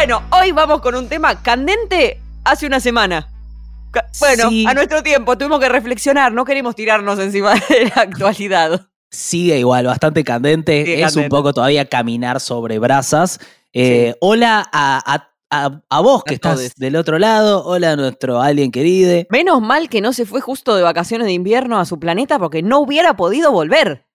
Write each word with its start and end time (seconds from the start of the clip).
Bueno, 0.00 0.22
hoy 0.30 0.50
vamos 0.52 0.80
con 0.80 0.94
un 0.94 1.10
tema 1.10 1.42
candente 1.42 2.18
hace 2.44 2.64
una 2.66 2.80
semana. 2.80 3.28
Bueno, 4.18 4.48
Sí. 4.48 4.64
a 4.66 4.72
nuestro 4.72 5.02
tiempo 5.02 5.36
tuvimos 5.36 5.60
que 5.60 5.68
reflexionar, 5.68 6.32
no 6.32 6.46
queremos 6.46 6.74
tirarnos 6.74 7.18
encima 7.18 7.52
de 7.68 7.92
la 7.94 8.00
actualidad. 8.04 8.88
Sigue 9.10 9.58
igual, 9.58 9.84
bastante 9.84 10.24
candente. 10.24 11.02
Es 11.02 11.16
un 11.16 11.28
poco 11.28 11.52
todavía 11.52 11.84
caminar 11.84 12.40
sobre 12.40 12.78
brasas. 12.78 13.40
Eh, 13.74 14.14
Hola 14.22 14.66
a, 14.72 15.02
a- 15.04 15.28
a- 15.50 15.82
a 15.90 16.00
vos 16.00 16.24
que 16.24 16.32
A 16.32 16.36
estás 16.36 16.74
del 16.76 16.96
otro 16.96 17.18
lado. 17.18 17.62
Hola 17.66 17.92
a 17.92 17.96
nuestro 17.96 18.40
alguien 18.40 18.70
querido. 18.72 19.26
Menos 19.28 19.60
mal 19.60 19.90
que 19.90 20.00
no 20.00 20.14
se 20.14 20.24
fue 20.24 20.40
justo 20.40 20.76
de 20.76 20.82
vacaciones 20.82 21.26
de 21.26 21.32
invierno 21.34 21.78
a 21.78 21.84
su 21.84 22.00
planeta 22.00 22.38
porque 22.38 22.62
no 22.62 22.78
hubiera 22.80 23.16
podido 23.16 23.52
volver. 23.52 24.06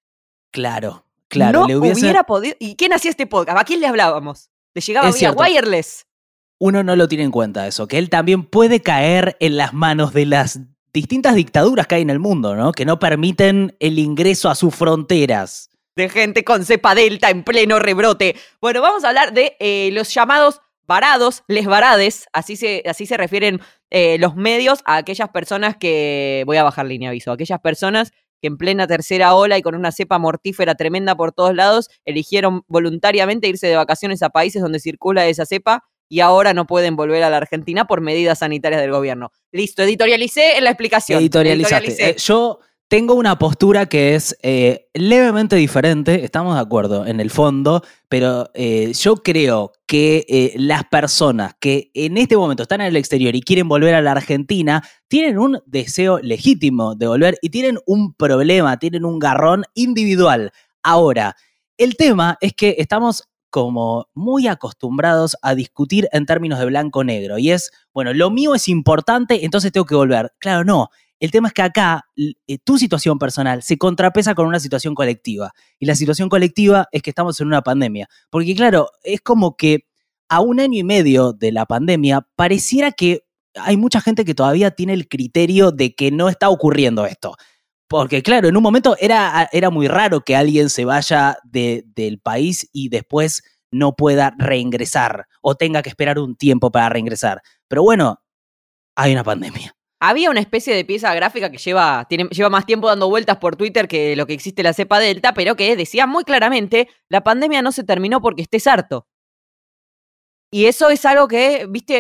Claro, 0.52 1.06
claro. 1.28 1.60
no 1.62 1.68
le 1.68 1.78
hubiese- 1.78 2.02
hubiera 2.02 2.24
podido. 2.24 2.56
¿Y 2.60 2.76
quién 2.76 2.92
hacía 2.92 3.12
este 3.12 3.28
podcast? 3.28 3.60
¿A 3.60 3.66
quién 3.66 3.82
le 3.82 3.86
hablábamos? 3.88 4.50
Le 4.76 4.82
llegaba 4.82 5.10
Es 5.10 5.16
vía 5.16 5.32
cierto. 5.32 5.42
wireless. 5.42 6.06
Uno 6.60 6.84
no 6.84 6.96
lo 6.96 7.08
tiene 7.08 7.24
en 7.24 7.32
cuenta 7.32 7.66
eso, 7.68 7.88
que 7.88 7.98
él 7.98 8.10
también 8.10 8.44
puede 8.44 8.82
caer 8.82 9.36
en 9.40 9.58
las 9.58 9.74
manos 9.74 10.14
de 10.14 10.26
las 10.26 10.60
distintas 10.94 11.36
dictaduras 11.36 11.88
que 11.88 11.96
hay 11.96 12.02
en 12.04 12.10
el 12.10 12.20
mundo, 12.20 12.56
¿no? 12.56 12.72
Que 12.72 12.86
no 12.86 13.00
permiten 13.00 13.76
el 13.80 14.00
ingreso 14.00 14.50
a 14.50 14.56
sus 14.56 14.74
fronteras. 14.76 15.70
de 15.98 16.10
gente 16.10 16.44
con 16.44 16.66
cepa 16.66 16.94
delta 16.94 17.30
en 17.30 17.44
pleno 17.44 17.80
rebrote. 17.80 18.36
Bueno, 18.60 18.82
vamos 18.82 19.06
a 19.06 19.10
hablar 19.10 19.34
de 19.34 19.56
eh, 19.60 19.90
los 19.94 20.14
llamados 20.14 20.62
varados, 20.88 21.44
les 21.48 21.66
varades, 21.66 22.28
así 22.34 22.56
se, 22.58 22.84
así 22.86 23.06
se 23.06 23.18
refieren 23.18 23.62
eh, 23.90 24.18
los 24.20 24.36
medios 24.36 24.82
a 24.86 24.98
aquellas 24.98 25.30
personas 25.30 25.78
que, 25.78 26.44
voy 26.46 26.58
a 26.58 26.64
bajar 26.64 26.86
línea 26.86 27.10
aviso, 27.10 27.32
aquellas 27.32 27.60
personas 27.62 28.12
que 28.46 28.48
en 28.48 28.58
plena 28.58 28.86
tercera 28.86 29.34
ola 29.34 29.58
y 29.58 29.64
con 29.64 29.74
una 29.74 29.92
cepa 29.92 30.20
mortífera 30.20 30.76
tremenda 30.76 31.16
por 31.16 31.32
todos 31.32 31.56
lados, 31.56 31.90
eligieron 32.06 32.62
voluntariamente 32.68 33.48
irse 33.48 33.66
de 33.66 33.76
vacaciones 33.76 34.22
a 34.22 34.30
países 34.30 34.62
donde 34.62 34.80
circula 34.80 35.26
esa 35.26 35.48
cepa 35.48 35.84
y 36.08 36.20
ahora 36.20 36.54
no 36.54 36.68
pueden 36.68 36.96
volver 36.96 37.24
a 37.24 37.32
la 37.32 37.38
Argentina 37.38 37.88
por 37.88 38.02
medidas 38.02 38.40
sanitarias 38.40 38.82
del 38.82 38.92
gobierno. 38.92 39.32
Listo, 39.52 39.82
editorialicé 39.82 40.60
en 40.60 40.66
la 40.66 40.70
explicación. 40.70 41.20
Editorializaste. 41.22 41.88
Editorialicé. 41.88 42.10
Eh, 42.12 42.16
yo 42.24 42.60
tengo 42.88 43.16
una 43.16 43.38
postura 43.40 43.88
que 43.88 44.16
es 44.16 44.38
eh, 44.44 44.88
levemente 44.94 45.56
diferente, 45.56 46.24
estamos 46.24 46.56
de 46.56 46.62
acuerdo 46.62 47.06
en 47.06 47.20
el 47.20 47.32
fondo, 47.32 47.82
pero 48.10 48.52
eh, 48.54 48.94
yo 48.94 49.18
creo 49.18 49.72
que 49.88 50.26
eh, 50.30 50.54
las 50.58 50.84
personas 50.86 51.56
que 51.60 51.90
en 51.96 52.18
este 52.18 52.38
momento 52.38 52.64
están 52.64 52.82
en 52.82 52.88
el 52.88 52.96
exterior 52.96 53.36
y 53.36 53.42
quieren 53.42 53.68
volver 53.68 53.96
a 53.96 54.02
la 54.02 54.12
Argentina 54.12 54.84
tienen 55.08 55.40
un 55.40 55.60
deseo 55.66 56.20
legítimo 56.20 56.96
de 56.96 57.08
volver 57.08 57.38
y 57.42 57.50
tienen 57.50 57.80
un 57.88 58.14
problema, 58.14 58.78
tienen 58.78 59.04
un 59.04 59.18
garrón 59.18 59.64
individual. 59.74 60.52
Ahora, 60.84 61.36
el 61.78 61.98
tema 61.98 62.38
es 62.40 62.54
que 62.54 62.76
estamos 62.78 63.24
como 63.50 64.10
muy 64.14 64.48
acostumbrados 64.48 65.38
a 65.42 65.56
discutir 65.56 66.10
en 66.12 66.26
términos 66.26 66.60
de 66.60 66.66
blanco-negro. 66.66 67.38
Y 67.38 67.52
es, 67.52 67.72
bueno, 67.94 68.14
lo 68.14 68.30
mío 68.30 68.54
es 68.54 68.68
importante, 68.68 69.46
entonces 69.46 69.72
tengo 69.72 69.86
que 69.86 69.96
volver. 69.96 70.34
Claro, 70.40 70.66
no. 70.66 70.90
El 71.20 71.32
tema 71.32 71.48
es 71.50 71.54
que 71.54 71.62
acá 71.62 72.06
eh, 72.18 72.58
tu 72.64 72.78
situación 72.78 73.18
personal 73.20 73.64
se 73.64 73.78
contrapesa 73.78 74.36
con 74.36 74.48
una 74.48 74.60
situación 74.60 74.96
colectiva. 74.96 75.52
Y 75.80 75.86
la 75.86 75.96
situación 75.96 76.30
colectiva 76.30 76.88
es 76.92 77.02
que 77.02 77.10
estamos 77.12 77.40
en 77.42 77.48
una 77.48 77.62
pandemia. 77.62 78.08
Porque 78.30 78.56
claro, 78.56 78.90
es 79.04 79.22
como 79.22 79.56
que 79.56 79.86
a 80.30 80.42
un 80.42 80.60
año 80.60 80.80
y 80.80 80.84
medio 80.84 81.34
de 81.34 81.52
la 81.52 81.66
pandemia 81.66 82.28
pareciera 82.36 82.92
que 82.92 83.22
hay 83.56 83.78
mucha 83.78 84.02
gente 84.02 84.26
que 84.26 84.36
todavía 84.36 84.72
tiene 84.72 84.94
el 84.94 85.08
criterio 85.08 85.72
de 85.72 85.96
que 85.96 86.12
no 86.12 86.28
está 86.30 86.50
ocurriendo 86.50 87.06
esto. 87.06 87.36
Porque 87.88 88.22
claro, 88.24 88.48
en 88.50 88.58
un 88.58 88.64
momento 88.64 88.98
era, 89.00 89.48
era 89.52 89.70
muy 89.70 89.88
raro 89.88 90.22
que 90.22 90.36
alguien 90.36 90.70
se 90.70 90.86
vaya 90.86 91.38
de- 91.44 91.84
del 91.96 92.20
país 92.20 92.68
y 92.74 92.90
después 92.90 93.44
no 93.72 93.96
pueda 93.96 94.34
reingresar 94.38 95.28
o 95.42 95.56
tenga 95.56 95.82
que 95.84 95.90
esperar 95.90 96.20
un 96.20 96.36
tiempo 96.36 96.72
para 96.72 96.90
reingresar. 96.90 97.42
Pero 97.68 97.84
bueno, 97.84 98.22
hay 98.96 99.14
una 99.14 99.24
pandemia. 99.24 99.75
Había 100.02 100.30
una 100.30 100.42
especie 100.42 100.76
de 100.76 100.84
pieza 100.86 101.14
gráfica 101.16 101.50
que 101.50 101.58
lleva, 101.58 102.06
tiene, 102.10 102.26
lleva 102.26 102.50
más 102.50 102.66
tiempo 102.66 102.88
dando 102.88 103.08
vueltas 103.10 103.38
por 103.38 103.56
Twitter 103.56 103.88
que 103.88 104.16
lo 104.16 104.26
que 104.28 104.34
existe 104.34 104.62
la 104.64 104.74
cepa 104.74 105.00
delta, 105.00 105.34
pero 105.34 105.56
que 105.56 105.76
decía 105.76 106.06
muy 106.06 106.24
claramente, 106.26 106.90
la 107.10 107.24
pandemia 107.24 107.62
no 107.62 107.72
se 107.72 107.84
terminó 107.84 108.22
porque 108.22 108.42
estés 108.42 108.68
harto. 108.68 109.08
Y 110.52 110.66
eso 110.68 110.90
es 110.90 111.06
algo 111.06 111.28
que, 111.28 111.66
viste, 111.70 111.96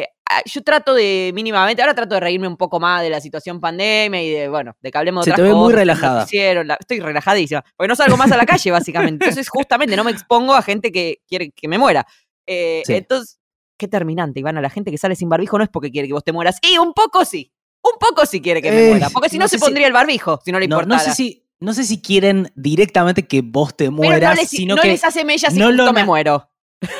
eh, 0.00 0.06
yo 0.46 0.62
trato 0.62 0.94
de 0.94 1.30
mínimamente, 1.34 1.82
ahora 1.82 1.94
trato 1.94 2.14
de 2.14 2.20
reírme 2.20 2.48
un 2.48 2.56
poco 2.56 2.80
más 2.80 3.02
de 3.02 3.10
la 3.10 3.20
situación 3.20 3.60
pandemia 3.60 4.22
y 4.22 4.30
de, 4.30 4.48
bueno, 4.48 4.76
de 4.80 4.90
que 4.90 4.98
hablemos 4.98 5.24
de 5.24 5.30
Se 5.30 5.34
otras 5.34 5.44
te 5.46 5.48
ve 5.52 5.54
muy 5.54 5.72
cosas, 5.72 5.76
del 5.78 5.78
relajada. 5.88 6.64
la- 6.64 6.76
estoy 6.80 7.00
relajadísima, 7.00 7.64
porque 7.76 7.88
no 7.88 7.96
salgo 7.96 8.16
más 8.16 8.30
a 8.32 8.36
la 8.36 8.46
calle, 8.46 8.70
básicamente. 8.70 9.24
Entonces, 9.40 9.48
justamente, 9.48 9.96
no 9.96 10.04
me 10.04 10.10
expongo 10.10 10.54
a 10.54 10.62
gente 10.62 10.90
que 10.92 11.18
quiere 11.28 11.50
que 11.50 11.68
me 11.68 11.78
muera. 11.78 12.06
Eh, 12.46 12.82
Sí. 12.86 12.94
Entonces, 12.94 13.37
qué 13.78 13.88
terminante, 13.88 14.40
Ivana. 14.40 14.60
La 14.60 14.68
gente 14.70 14.90
que 14.90 14.98
sale 14.98 15.16
sin 15.16 15.28
barbijo 15.30 15.56
no 15.56 15.64
es 15.64 15.70
porque 15.70 15.90
quiere 15.90 16.06
que 16.08 16.12
vos 16.14 16.24
te 16.24 16.32
mueras. 16.32 16.58
Y 16.62 16.76
un 16.78 16.92
poco 16.92 17.24
sí. 17.24 17.52
Un 17.82 17.98
poco 17.98 18.26
sí 18.26 18.40
quiere 18.42 18.60
que 18.60 18.70
me 18.70 18.86
Eh, 18.86 18.88
muera. 18.90 19.08
Porque 19.10 19.28
si 19.30 19.38
no, 19.38 19.44
no 19.44 19.48
se 19.48 19.56
si- 19.56 19.64
pondría 19.64 19.86
el 19.86 19.92
barbijo, 19.92 20.40
si 20.44 20.52
no 20.52 20.58
le 20.58 20.68
No, 20.68 20.76
importara. 20.76 21.02
no 21.02 21.08
sé 21.10 21.14
si, 21.16 21.46
no 21.60 21.72
sé 21.72 21.84
si 21.84 22.02
quieren 22.02 22.50
directamente 22.56 23.26
que 23.26 23.40
vos 23.40 23.74
te 23.76 23.84
Pero 23.84 23.92
mueras, 23.92 24.34
no 24.34 24.40
les, 24.42 24.50
sino 24.50 24.74
no 24.76 24.82
que 24.82 24.88
les 24.88 25.04
hace 25.04 25.24
mella 25.24 25.48
si 25.50 25.58
no 25.58 25.70
lo 25.70 25.92
me 25.92 26.04
muero. 26.04 26.50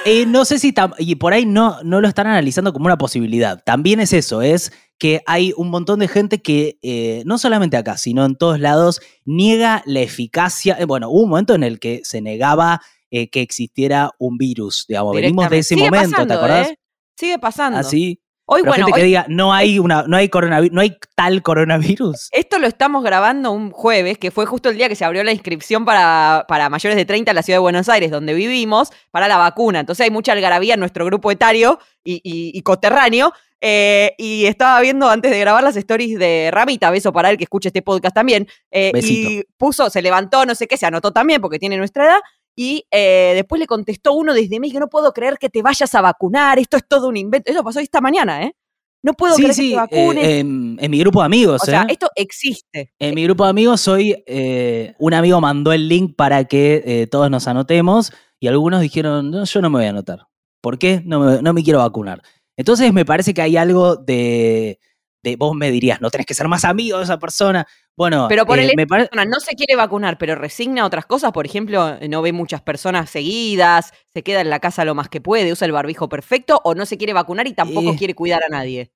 Eh, 0.05 0.25
no 0.27 0.45
sé 0.45 0.59
si 0.59 0.73
tam- 0.73 0.95
y 0.99 1.15
por 1.17 1.33
ahí 1.33 1.47
no, 1.47 1.81
no 1.85 2.01
lo 2.01 2.09
están 2.09 2.27
analizando 2.27 2.73
como 2.73 2.87
una 2.87 2.99
posibilidad. 2.99 3.63
También 3.65 4.01
es 4.01 4.13
eso, 4.13 4.43
es 4.43 4.73
que 4.99 5.21
hay 5.27 5.53
un 5.57 5.71
montón 5.71 6.01
de 6.01 6.09
gente 6.09 6.43
que 6.43 6.79
eh, 6.83 7.23
no 7.27 7.39
solamente 7.39 7.77
acá, 7.77 7.97
sino 7.97 8.25
en 8.25 8.35
todos 8.35 8.59
lados, 8.59 9.01
niega 9.25 9.83
la 9.87 10.01
eficacia. 10.01 10.77
eh, 10.81 10.85
bueno, 10.85 11.09
hubo 11.11 11.23
un 11.23 11.31
momento 11.31 11.55
en 11.55 11.63
el 11.63 11.79
que 11.79 12.01
se 12.03 12.21
negaba 12.21 12.81
eh, 13.11 13.29
que 13.31 13.41
existiera 13.41 14.11
un 14.19 14.39
virus, 14.39 14.85
digamos. 14.89 15.15
Venimos 15.15 15.49
de 15.51 15.59
ese 15.59 15.75
Sigue 15.75 15.91
momento, 15.91 16.27
¿te 16.27 16.33
acordás? 16.35 16.69
¿eh? 16.71 16.79
Sigue 17.17 17.39
pasando. 17.39 17.79
Así. 17.81 18.21
Hoy, 18.51 18.63
Pero 18.63 18.71
bueno, 18.73 18.87
gente 18.87 19.01
que 19.01 19.07
diga, 19.07 19.27
no 19.29 19.53
hay 19.53 19.79
una, 19.79 20.05
no 20.05 20.17
hay 20.17 20.31
coronavirus, 20.31 20.75
no 20.75 20.81
hay 20.81 20.97
tal 21.15 21.43
coronavirus. 21.43 22.29
Esto 22.33 22.59
lo 22.59 22.67
estamos 22.67 23.05
grabando 23.05 23.51
un 23.51 23.71
jueves, 23.71 24.17
que 24.17 24.31
fue 24.31 24.47
justo 24.47 24.71
el 24.71 24.79
día 24.79 24.89
que 24.89 24.95
se 24.97 25.05
abrió 25.05 25.23
la 25.23 25.33
inscripción 25.33 25.85
para, 25.85 26.47
para 26.49 26.71
mayores 26.71 26.97
de 26.97 27.05
30 27.05 27.31
en 27.31 27.35
la 27.35 27.43
ciudad 27.43 27.57
de 27.57 27.61
Buenos 27.63 27.91
Aires, 27.91 28.11
donde 28.11 28.33
vivimos, 28.33 28.91
para 29.11 29.29
la 29.29 29.37
vacuna. 29.37 29.81
Entonces 29.81 30.05
hay 30.05 30.11
mucha 30.11 30.33
algarabía 30.33 30.75
en 30.75 30.81
nuestro 30.81 31.05
grupo 31.05 31.31
etario 31.31 31.79
y, 32.03 32.15
y- 32.25 32.57
y 32.57 32.63
coterráneo. 32.63 33.33
Eh, 33.61 34.15
y 34.19 34.47
estaba 34.47 34.81
viendo 34.81 35.09
antes 35.11 35.33
de 35.33 35.41
grabar 35.41 35.65
las 35.65 35.77
stories 35.77 36.17
de 36.19 36.49
Ramita, 36.53 36.91
beso 36.93 37.13
para 37.13 37.29
él 37.29 37.37
que 37.37 37.45
escuche 37.45 37.69
este 37.71 37.83
podcast 37.83 38.15
también. 38.15 38.47
eh, 38.71 38.93
y 39.11 39.43
puso, 39.59 39.91
se 39.91 40.01
levantó, 40.01 40.47
no 40.47 40.55
sé 40.55 40.67
qué, 40.69 40.77
se 40.77 40.87
anotó 40.87 41.13
también 41.13 41.41
porque 41.43 41.59
tiene 41.59 41.77
nuestra 41.77 42.05
edad. 42.07 42.21
Y 42.61 42.85
eh, 42.91 43.35
después 43.37 43.61
le 43.61 43.69
contestó 43.69 44.15
uno 44.15 44.35
desde 44.35 44.59
México, 44.59 44.81
no 44.81 44.89
puedo 44.89 45.13
creer 45.13 45.39
que 45.39 45.49
te 45.49 45.63
vayas 45.63 45.95
a 45.95 46.01
vacunar, 46.01 46.59
esto 46.59 46.77
es 46.77 46.83
todo 46.89 47.07
un 47.07 47.17
invento. 47.17 47.53
Eso 47.53 47.63
pasó 47.63 47.79
esta 47.79 48.01
mañana, 48.01 48.43
¿eh? 48.43 48.57
No 49.01 49.13
puedo 49.13 49.37
Sí, 49.37 49.43
creer 49.43 49.55
sí, 49.55 49.63
que 49.63 49.69
te 49.69 49.75
eh, 49.75 49.77
vacunes. 49.77 50.25
en, 50.29 50.77
en 50.81 50.91
mi 50.91 50.99
grupo 50.99 51.21
de 51.21 51.27
amigos, 51.27 51.63
o 51.63 51.65
sea, 51.65 51.83
¿eh? 51.83 51.93
esto 51.93 52.09
existe. 52.17 52.93
En 52.99 53.15
mi 53.15 53.23
grupo 53.23 53.45
de 53.45 53.51
amigos 53.51 53.87
hoy 53.87 54.25
eh, 54.27 54.93
un 54.99 55.15
amigo 55.15 55.41
mandó 55.41 55.73
el 55.73 55.89
link 55.89 56.17
para 56.17 56.47
que 56.47 57.07
todos 57.09 57.31
nos 57.31 57.47
anotemos 57.47 58.13
y 58.41 58.49
algunos 58.49 58.81
dijeron, 58.81 59.31
no, 59.31 59.45
yo 59.45 59.63
no 59.63 59.71
me 59.71 59.79
voy 59.79 59.87
a 59.87 59.91
anotar. 59.91 60.27
¿Por 60.61 60.81
qué? 60.81 61.01
No 61.05 61.21
me, 61.21 61.41
no 61.41 61.53
me 61.53 61.63
quiero 61.63 61.79
vacunar. 61.79 62.23
Entonces 62.57 62.93
me 62.93 63.05
parece 63.05 63.35
que 63.35 63.43
hay 63.43 63.57
algo 63.57 63.95
de, 63.95 64.81
de 65.23 65.37
vos 65.37 65.55
me 65.55 65.71
dirías, 65.71 66.01
no 66.01 66.11
tenés 66.11 66.27
que 66.27 66.35
ser 66.35 66.47
más 66.49 66.65
amigo 66.65 66.99
de 66.99 67.05
esa 67.05 67.19
persona. 67.19 67.67
Bueno, 67.97 68.27
Pero 68.29 68.47
por 68.47 68.59
eh, 68.61 68.67
el 68.67 68.77
me 68.77 68.87
parece... 68.87 69.09
persona 69.09 69.29
no 69.29 69.41
se 69.41 69.55
quiere 69.57 69.75
vacunar, 69.75 70.17
pero 70.19 70.37
resigna 70.37 70.87
otras 70.87 71.07
cosas, 71.07 71.33
por 71.33 71.45
ejemplo, 71.47 71.99
no 72.09 72.23
ve 72.23 72.33
muchas 72.33 72.63
personas 72.63 73.11
seguidas, 73.11 73.93
se 74.13 74.23
queda 74.23 74.41
en 74.41 74.51
la 74.51 74.61
casa 74.61 74.85
lo 74.85 74.95
más 74.95 75.09
que 75.09 75.21
puede, 75.21 75.51
usa 75.53 75.67
el 75.67 75.73
barbijo 75.73 76.09
perfecto, 76.09 76.61
o 76.65 76.75
no 76.75 76.87
se 76.87 76.97
quiere 76.99 77.13
vacunar 77.13 77.49
y 77.49 77.53
tampoco 77.55 77.91
Eh, 77.93 77.97
quiere 77.99 78.15
cuidar 78.15 78.43
a 78.45 78.49
nadie. 78.49 78.93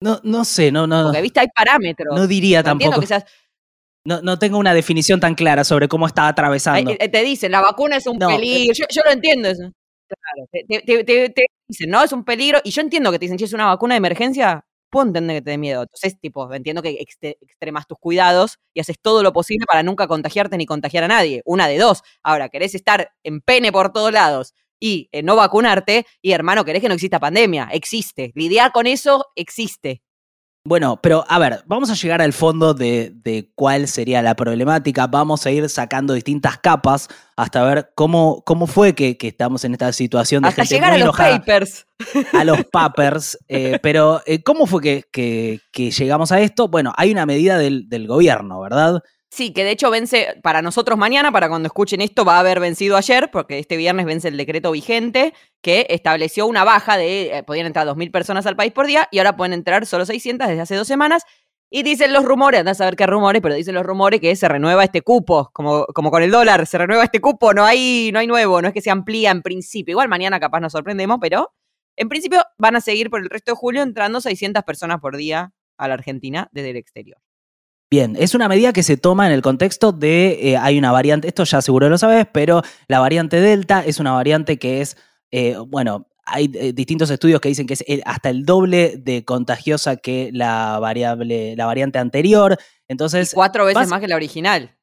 No, 0.00 0.20
no 0.22 0.44
sé, 0.44 0.70
no, 0.70 0.86
no, 0.86 1.04
Porque, 1.04 1.22
viste, 1.22 1.40
hay 1.40 1.48
parámetros. 1.54 2.14
no 2.16 2.26
diría 2.26 2.58
No 2.60 2.64
tampoco. 2.64 3.00
que 3.00 3.06
seas- 3.06 3.24
No, 4.06 4.20
no 4.22 4.38
tengo 4.38 4.58
una 4.58 4.74
definición 4.74 5.18
tan 5.18 5.34
clara 5.34 5.64
sobre 5.64 5.88
cómo 5.88 6.06
está 6.06 6.28
atravesando. 6.28 6.92
eh, 6.92 7.08
te 7.08 7.22
dicen, 7.24 7.50
la 7.50 7.62
vacuna 7.62 7.96
es 7.96 8.06
un 8.06 8.18
No, 8.18 8.30
eh, 8.30 8.34
peligro. 8.36 8.74
Yo, 8.74 8.84
yo 8.90 9.02
lo 9.04 9.10
entiendo 9.10 9.48
eso. 9.48 9.62
Claro, 10.06 10.48
te, 10.52 10.64
te- 10.68 10.82
te- 10.82 11.04
te- 11.04 11.28
te 11.30 11.46
dicen, 11.66 11.88
no, 11.90 12.02
es 12.04 12.12
un 12.12 12.22
peligro. 12.24 12.60
Y 12.62 12.70
yo 12.70 12.82
entiendo 12.82 13.10
que 13.10 13.18
te 13.18 13.24
dicen, 13.24 13.38
si 13.38 13.46
es 13.46 13.52
una 13.54 13.66
vacuna 13.66 13.94
de 13.94 13.98
emergencia, 13.98 14.64
puedo 14.94 15.08
entender 15.08 15.38
que 15.38 15.42
te 15.42 15.50
dé 15.50 15.58
miedo. 15.58 15.82
Entonces, 15.82 16.18
tipo, 16.20 16.52
entiendo 16.54 16.80
que 16.82 16.96
extremas 17.42 17.86
tus 17.88 17.98
cuidados 17.98 18.58
y 18.72 18.80
haces 18.80 18.96
todo 19.02 19.24
lo 19.24 19.32
posible 19.32 19.66
para 19.66 19.82
nunca 19.82 20.06
contagiarte 20.06 20.56
ni 20.56 20.66
contagiar 20.66 21.02
a 21.04 21.08
nadie. 21.08 21.42
Una 21.44 21.66
de 21.66 21.78
dos. 21.78 22.02
Ahora, 22.22 22.48
querés 22.48 22.76
estar 22.76 23.10
en 23.24 23.40
pene 23.40 23.72
por 23.72 23.92
todos 23.92 24.12
lados 24.12 24.54
y 24.80 25.08
eh, 25.12 25.22
no 25.24 25.34
vacunarte, 25.36 26.06
y 26.22 26.32
hermano, 26.32 26.64
querés 26.64 26.82
que 26.82 26.88
no 26.88 26.94
exista 26.94 27.18
pandemia. 27.18 27.68
Existe. 27.72 28.30
Lidiar 28.36 28.70
con 28.72 28.86
eso 28.86 29.26
existe. 29.34 30.00
Bueno, 30.66 30.98
pero 31.02 31.26
a 31.28 31.38
ver, 31.38 31.62
vamos 31.66 31.90
a 31.90 31.94
llegar 31.94 32.22
al 32.22 32.32
fondo 32.32 32.72
de, 32.72 33.12
de 33.22 33.50
cuál 33.54 33.86
sería 33.86 34.22
la 34.22 34.34
problemática. 34.34 35.06
Vamos 35.06 35.44
a 35.44 35.50
ir 35.50 35.68
sacando 35.68 36.14
distintas 36.14 36.56
capas 36.56 37.08
hasta 37.36 37.62
ver 37.64 37.90
cómo, 37.94 38.42
cómo 38.46 38.66
fue 38.66 38.94
que, 38.94 39.18
que 39.18 39.28
estamos 39.28 39.62
en 39.66 39.72
esta 39.72 39.92
situación 39.92 40.42
de 40.42 40.48
Hasta 40.48 40.62
gente 40.62 40.76
llegar 40.76 40.88
a 40.88 40.92
muy 40.94 41.00
los 41.00 41.08
enojada, 41.18 41.38
papers. 41.40 41.86
a 42.32 42.44
los 42.44 42.64
papers. 42.72 43.38
eh, 43.48 43.78
pero, 43.82 44.22
eh, 44.24 44.42
¿cómo 44.42 44.64
fue 44.64 44.80
que, 44.80 45.04
que- 45.12 45.60
que 45.70 45.90
llegamos 45.90 46.32
a 46.32 46.40
esto? 46.40 46.68
Bueno, 46.68 46.94
hay 46.96 47.12
una 47.12 47.26
medida 47.26 47.58
del, 47.58 47.86
del 47.90 48.06
gobierno, 48.06 48.58
¿verdad? 48.62 49.02
Sí, 49.34 49.52
que 49.52 49.64
de 49.64 49.72
hecho 49.72 49.90
vence 49.90 50.36
para 50.44 50.62
nosotros 50.62 50.96
mañana, 50.96 51.32
para 51.32 51.48
cuando 51.48 51.66
escuchen 51.66 52.00
esto, 52.00 52.24
va 52.24 52.36
a 52.36 52.38
haber 52.38 52.60
vencido 52.60 52.96
ayer, 52.96 53.32
porque 53.32 53.58
este 53.58 53.76
viernes 53.76 54.06
vence 54.06 54.28
el 54.28 54.36
decreto 54.36 54.70
vigente 54.70 55.34
que 55.60 55.88
estableció 55.90 56.46
una 56.46 56.62
baja 56.62 56.96
de, 56.96 57.38
eh, 57.38 57.42
podían 57.42 57.66
entrar 57.66 57.84
2.000 57.84 58.12
personas 58.12 58.46
al 58.46 58.54
país 58.54 58.72
por 58.72 58.86
día 58.86 59.08
y 59.10 59.18
ahora 59.18 59.36
pueden 59.36 59.52
entrar 59.52 59.86
solo 59.86 60.06
600 60.06 60.46
desde 60.46 60.60
hace 60.60 60.76
dos 60.76 60.86
semanas. 60.86 61.24
Y 61.68 61.82
dicen 61.82 62.12
los 62.12 62.24
rumores, 62.24 62.60
anda 62.60 62.70
a 62.72 62.74
saber 62.76 62.94
qué 62.94 63.08
rumores, 63.08 63.42
pero 63.42 63.56
dicen 63.56 63.74
los 63.74 63.84
rumores 63.84 64.20
que 64.20 64.36
se 64.36 64.46
renueva 64.48 64.84
este 64.84 65.02
cupo, 65.02 65.50
como, 65.52 65.84
como 65.86 66.12
con 66.12 66.22
el 66.22 66.30
dólar, 66.30 66.64
se 66.68 66.78
renueva 66.78 67.02
este 67.02 67.20
cupo, 67.20 67.52
no 67.52 67.64
hay, 67.64 68.10
no 68.12 68.20
hay 68.20 68.28
nuevo, 68.28 68.62
no 68.62 68.68
es 68.68 68.74
que 68.74 68.82
se 68.82 68.90
amplía 68.92 69.32
en 69.32 69.42
principio. 69.42 69.94
Igual 69.94 70.08
mañana 70.08 70.38
capaz 70.38 70.60
nos 70.60 70.70
sorprendemos, 70.70 71.18
pero 71.20 71.52
en 71.96 72.08
principio 72.08 72.44
van 72.56 72.76
a 72.76 72.80
seguir 72.80 73.10
por 73.10 73.20
el 73.20 73.28
resto 73.28 73.50
de 73.50 73.56
julio 73.56 73.82
entrando 73.82 74.20
600 74.20 74.62
personas 74.62 75.00
por 75.00 75.16
día 75.16 75.52
a 75.76 75.88
la 75.88 75.94
Argentina 75.94 76.48
desde 76.52 76.70
el 76.70 76.76
exterior. 76.76 77.18
Bien, 77.94 78.16
es 78.18 78.34
una 78.34 78.48
medida 78.48 78.72
que 78.72 78.82
se 78.82 78.96
toma 78.96 79.28
en 79.28 79.32
el 79.32 79.40
contexto 79.40 79.92
de, 79.92 80.50
eh, 80.50 80.56
hay 80.56 80.78
una 80.78 80.90
variante, 80.90 81.28
esto 81.28 81.44
ya 81.44 81.62
seguro 81.62 81.88
lo 81.88 81.96
sabes, 81.96 82.26
pero 82.32 82.62
la 82.88 82.98
variante 82.98 83.40
Delta 83.40 83.84
es 83.86 84.00
una 84.00 84.10
variante 84.10 84.58
que 84.58 84.80
es, 84.80 84.96
eh, 85.30 85.56
bueno, 85.68 86.08
hay 86.26 86.50
eh, 86.54 86.72
distintos 86.72 87.08
estudios 87.10 87.40
que 87.40 87.50
dicen 87.50 87.68
que 87.68 87.74
es 87.74 87.84
hasta 88.04 88.30
el 88.30 88.44
doble 88.44 88.96
de 88.96 89.24
contagiosa 89.24 89.94
que 89.94 90.30
la 90.32 90.80
variable, 90.80 91.54
la 91.54 91.66
variante 91.66 92.00
anterior. 92.00 92.58
Entonces. 92.88 93.30
cuatro 93.32 93.64
veces 93.64 93.86
más 93.86 94.00
que 94.00 94.08
la 94.08 94.16
original. 94.16 94.76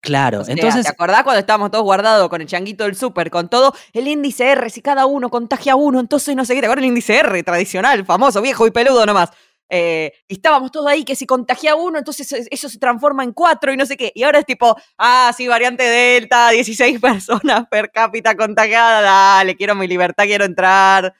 Claro, 0.00 0.44
entonces. 0.46 0.84
¿Te 0.84 0.88
acordás 0.88 1.24
cuando 1.24 1.40
estábamos 1.40 1.72
todos 1.72 1.82
guardados 1.82 2.28
con 2.28 2.40
el 2.42 2.46
changuito 2.46 2.84
del 2.84 2.94
súper, 2.94 3.28
con 3.32 3.48
todo 3.48 3.74
el 3.92 4.06
índice 4.06 4.52
R, 4.52 4.70
si 4.70 4.82
cada 4.82 5.06
uno 5.06 5.30
contagia 5.30 5.72
a 5.72 5.76
uno, 5.76 5.98
entonces 5.98 6.36
no 6.36 6.44
sé 6.44 6.54
qué, 6.54 6.60
¿te 6.60 6.66
acuerdas 6.66 6.84
el 6.84 6.90
índice 6.90 7.16
R 7.18 7.42
tradicional, 7.42 8.04
famoso, 8.04 8.40
viejo 8.40 8.68
y 8.68 8.70
peludo 8.70 9.04
nomás? 9.04 9.30
Eh, 9.74 10.12
y 10.28 10.34
estábamos 10.34 10.70
todos 10.70 10.86
ahí 10.86 11.02
que 11.02 11.16
si 11.16 11.24
contagia 11.24 11.74
uno, 11.74 11.96
entonces 11.96 12.30
eso 12.50 12.68
se 12.68 12.78
transforma 12.78 13.24
en 13.24 13.32
cuatro 13.32 13.72
y 13.72 13.76
no 13.78 13.86
sé 13.86 13.96
qué. 13.96 14.12
Y 14.14 14.22
ahora 14.22 14.40
es 14.40 14.44
tipo, 14.44 14.76
ah, 14.98 15.32
sí, 15.34 15.48
variante 15.48 15.82
Delta, 15.82 16.50
16 16.50 17.00
personas 17.00 17.66
per 17.70 17.90
cápita 17.90 18.36
contagiada, 18.36 19.00
dale, 19.00 19.56
quiero 19.56 19.74
mi 19.74 19.88
libertad, 19.88 20.24
quiero 20.24 20.44
entrar. 20.44 21.14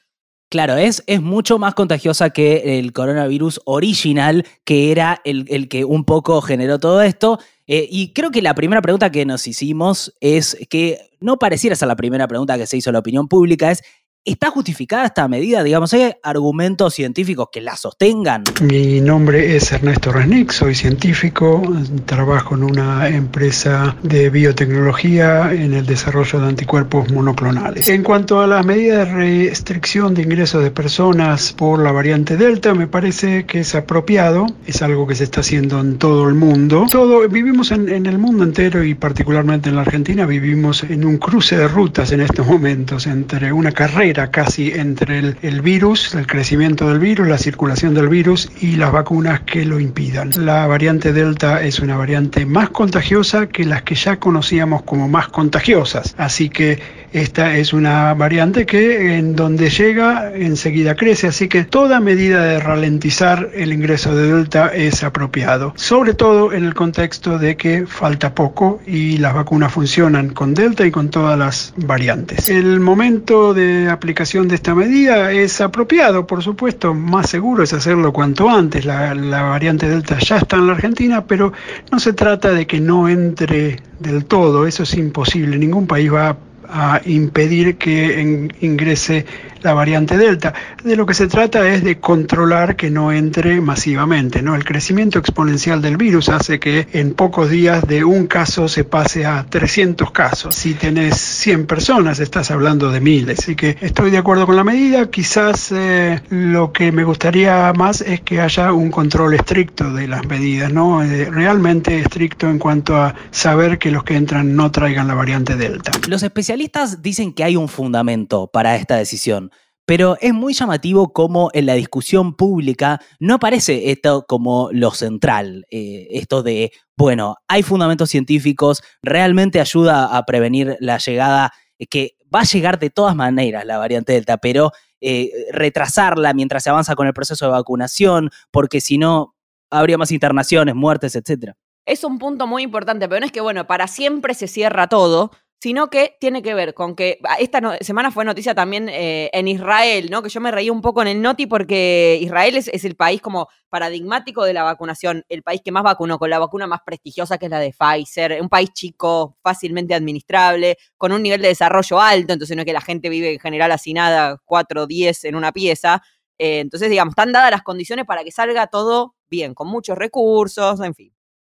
Claro, 0.51 0.77
es, 0.77 1.03
es 1.07 1.23
mucho 1.23 1.59
más 1.59 1.73
contagiosa 1.73 2.29
que 2.29 2.79
el 2.79 2.93
coronavirus 2.93 3.63
original, 3.65 4.47
que 4.65 4.93
era 4.93 5.23
el, 5.25 5.47
el 5.49 5.71
que 5.71 5.87
un 5.87 6.05
poco 6.05 6.43
generó 6.43 6.79
todo 6.79 7.01
esto. 7.01 7.39
Eh, 7.67 7.89
y 7.91 8.13
creo 8.13 8.31
que 8.31 8.43
la 8.43 8.55
primera 8.55 8.83
pregunta 8.83 9.11
que 9.11 9.25
nos 9.25 9.47
hicimos 9.47 10.15
es 10.21 10.59
que 10.69 10.99
no 11.21 11.39
pareciera 11.39 11.75
ser 11.75 11.89
la 11.89 11.97
primera 11.97 12.29
pregunta 12.29 12.59
que 12.59 12.67
se 12.67 12.77
hizo 12.77 12.91
a 12.91 12.93
la 12.93 12.99
opinión 12.99 13.29
pública, 13.29 13.71
es 13.71 13.83
¿Está 14.25 14.51
justificada 14.51 15.07
esta 15.07 15.27
medida? 15.27 15.65
Digamos, 15.65 15.93
¿hay 15.95 16.13
argumentos 16.23 16.95
científicos 16.95 17.49
que 17.51 17.61
la 17.61 17.77
sostengan? 17.77 18.45
Mi 18.61 19.01
nombre 19.01 19.57
es 19.57 19.73
Ernesto 19.73 20.13
Resnick, 20.13 20.53
soy 20.53 20.77
científico, 20.77 21.61
trabajo 22.07 22.55
en 22.55 22.63
una 22.63 23.09
empresa 23.09 23.97
de 24.05 24.31
biotecnología 24.31 25.53
en 25.53 25.75
el 25.75 25.87
desarrollo 25.87 26.39
de 26.39 26.47
anticuerpos 26.47 27.11
monoclonales. 27.11 27.89
En 27.89 28.05
cuanto 28.05 28.41
a 28.41 28.47
las 28.47 28.65
medidas 28.65 29.09
de 29.09 29.13
restricción 29.13 30.15
de 30.15 30.23
ingresos 30.23 30.63
de 30.63 30.71
personas 30.71 31.53
por 31.53 31.83
la 31.83 31.91
variante 31.91 32.37
Delta, 32.37 32.75
me 32.75 32.87
parece 32.87 33.45
que 33.45 33.59
es 33.59 33.75
apropiado, 33.75 34.47
es 34.69 34.83
algo 34.83 35.05
que 35.09 35.17
se 35.17 35.25
está 35.25 35.41
haciendo 35.41 35.81
en 35.81 35.99
todo 35.99 36.29
el 36.29 36.35
mundo. 36.35 36.87
Todo, 36.89 37.29
vivimos 37.29 37.73
en, 37.73 37.89
en 37.89 38.07
el 38.07 38.19
mundo 38.19 38.45
entero 38.45 38.85
y 38.85 38.95
particularmente 38.95 39.69
en 39.69 39.75
la 39.75 39.83
Argentina, 39.83 40.27
vivimos 40.27 40.85
en 40.85 41.05
un 41.05 41.19
cruce 41.19 41.57
de 41.57 41.67
rutas 41.67 42.13
en 42.13 42.21
estos 42.21 42.47
momentos 42.47 43.09
entre 43.09 43.53
una 43.53 43.73
carrera 43.73 44.12
casi 44.31 44.71
entre 44.71 45.19
el, 45.19 45.61
virus, 45.63 46.15
el 46.15 46.27
crecimiento 46.27 46.89
del 46.89 46.99
virus, 46.99 47.29
la 47.29 47.39
circulación 47.39 47.95
del 47.95 48.09
virus 48.09 48.51
y 48.61 48.77
las 48.77 48.93
vacunas 48.93 49.41
que 49.41 49.65
lo 49.65 49.81
impidan. 49.81 50.31
La 50.37 50.67
variante 50.67 51.13
Delta 51.13 51.63
es 51.63 51.81
una 51.81 51.97
variante 51.97 52.45
más 52.47 52.71
contagiosa 52.71 53.47
que 53.47 53.65
las 53.65 53.83
que 53.83 53.95
ya 53.95 54.19
conocíamos 54.19 54.83
como 54.83 55.09
más 55.09 55.29
contagiosas, 55.29 56.15
así 56.19 56.49
que 56.49 56.79
esta 57.13 57.57
es 57.57 57.73
una 57.73 58.15
variante 58.15 58.65
que 58.65 59.19
en 59.19 59.37
donde 59.37 59.69
llega 59.69 60.33
enseguida 60.35 60.95
crece, 60.97 61.27
así 61.27 61.47
que 61.47 61.65
toda 61.65 62.01
medida 62.01 62.43
de 62.43 62.59
ralentizar 62.59 63.51
el 63.55 63.73
ingreso 63.73 64.15
de 64.15 64.33
Delta 64.33 64.69
es 64.75 65.03
apropiado, 65.03 65.75
sobre 65.77 66.15
todo 66.15 66.53
en 66.53 66.65
el 66.65 66.75
contexto 66.75 67.39
de 67.39 67.57
que 67.57 67.87
falta 67.87 68.35
poco 68.35 68.81
y 68.87 69.19
las 69.19 69.35
vacunas 69.35 69.73
funcionan 69.73 70.31
con 70.31 70.55
Delta 70.55 70.87
y 70.87 70.91
con 70.91 71.11
todas 71.11 71.39
las 71.39 71.75
variantes. 71.77 72.49
El 72.49 72.81
momento 72.81 73.53
de 73.53 73.89
aplicación 74.03 74.49
de 74.49 74.57
esta 74.57 74.75
medida 74.75 75.31
es 75.31 75.61
apropiado, 75.61 76.27
por 76.27 76.43
supuesto, 76.43 76.93
más 76.93 77.31
seguro 77.31 77.63
es 77.63 77.73
hacerlo 77.73 78.13
cuanto 78.13 78.51
antes. 78.51 78.85
La, 78.85 79.15
variante 79.15 79.89
Delta 79.89 80.19
ya 80.19 80.39
está 80.39 80.57
en 80.57 80.67
la 80.67 80.73
Argentina, 80.73 81.25
pero 81.25 81.53
no 81.93 82.01
se 82.01 82.13
trata 82.13 82.51
de 82.51 82.67
que 82.67 82.81
no 82.81 83.09
entre 83.09 83.77
del 84.01 84.25
todo, 84.25 84.67
eso 84.67 84.83
es 84.83 84.95
imposible, 84.95 85.57
ningún 85.57 85.87
país 85.87 86.13
va 86.13 86.37
a 86.69 87.01
impedir 87.05 87.77
que 87.77 88.51
ingrese 88.61 89.25
la 89.63 89.75
variante 89.75 90.17
Delta. 90.17 90.55
De 90.85 90.97
lo 90.97 91.07
que 91.07 91.15
se 91.15 91.27
trata 91.27 91.69
es 91.69 91.85
de 91.85 91.99
controlar 91.99 92.77
que 92.77 92.91
no 92.91 93.13
entre 93.13 93.61
masivamente. 93.61 94.43
¿no? 94.43 94.55
El 94.55 94.65
crecimiento 94.65 95.19
exponencial 95.19 95.81
del 95.83 95.97
virus 95.97 96.29
hace 96.29 96.59
que 96.59 96.89
en 96.93 97.15
pocos 97.15 97.51
días 97.51 97.87
de 97.87 98.05
un 98.05 98.27
caso 98.27 98.69
se 98.69 98.85
pase 98.85 99.27
a 99.27 99.47
300 99.49 100.11
casos. 100.11 100.55
Si 100.55 100.75
tenés 100.75 101.17
100 101.17 101.67
personas, 101.67 102.19
estás 102.21 102.51
hablando 102.51 102.91
de 102.91 103.01
miles. 103.01 103.41
Así 103.41 103.57
que 103.57 103.77
estoy 103.81 104.11
de 104.11 104.19
acuerdo 104.19 104.47
con 104.47 104.57
la 104.57 104.65
medida. 104.65 105.11
Quizás 105.11 105.73
eh, 105.73 106.21
lo 106.31 106.73
que 106.73 106.93
me 106.93 107.05
gustaría 107.05 107.73
más 107.73 108.01
es 108.01 108.21
que 108.21 108.41
haya 108.41 108.73
un 108.73 108.91
control 108.91 109.35
estricto 109.35 109.93
de 109.93 110.09
las 110.09 110.27
medidas, 110.27 110.73
¿no? 110.73 111.03
Eh, 111.03 111.29
realmente 111.31 112.01
estricto 112.01 112.49
en 112.49 112.59
cuanto 112.59 112.97
a 112.97 113.15
saber 113.31 113.79
que 113.79 113.91
los 113.91 114.05
que 114.05 114.17
entran 114.17 114.57
no 114.57 114.71
traigan 114.71 115.09
la 115.09 115.15
variante 115.15 115.57
Delta. 115.57 115.93
Los 116.09 116.23
especialistas 116.23 117.03
dicen 117.03 117.33
que 117.33 117.45
hay 117.45 117.57
un 117.57 117.69
fundamento 117.69 118.49
para 118.49 118.77
esta 118.77 118.97
decisión. 118.97 119.52
Pero 119.85 120.17
es 120.21 120.33
muy 120.33 120.55
llamativo 120.55 121.13
cómo 121.13 121.51
en 121.53 121.67
la 121.67 121.75
discusión 121.75 122.35
pública 122.37 123.01
no 123.19 123.35
aparece 123.35 123.91
esto 123.91 124.25
como 124.29 124.69
lo 124.73 124.93
central, 124.93 125.67
eh, 125.71 126.09
esto 126.13 126.43
de, 126.43 126.73
bueno, 126.97 127.37
hay 127.49 127.63
fundamentos 127.63 128.11
científicos, 128.11 128.83
realmente 129.03 129.61
ayuda 129.61 130.17
a 130.17 130.25
prevenir 130.25 130.77
la 130.81 130.99
llegada, 130.99 131.53
eh, 131.79 131.87
que 131.87 132.17
va 132.35 132.41
a 132.41 132.45
llegar 132.45 132.79
de 132.79 132.91
todas 132.91 133.17
maneras 133.17 133.67
la 133.67 133.79
variante 133.79 134.13
Delta, 134.13 134.39
pero 134.39 134.71
eh, 135.01 135.31
retrasarla 135.51 136.33
mientras 136.33 136.63
se 136.63 136.71
avanza 136.71 136.95
con 136.95 137.09
el 137.09 137.13
proceso 137.13 137.47
de 137.47 137.51
vacunación, 137.51 138.31
porque 138.53 138.81
si 138.81 138.99
no, 138.99 139.35
habría 139.69 139.99
más 139.99 140.13
internaciones, 140.13 140.77
muertes, 140.77 141.17
etc. 141.17 141.55
Es 141.87 142.05
un 142.05 142.19
punto 142.19 142.47
muy 142.47 142.63
importante, 142.63 143.09
pero 143.09 143.19
no 143.19 143.27
es 143.27 143.33
que, 143.33 143.41
bueno, 143.41 143.67
para 143.67 143.89
siempre 143.89 144.35
se 144.35 144.47
cierra 144.47 144.87
todo, 144.87 145.33
sino 145.63 145.91
que 145.91 146.17
tiene 146.19 146.43
que 146.43 146.55
ver 146.55 146.75
con 146.75 146.97
que 146.97 147.21
ah, 147.23 147.37
esta 147.39 147.61
semana 147.83 148.11
fue 148.11 148.25
noticia 148.25 148.53
también 148.53 148.89
eh, 148.89 149.31
en 149.33 149.47
Israel, 149.47 150.09
¿no? 150.11 150.21
Que 150.21 150.29
yo 150.29 150.41
me 150.41 150.51
reí 150.51 150.71
un 150.71 150.81
poco 150.81 151.03
en 151.03 151.07
el 151.07 151.23
noti 151.23 151.47
porque 151.47 152.19
Israel 152.21 152.57
es, 152.57 152.85
el 152.85 152.97
país 152.97 153.23
como 153.23 153.49
paradigmático 153.69 154.43
de 154.43 154.55
la 154.55 154.65
vacunación, 154.65 155.25
el 155.29 155.45
país 155.45 155.61
que 155.65 155.71
más 155.71 155.85
vacunó, 155.85 156.19
con 156.19 156.31
la 156.31 156.41
vacuna 156.41 156.67
más 156.67 156.81
prestigiosa 156.85 157.39
que 157.39 157.47
es 157.47 157.51
la 157.53 157.61
de 157.61 157.73
Pfizer, 157.73 158.43
un 158.43 158.49
país 158.49 158.73
chico, 158.73 159.37
fácilmente 159.41 159.95
administrable, 159.95 160.79
con 160.99 161.13
un 161.13 161.23
nivel 161.23 161.41
de 161.41 161.49
desarrollo 161.49 162.01
alto, 162.01 162.33
entonces 162.33 162.57
no 162.57 162.63
es 162.63 162.67
que 162.67 162.73
la 162.73 162.81
gente 162.81 163.09
vive 163.09 163.33
en 163.35 163.39
general 163.39 163.73
nada, 163.95 164.43
4 164.45 164.83
o 164.83 164.87
10 164.89 165.27
en 165.27 165.37
una 165.37 165.53
pieza. 165.53 166.03
Eh, 166.39 166.59
entonces, 166.59 166.91
digamos, 166.91 167.13
están 167.13 167.31
dadas 167.31 167.53
las 167.53 167.63
condiciones 167.63 168.05
para 168.05 168.25
que 168.25 168.33
salga 168.33 168.67
todo 168.67 169.15
bien, 169.31 169.55
con 169.55 169.69
muchos 169.69 169.97
recursos, 169.97 170.81
en 170.81 170.95
fin. 170.97 171.13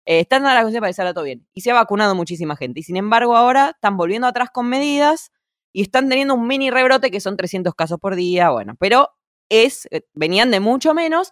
Eh, 0.10 0.22
están 0.22 0.42
dando 0.42 0.56
las 0.56 0.64
condiciones 0.64 0.82
para 0.82 0.90
que 0.90 0.94
salga 0.96 1.14
todo 1.14 1.24
bien. 1.26 1.48
Y 1.54 1.62
se 1.62 1.70
ha 1.70 1.76
vacunado 1.76 2.16
muchísima 2.16 2.56
gente. 2.56 2.80
Y 2.80 2.84
sin 2.84 2.98
embargo, 2.98 3.38
ahora 3.38 3.74
están 3.76 3.96
volviendo 3.96 4.26
atrás 4.26 4.50
con 4.52 4.68
medidas 4.68 5.32
y 5.72 5.84
están 5.84 6.10
teniendo 6.10 6.34
un 6.34 6.48
mini 6.48 6.72
rebrote 6.72 7.12
que 7.12 7.20
son 7.20 7.38
300 7.38 7.76
casos 7.76 8.00
por 8.00 8.16
día. 8.16 8.50
Bueno, 8.50 8.76
pero 8.80 9.12
es, 9.50 9.88
eh, 9.92 10.02
venían 10.16 10.50
de 10.50 10.62
mucho 10.62 10.96
menos. 10.96 11.32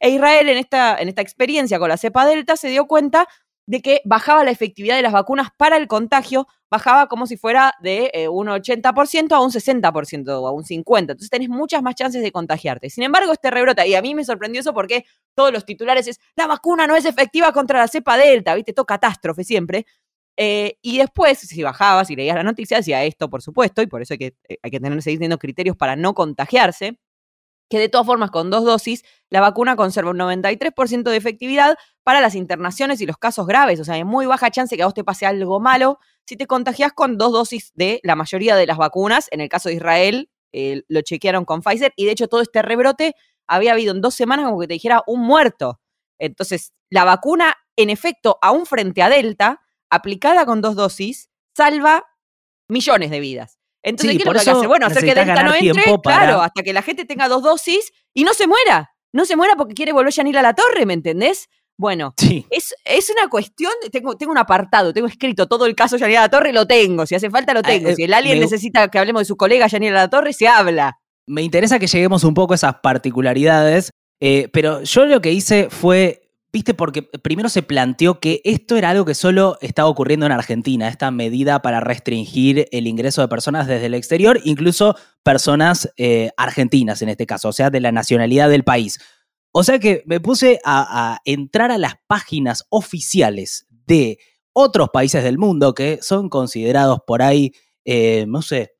E 0.00 0.10
Israel 0.10 0.48
en 0.48 0.58
esta, 0.58 0.96
en 0.98 1.06
esta 1.08 1.22
experiencia 1.22 1.78
con 1.78 1.88
la 1.88 1.96
cepa 1.98 2.26
delta 2.26 2.56
se 2.56 2.68
dio 2.68 2.88
cuenta 2.88 3.28
de 3.66 3.82
que 3.82 4.00
bajaba 4.04 4.44
la 4.44 4.50
efectividad 4.50 4.96
de 4.96 5.02
las 5.02 5.12
vacunas 5.12 5.48
para 5.56 5.76
el 5.76 5.88
contagio, 5.88 6.46
bajaba 6.70 7.08
como 7.08 7.26
si 7.26 7.36
fuera 7.36 7.74
de 7.80 8.10
eh, 8.14 8.28
un 8.28 8.46
80% 8.46 9.32
a 9.32 9.40
un 9.40 9.50
60% 9.50 10.28
o 10.28 10.46
a 10.46 10.52
un 10.52 10.64
50%. 10.64 10.98
Entonces 11.00 11.30
tenés 11.30 11.48
muchas 11.48 11.82
más 11.82 11.94
chances 11.94 12.22
de 12.22 12.32
contagiarte. 12.32 12.90
Sin 12.90 13.04
embargo, 13.04 13.32
este 13.32 13.50
rebrota, 13.50 13.86
y 13.86 13.94
a 13.94 14.02
mí 14.02 14.14
me 14.14 14.24
sorprendió 14.24 14.60
eso 14.60 14.72
porque 14.72 15.04
todos 15.34 15.52
los 15.52 15.64
titulares 15.64 16.06
es, 16.06 16.20
la 16.36 16.46
vacuna 16.46 16.86
no 16.86 16.96
es 16.96 17.04
efectiva 17.04 17.52
contra 17.52 17.78
la 17.80 17.88
cepa 17.88 18.16
delta, 18.16 18.54
¿viste? 18.54 18.72
Todo 18.72 18.86
catástrofe 18.86 19.44
siempre. 19.44 19.86
Eh, 20.36 20.78
y 20.82 20.98
después, 20.98 21.38
si 21.38 21.62
bajabas 21.62 22.10
y 22.10 22.16
leías 22.16 22.36
la 22.36 22.42
noticia, 22.42 22.76
decía 22.76 23.02
esto, 23.04 23.30
por 23.30 23.42
supuesto, 23.42 23.82
y 23.82 23.86
por 23.86 24.02
eso 24.02 24.14
hay 24.14 24.18
que, 24.18 24.34
eh, 24.48 24.58
hay 24.62 24.70
que 24.70 24.80
tener, 24.80 25.02
seguir 25.02 25.18
teniendo 25.18 25.38
criterios 25.38 25.76
para 25.76 25.96
no 25.96 26.14
contagiarse 26.14 26.98
que 27.68 27.78
de 27.78 27.88
todas 27.88 28.06
formas 28.06 28.30
con 28.30 28.50
dos 28.50 28.64
dosis 28.64 29.04
la 29.28 29.40
vacuna 29.40 29.76
conserva 29.76 30.10
un 30.10 30.18
93% 30.18 31.02
de 31.02 31.16
efectividad 31.16 31.76
para 32.04 32.20
las 32.20 32.34
internaciones 32.34 33.00
y 33.00 33.06
los 33.06 33.18
casos 33.18 33.46
graves. 33.46 33.80
O 33.80 33.84
sea, 33.84 33.94
hay 33.94 34.04
muy 34.04 34.26
baja 34.26 34.50
chance 34.50 34.76
que 34.76 34.82
a 34.82 34.86
vos 34.86 34.94
te 34.94 35.04
pase 35.04 35.26
algo 35.26 35.58
malo 35.60 35.98
si 36.24 36.36
te 36.36 36.46
contagias 36.46 36.92
con 36.92 37.18
dos 37.18 37.32
dosis 37.32 37.72
de 37.74 38.00
la 38.02 38.14
mayoría 38.14 38.56
de 38.56 38.66
las 38.66 38.76
vacunas. 38.76 39.28
En 39.32 39.40
el 39.40 39.48
caso 39.48 39.68
de 39.68 39.76
Israel, 39.76 40.30
eh, 40.52 40.82
lo 40.88 41.00
chequearon 41.00 41.44
con 41.44 41.62
Pfizer 41.62 41.92
y 41.96 42.04
de 42.04 42.12
hecho 42.12 42.28
todo 42.28 42.40
este 42.40 42.62
rebrote 42.62 43.14
había 43.48 43.72
habido 43.72 43.92
en 43.94 44.00
dos 44.00 44.14
semanas 44.14 44.46
como 44.46 44.60
que 44.60 44.68
te 44.68 44.74
dijera 44.74 45.02
un 45.06 45.20
muerto. 45.20 45.80
Entonces, 46.18 46.72
la 46.88 47.04
vacuna 47.04 47.56
en 47.76 47.90
efecto, 47.90 48.38
aún 48.40 48.66
frente 48.66 49.02
a 49.02 49.08
Delta, 49.08 49.60
aplicada 49.90 50.46
con 50.46 50.62
dos 50.62 50.74
dosis, 50.74 51.30
salva 51.54 52.04
millones 52.68 53.10
de 53.10 53.20
vidas. 53.20 53.55
Entonces, 53.86 54.10
Sí, 54.12 54.16
¿qué 54.18 54.22
es 54.22 54.26
por 54.26 54.34
lo 54.34 54.40
que 54.40 54.40
hay 54.40 54.44
que 54.44 54.50
eso 54.50 54.58
hacer? 54.58 54.68
Bueno, 54.68 54.86
hacer 54.86 54.98
que 55.04 55.14
Delta 55.14 55.42
no 55.44 55.54
entre, 55.54 55.84
para- 56.02 56.18
claro, 56.18 56.42
hasta 56.42 56.62
que 56.62 56.72
la 56.72 56.82
gente 56.82 57.04
tenga 57.04 57.28
dos 57.28 57.42
dosis 57.42 57.92
y 58.14 58.24
no 58.24 58.34
se 58.34 58.46
muera. 58.46 58.90
No 59.12 59.24
se 59.24 59.36
muera 59.36 59.54
porque 59.56 59.74
quiere 59.74 59.92
volver 59.92 60.12
Yanil 60.12 60.36
a 60.36 60.42
la 60.42 60.54
torre, 60.54 60.84
¿me 60.84 60.92
entendés? 60.94 61.48
Bueno, 61.78 62.12
Sí. 62.18 62.44
es, 62.50 62.74
es 62.84 63.10
una 63.10 63.28
cuestión, 63.28 63.70
tengo, 63.92 64.16
tengo 64.16 64.32
un 64.32 64.38
apartado, 64.38 64.92
tengo 64.92 65.06
escrito 65.06 65.46
todo 65.46 65.66
el 65.66 65.74
caso 65.74 65.96
Yanil 65.98 66.16
a 66.16 66.20
la 66.22 66.28
Torre, 66.30 66.52
lo 66.52 66.66
tengo, 66.66 67.04
si 67.06 67.14
hace 67.14 67.30
falta 67.30 67.52
lo 67.54 67.62
tengo. 67.62 67.90
eh, 67.90 67.94
si 67.94 68.02
el 68.04 68.14
alien 68.14 68.38
me- 68.38 68.44
necesita 68.44 68.88
que 68.88 68.98
hablemos 68.98 69.20
de 69.20 69.26
su 69.26 69.36
colega 69.36 69.66
Yanil 69.66 69.90
a 69.92 70.00
la 70.00 70.10
Torre, 70.10 70.32
se 70.32 70.48
habla. 70.48 70.98
Me 71.28 71.42
interesa 71.42 71.78
que 71.78 71.86
lleguemos 71.86 72.24
un 72.24 72.34
poco 72.34 72.54
a 72.54 72.56
esas 72.56 72.76
particularidades, 72.82 73.90
eh, 74.20 74.48
pero 74.52 74.82
yo 74.82 75.04
lo 75.06 75.20
que 75.20 75.32
hice 75.32 75.68
fue, 75.70 76.25
viste, 76.56 76.72
porque 76.72 77.02
primero 77.02 77.50
se 77.50 77.62
planteó 77.62 78.18
que 78.18 78.40
esto 78.42 78.78
era 78.78 78.88
algo 78.88 79.04
que 79.04 79.14
solo 79.14 79.58
estaba 79.60 79.90
ocurriendo 79.90 80.24
en 80.24 80.32
Argentina, 80.32 80.88
esta 80.88 81.10
medida 81.10 81.60
para 81.60 81.80
restringir 81.80 82.66
el 82.72 82.86
ingreso 82.86 83.20
de 83.20 83.28
personas 83.28 83.66
desde 83.66 83.86
el 83.86 83.94
exterior, 83.94 84.40
incluso 84.42 84.96
personas 85.22 85.92
eh, 85.98 86.30
argentinas 86.38 87.02
en 87.02 87.10
este 87.10 87.26
caso, 87.26 87.50
o 87.50 87.52
sea, 87.52 87.68
de 87.68 87.80
la 87.80 87.92
nacionalidad 87.92 88.48
del 88.48 88.64
país. 88.64 88.98
O 89.52 89.64
sea 89.64 89.78
que 89.78 90.02
me 90.06 90.18
puse 90.18 90.58
a, 90.64 91.12
a 91.12 91.20
entrar 91.26 91.70
a 91.70 91.76
las 91.76 91.96
páginas 92.06 92.64
oficiales 92.70 93.66
de 93.68 94.18
otros 94.54 94.88
países 94.88 95.22
del 95.22 95.36
mundo 95.36 95.74
que 95.74 95.98
son 96.00 96.30
considerados 96.30 97.00
por 97.06 97.20
ahí, 97.20 97.52
eh, 97.84 98.24
no 98.26 98.40
sé, 98.40 98.76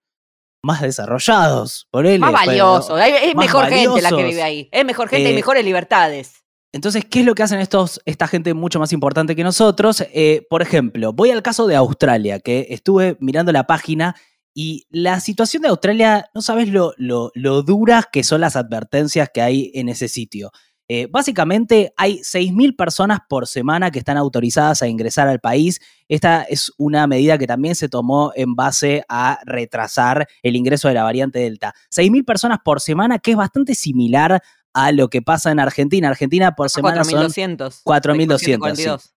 más 0.62 0.80
desarrollados, 0.80 1.88
por 1.90 2.06
él. 2.06 2.20
Más 2.20 2.32
valioso, 2.32 2.96
es 2.98 3.34
más 3.34 3.44
mejor 3.44 3.66
gente 3.66 4.00
la 4.00 4.10
que 4.10 4.24
vive 4.24 4.42
ahí. 4.42 4.68
Es 4.72 4.84
mejor 4.86 5.10
gente 5.10 5.28
y 5.28 5.32
Eh, 5.32 5.36
mejores 5.36 5.62
libertades. 5.62 6.45
Entonces, 6.76 7.06
¿qué 7.06 7.20
es 7.20 7.26
lo 7.26 7.34
que 7.34 7.42
hacen 7.42 7.58
estos, 7.58 8.02
esta 8.04 8.28
gente 8.28 8.52
mucho 8.52 8.78
más 8.78 8.92
importante 8.92 9.34
que 9.34 9.42
nosotros? 9.42 10.04
Eh, 10.12 10.46
por 10.50 10.60
ejemplo, 10.60 11.14
voy 11.14 11.30
al 11.30 11.42
caso 11.42 11.66
de 11.66 11.74
Australia, 11.74 12.38
que 12.38 12.66
estuve 12.68 13.16
mirando 13.18 13.50
la 13.50 13.66
página 13.66 14.14
y 14.52 14.86
la 14.90 15.20
situación 15.20 15.62
de 15.62 15.68
Australia, 15.68 16.28
no 16.34 16.42
sabes 16.42 16.68
lo, 16.68 16.92
lo, 16.98 17.62
duras 17.62 18.04
que 18.12 18.22
son 18.22 18.42
las 18.42 18.56
advertencias 18.56 19.30
que 19.32 19.40
hay 19.40 19.70
en 19.72 19.88
ese 19.88 20.08
sitio. 20.08 20.50
Eh, 20.86 21.08
básicamente 21.10 21.94
hay 21.96 22.18
6.000 22.18 22.76
personas 22.76 23.20
por 23.26 23.46
semana 23.46 23.90
que 23.90 23.98
están 23.98 24.18
autorizadas 24.18 24.82
a 24.82 24.86
ingresar 24.86 25.28
al 25.28 25.40
país. 25.40 25.80
Esta 26.08 26.42
es 26.42 26.72
una 26.76 27.06
medida 27.06 27.38
que 27.38 27.46
también 27.46 27.74
se 27.74 27.88
tomó 27.88 28.32
en 28.36 28.54
base 28.54 29.02
a 29.08 29.40
retrasar 29.46 30.28
el 30.42 30.56
ingreso 30.56 30.88
de 30.88 30.94
la 30.94 31.04
variante 31.04 31.38
Delta. 31.38 31.74
6.000 31.90 32.24
personas 32.26 32.58
por 32.62 32.82
semana, 32.82 33.18
que 33.18 33.30
es 33.30 33.36
bastante 33.36 33.74
similar 33.74 34.42
a 34.76 34.92
lo 34.92 35.08
que 35.08 35.22
pasa 35.22 35.50
en 35.50 35.58
Argentina. 35.58 36.08
Argentina 36.08 36.54
por 36.54 36.68
semana 36.68 37.02
son... 37.02 37.14
4.200. 37.14 37.82
4.200, 37.82 38.38
sí. 38.38 38.56
442. 38.58 39.14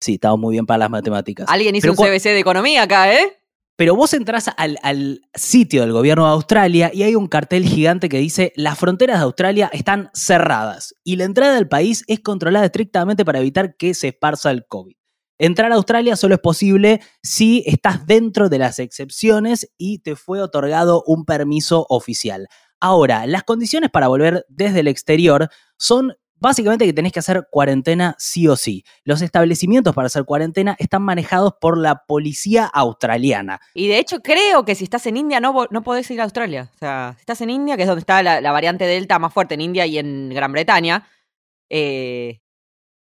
Sí, 0.00 0.14
estamos 0.14 0.38
muy 0.38 0.52
bien 0.52 0.66
para 0.66 0.78
las 0.78 0.90
matemáticas. 0.90 1.46
Alguien 1.48 1.74
hizo 1.74 1.88
Pero 1.90 1.92
un 1.92 2.16
CBC 2.16 2.24
de 2.24 2.38
economía 2.38 2.82
acá, 2.82 3.12
¿eh? 3.12 3.32
Pero 3.76 3.96
vos 3.96 4.12
entrás 4.12 4.50
al, 4.56 4.78
al 4.82 5.22
sitio 5.34 5.80
del 5.80 5.92
gobierno 5.92 6.26
de 6.26 6.32
Australia 6.32 6.90
y 6.92 7.04
hay 7.04 7.14
un 7.14 7.26
cartel 7.26 7.64
gigante 7.64 8.08
que 8.08 8.18
dice 8.18 8.52
las 8.56 8.78
fronteras 8.78 9.18
de 9.18 9.24
Australia 9.24 9.70
están 9.72 10.10
cerradas 10.12 10.94
y 11.04 11.16
la 11.16 11.24
entrada 11.24 11.54
del 11.54 11.68
país 11.68 12.04
es 12.08 12.20
controlada 12.20 12.66
estrictamente 12.66 13.24
para 13.24 13.38
evitar 13.38 13.76
que 13.76 13.94
se 13.94 14.08
esparza 14.08 14.50
el 14.50 14.66
COVID. 14.66 14.94
Entrar 15.38 15.70
a 15.70 15.76
Australia 15.76 16.16
solo 16.16 16.34
es 16.34 16.40
posible 16.40 17.00
si 17.22 17.62
estás 17.66 18.04
dentro 18.06 18.48
de 18.48 18.58
las 18.58 18.80
excepciones 18.80 19.70
y 19.78 20.00
te 20.00 20.16
fue 20.16 20.42
otorgado 20.42 21.04
un 21.06 21.24
permiso 21.24 21.86
oficial. 21.88 22.48
Ahora, 22.80 23.26
las 23.26 23.42
condiciones 23.44 23.90
para 23.90 24.08
volver 24.08 24.44
desde 24.48 24.80
el 24.80 24.88
exterior 24.88 25.48
son 25.78 26.14
básicamente 26.40 26.86
que 26.86 26.92
tenés 26.92 27.12
que 27.12 27.18
hacer 27.18 27.48
cuarentena 27.50 28.14
sí 28.18 28.46
o 28.46 28.54
sí. 28.54 28.84
Los 29.02 29.22
establecimientos 29.22 29.94
para 29.94 30.06
hacer 30.06 30.24
cuarentena 30.24 30.76
están 30.78 31.02
manejados 31.02 31.54
por 31.60 31.76
la 31.76 32.04
policía 32.06 32.64
australiana. 32.66 33.60
Y 33.74 33.88
de 33.88 33.98
hecho, 33.98 34.20
creo 34.20 34.64
que 34.64 34.76
si 34.76 34.84
estás 34.84 35.04
en 35.06 35.16
India 35.16 35.40
no, 35.40 35.66
no 35.70 35.82
podés 35.82 36.08
ir 36.12 36.20
a 36.20 36.24
Australia. 36.24 36.70
O 36.74 36.78
sea, 36.78 37.14
si 37.16 37.22
estás 37.22 37.40
en 37.40 37.50
India, 37.50 37.76
que 37.76 37.82
es 37.82 37.88
donde 37.88 38.00
está 38.00 38.22
la, 38.22 38.40
la 38.40 38.52
variante 38.52 38.84
Delta 38.86 39.18
más 39.18 39.32
fuerte 39.32 39.54
en 39.54 39.62
India 39.62 39.84
y 39.86 39.98
en 39.98 40.28
Gran 40.28 40.52
Bretaña, 40.52 41.08
eh, 41.70 42.40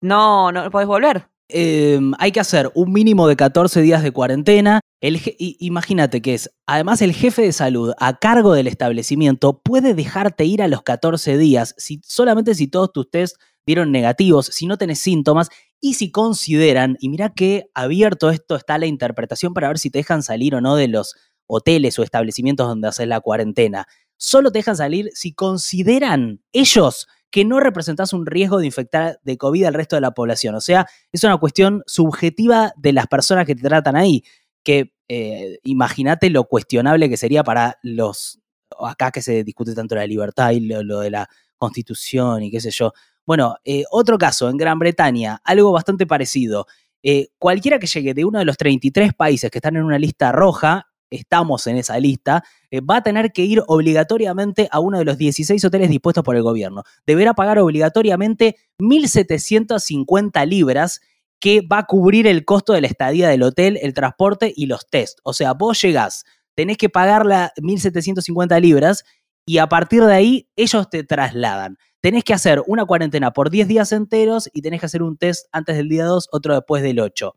no, 0.00 0.50
no 0.52 0.70
podés 0.70 0.88
volver. 0.88 1.28
eh, 1.48 2.00
hay 2.18 2.32
que 2.32 2.40
hacer 2.40 2.70
un 2.74 2.92
mínimo 2.92 3.28
de 3.28 3.36
14 3.36 3.80
días 3.82 4.02
de 4.02 4.10
cuarentena. 4.12 4.80
El 5.00 5.20
imagínate 5.36 6.22
que 6.22 6.34
es, 6.34 6.50
además 6.64 7.02
el 7.02 7.12
jefe 7.12 7.42
de 7.42 7.52
salud 7.52 7.92
a 7.98 8.18
cargo 8.18 8.54
del 8.54 8.66
establecimiento 8.66 9.60
puede 9.60 9.92
dejarte 9.92 10.44
ir 10.46 10.62
a 10.62 10.68
los 10.68 10.82
14 10.82 11.36
días 11.36 11.74
si, 11.76 12.00
solamente 12.02 12.54
si 12.54 12.66
todos 12.66 12.92
tus 12.92 13.10
test 13.10 13.36
dieron 13.66 13.92
negativos, 13.92 14.46
si 14.46 14.66
no 14.66 14.78
tenés 14.78 15.00
síntomas 15.00 15.50
y 15.80 15.94
si 15.94 16.10
consideran, 16.10 16.96
y 17.00 17.10
mira 17.10 17.34
que 17.34 17.70
abierto 17.74 18.30
esto 18.30 18.56
está 18.56 18.78
la 18.78 18.86
interpretación 18.86 19.52
para 19.52 19.68
ver 19.68 19.78
si 19.78 19.90
te 19.90 19.98
dejan 19.98 20.22
salir 20.22 20.54
o 20.54 20.62
no 20.62 20.76
de 20.76 20.88
los 20.88 21.14
hoteles 21.46 21.98
o 21.98 22.02
establecimientos 22.02 22.66
donde 22.66 22.88
haces 22.88 23.06
la 23.06 23.20
cuarentena. 23.20 23.86
Solo 24.16 24.50
te 24.50 24.60
dejan 24.60 24.76
salir 24.76 25.10
si 25.14 25.34
consideran 25.34 26.40
ellos 26.52 27.06
que 27.30 27.44
no 27.44 27.60
representás 27.60 28.14
un 28.14 28.24
riesgo 28.24 28.58
de 28.58 28.66
infectar 28.66 29.20
de 29.22 29.36
COVID 29.36 29.64
al 29.64 29.74
resto 29.74 29.96
de 29.96 30.00
la 30.00 30.12
población. 30.12 30.54
O 30.54 30.60
sea, 30.60 30.86
es 31.12 31.22
una 31.22 31.36
cuestión 31.36 31.82
subjetiva 31.86 32.72
de 32.76 32.94
las 32.94 33.08
personas 33.08 33.44
que 33.44 33.54
te 33.54 33.62
tratan 33.62 33.94
ahí, 33.96 34.24
que 34.66 34.92
eh, 35.08 35.60
imagínate 35.62 36.28
lo 36.28 36.44
cuestionable 36.44 37.08
que 37.08 37.16
sería 37.16 37.44
para 37.44 37.78
los, 37.82 38.40
acá 38.80 39.12
que 39.12 39.22
se 39.22 39.44
discute 39.44 39.76
tanto 39.76 39.94
la 39.94 40.08
libertad 40.08 40.50
y 40.50 40.60
lo, 40.60 40.98
de 40.98 41.10
la 41.10 41.28
constitución 41.56 42.42
y 42.42 42.50
qué 42.50 42.60
sé 42.60 42.72
yo. 42.72 42.92
Bueno, 43.24 43.56
eh, 43.64 43.84
otro 43.92 44.18
caso, 44.18 44.48
en 44.50 44.56
Gran 44.56 44.80
Bretaña, 44.80 45.40
algo 45.44 45.70
bastante 45.70 46.04
parecido. 46.04 46.66
Eh, 47.04 47.28
cualquiera 47.38 47.78
que 47.78 47.86
llegue 47.86 48.12
de 48.12 48.24
uno 48.24 48.40
de 48.40 48.44
los 48.44 48.56
33 48.56 49.14
países 49.14 49.52
que 49.52 49.58
están 49.58 49.76
en 49.76 49.84
una 49.84 50.00
lista 50.00 50.32
roja, 50.32 50.88
estamos 51.10 51.68
en 51.68 51.76
esa 51.76 52.00
lista, 52.00 52.42
va 52.90 52.96
a 52.96 53.02
tener 53.04 53.30
que 53.30 53.42
ir 53.42 53.62
obligatoriamente 53.68 54.68
a 54.72 54.80
uno 54.80 54.98
de 54.98 55.04
los 55.04 55.16
16 55.16 55.64
hoteles 55.64 55.88
dispuestos 55.88 56.24
por 56.24 56.34
el 56.34 56.42
gobierno. 56.42 56.82
Deberá 57.06 57.34
pagar 57.34 57.60
obligatoriamente 57.60 58.56
1.750 58.80 60.44
libras 60.48 61.00
que 61.40 61.60
va 61.60 61.78
a 61.78 61.86
cubrir 61.86 62.26
el 62.26 62.44
costo 62.44 62.72
de 62.72 62.80
la 62.80 62.86
estadía 62.86 63.28
del 63.28 63.42
hotel, 63.42 63.78
el 63.82 63.94
transporte 63.94 64.52
y 64.54 64.66
los 64.66 64.86
test. 64.88 65.18
O 65.22 65.32
sea, 65.32 65.52
vos 65.52 65.80
llegás, 65.80 66.24
tenés 66.54 66.78
que 66.78 66.88
pagar 66.88 67.26
las 67.26 67.52
1.750 67.56 68.60
libras 68.60 69.04
y 69.46 69.58
a 69.58 69.68
partir 69.68 70.04
de 70.04 70.14
ahí 70.14 70.48
ellos 70.56 70.90
te 70.90 71.04
trasladan. 71.04 71.78
Tenés 72.00 72.24
que 72.24 72.34
hacer 72.34 72.62
una 72.66 72.84
cuarentena 72.84 73.32
por 73.32 73.50
10 73.50 73.68
días 73.68 73.92
enteros 73.92 74.50
y 74.52 74.62
tenés 74.62 74.80
que 74.80 74.86
hacer 74.86 75.02
un 75.02 75.16
test 75.16 75.46
antes 75.52 75.76
del 75.76 75.88
día 75.88 76.04
2, 76.04 76.28
otro 76.32 76.54
después 76.54 76.82
del 76.82 77.00
8. 77.00 77.34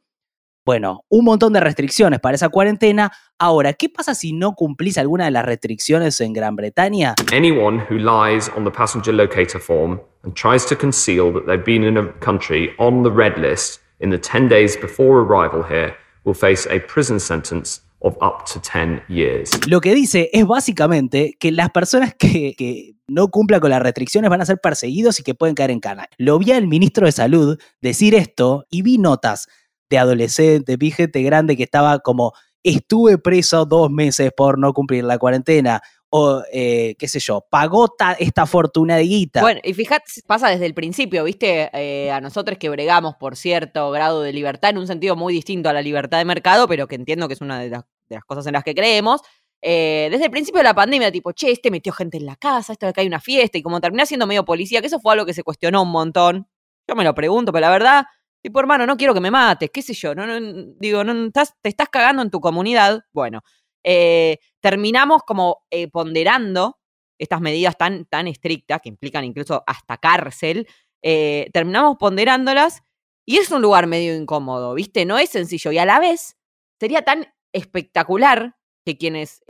Bueno, 0.65 1.05
un 1.09 1.25
montón 1.25 1.53
de 1.53 1.59
restricciones 1.59 2.19
para 2.19 2.35
esa 2.35 2.49
cuarentena. 2.49 3.11
Ahora, 3.39 3.73
¿qué 3.73 3.89
pasa 3.89 4.13
si 4.13 4.33
no 4.33 4.53
cumplís 4.53 4.97
alguna 4.97 5.25
de 5.25 5.31
las 5.31 5.45
restricciones 5.45 6.21
en 6.21 6.33
Gran 6.33 6.55
Bretaña? 6.55 7.15
Anyone 7.33 7.83
who 7.89 7.97
lies 7.97 8.51
on 8.55 8.65
the 8.65 8.71
passenger 8.71 9.13
locator 9.13 9.59
form 9.59 9.99
and 10.23 10.35
tries 10.35 10.65
to 10.67 10.75
conceal 10.75 11.33
that 11.33 11.45
they've 11.47 11.65
been 11.65 11.83
in 11.83 11.97
a 11.97 12.13
country 12.19 12.71
on 12.77 13.03
the 13.03 13.09
red 13.09 13.37
list 13.37 13.81
in 13.99 14.09
the 14.11 14.17
10 14.17 14.47
days 14.49 14.77
before 14.79 15.21
arrival 15.21 15.63
here 15.63 15.95
will 16.23 16.33
face 16.33 16.67
a 16.69 16.79
prison 16.79 17.19
sentence 17.19 17.81
of 18.01 18.15
up 18.21 18.45
to 18.45 18.59
10 18.59 19.03
years. 19.09 19.51
Lo 19.67 19.81
que 19.81 19.93
dice 19.93 20.29
es 20.33 20.45
básicamente 20.45 21.35
que 21.39 21.51
las 21.51 21.69
personas 21.71 22.13
que, 22.15 22.95
no 23.07 23.29
cumplan 23.29 23.59
con 23.59 23.71
las 23.71 23.81
restricciones 23.81 24.29
van 24.29 24.41
a 24.41 24.45
ser 24.45 24.59
perseguidos 24.59 25.19
y 25.19 25.23
que 25.23 25.33
pueden 25.33 25.55
caer 25.55 25.71
en 25.71 25.79
cana. 25.79 26.07
Lo 26.17 26.37
vi 26.37 26.51
al 26.51 26.67
ministro 26.67 27.07
de 27.07 27.11
Salud 27.11 27.59
decir 27.81 28.13
esto 28.13 28.65
y 28.69 28.83
vi 28.83 28.99
notas 28.99 29.47
de 29.89 29.97
adolescentes, 29.97 30.77
vi 30.77 30.91
gente 30.91 31.23
grande 31.23 31.57
que 31.57 31.63
estaba 31.63 31.99
como, 31.99 32.33
estuve 32.61 33.17
preso 33.17 33.65
dos 33.65 33.89
meses 33.89 34.31
por 34.35 34.59
no 34.59 34.73
cumplir 34.73 35.03
la 35.03 35.17
cuarentena, 35.17 35.81
o 36.11 36.41
eh, 36.51 36.95
qué 36.97 37.07
sé 37.07 37.19
yo, 37.19 37.45
pagó 37.49 37.89
ta- 37.89 38.13
esta 38.19 38.45
fortuna 38.45 38.95
de 38.97 39.03
guita. 39.03 39.41
Bueno, 39.41 39.59
y 39.63 39.73
fíjate, 39.73 40.05
pasa 40.25 40.49
desde 40.49 40.65
el 40.65 40.73
principio, 40.73 41.23
¿viste? 41.23 41.69
Eh, 41.73 42.11
a 42.11 42.19
nosotros 42.21 42.57
que 42.57 42.69
bregamos 42.69 43.15
por 43.19 43.35
cierto 43.35 43.91
grado 43.91 44.21
de 44.21 44.33
libertad, 44.33 44.71
en 44.71 44.79
un 44.79 44.87
sentido 44.87 45.15
muy 45.15 45.33
distinto 45.33 45.69
a 45.69 45.73
la 45.73 45.81
libertad 45.81 46.17
de 46.17 46.25
mercado, 46.25 46.67
pero 46.67 46.87
que 46.87 46.95
entiendo 46.95 47.27
que 47.27 47.35
es 47.35 47.41
una 47.41 47.59
de 47.59 47.69
las, 47.69 47.83
cosas 48.25 48.47
en 48.47 48.53
las 48.53 48.63
que 48.63 48.73
creemos. 48.73 49.21
eh, 49.61 50.07
desde 50.11 50.25
el 50.25 50.31
principio 50.31 50.59
de 50.59 50.63
la 50.63 50.73
pandemia, 50.73 51.11
tipo, 51.11 51.31
che, 51.33 51.51
este 51.51 51.69
metió 51.69 51.91
gente 51.93 52.17
en 52.17 52.25
la 52.25 52.35
casa, 52.37 52.73
esto 52.73 52.85
de 52.85 52.91
acá 52.91 53.01
hay 53.01 53.07
una 53.07 53.19
fiesta, 53.19 53.57
y 53.57 53.61
como 53.61 53.79
terminá 53.81 54.05
siendo 54.05 54.25
medio 54.25 54.45
policía, 54.45 54.79
que 54.81 54.87
eso 54.87 54.99
fue 54.99 55.13
algo 55.13 55.25
que 55.25 55.33
se 55.33 55.43
cuestionó 55.43 55.83
un 55.83 55.91
montón. 55.91 56.47
Yo 56.87 56.95
me 56.95 57.03
lo 57.03 57.13
pregunto, 57.13 57.51
pero 57.51 57.61
la 57.61 57.69
verdad, 57.69 58.05
tipo, 58.41 58.59
hermano, 58.61 58.85
no 58.87 58.95
quiero 58.97 59.13
que 59.13 59.19
me 59.19 59.29
mates, 59.31 59.69
qué 59.71 59.81
sé 59.81 59.93
yo, 59.93 60.15
no, 60.15 60.25
no, 60.25 60.39
digo, 60.79 61.03
no, 61.03 61.25
estás, 61.27 61.53
te 61.61 61.69
estás 61.69 61.89
cagando 61.89 62.21
en 62.23 62.29
tu 62.31 62.39
comunidad. 62.39 63.01
Bueno, 63.11 63.41
eh, 63.83 64.39
terminamos 64.61 65.23
como 65.23 65.63
eh, 65.71 65.87
ponderando 65.87 66.77
estas 67.17 67.41
medidas 67.41 67.77
tan, 67.77 68.05
tan 68.05 68.27
estrictas, 68.27 68.81
que 68.81 68.89
implican 68.89 69.25
incluso 69.25 69.63
hasta 69.67 69.97
cárcel, 69.97 70.67
eh, 71.01 71.49
terminamos 71.53 71.97
ponderándolas 71.97 72.81
y 73.25 73.37
es 73.37 73.51
un 73.51 73.61
lugar 73.61 73.87
medio 73.87 74.15
incómodo, 74.15 74.73
¿viste? 74.73 75.05
No 75.05 75.17
es 75.17 75.29
sencillo 75.29 75.71
y 75.71 75.77
a 75.77 75.85
la 75.85 75.99
vez 75.99 76.37
sería 76.79 77.03
tan 77.03 77.27
espectacular 77.53 78.55
que 78.85 78.97
quienes 78.97 79.43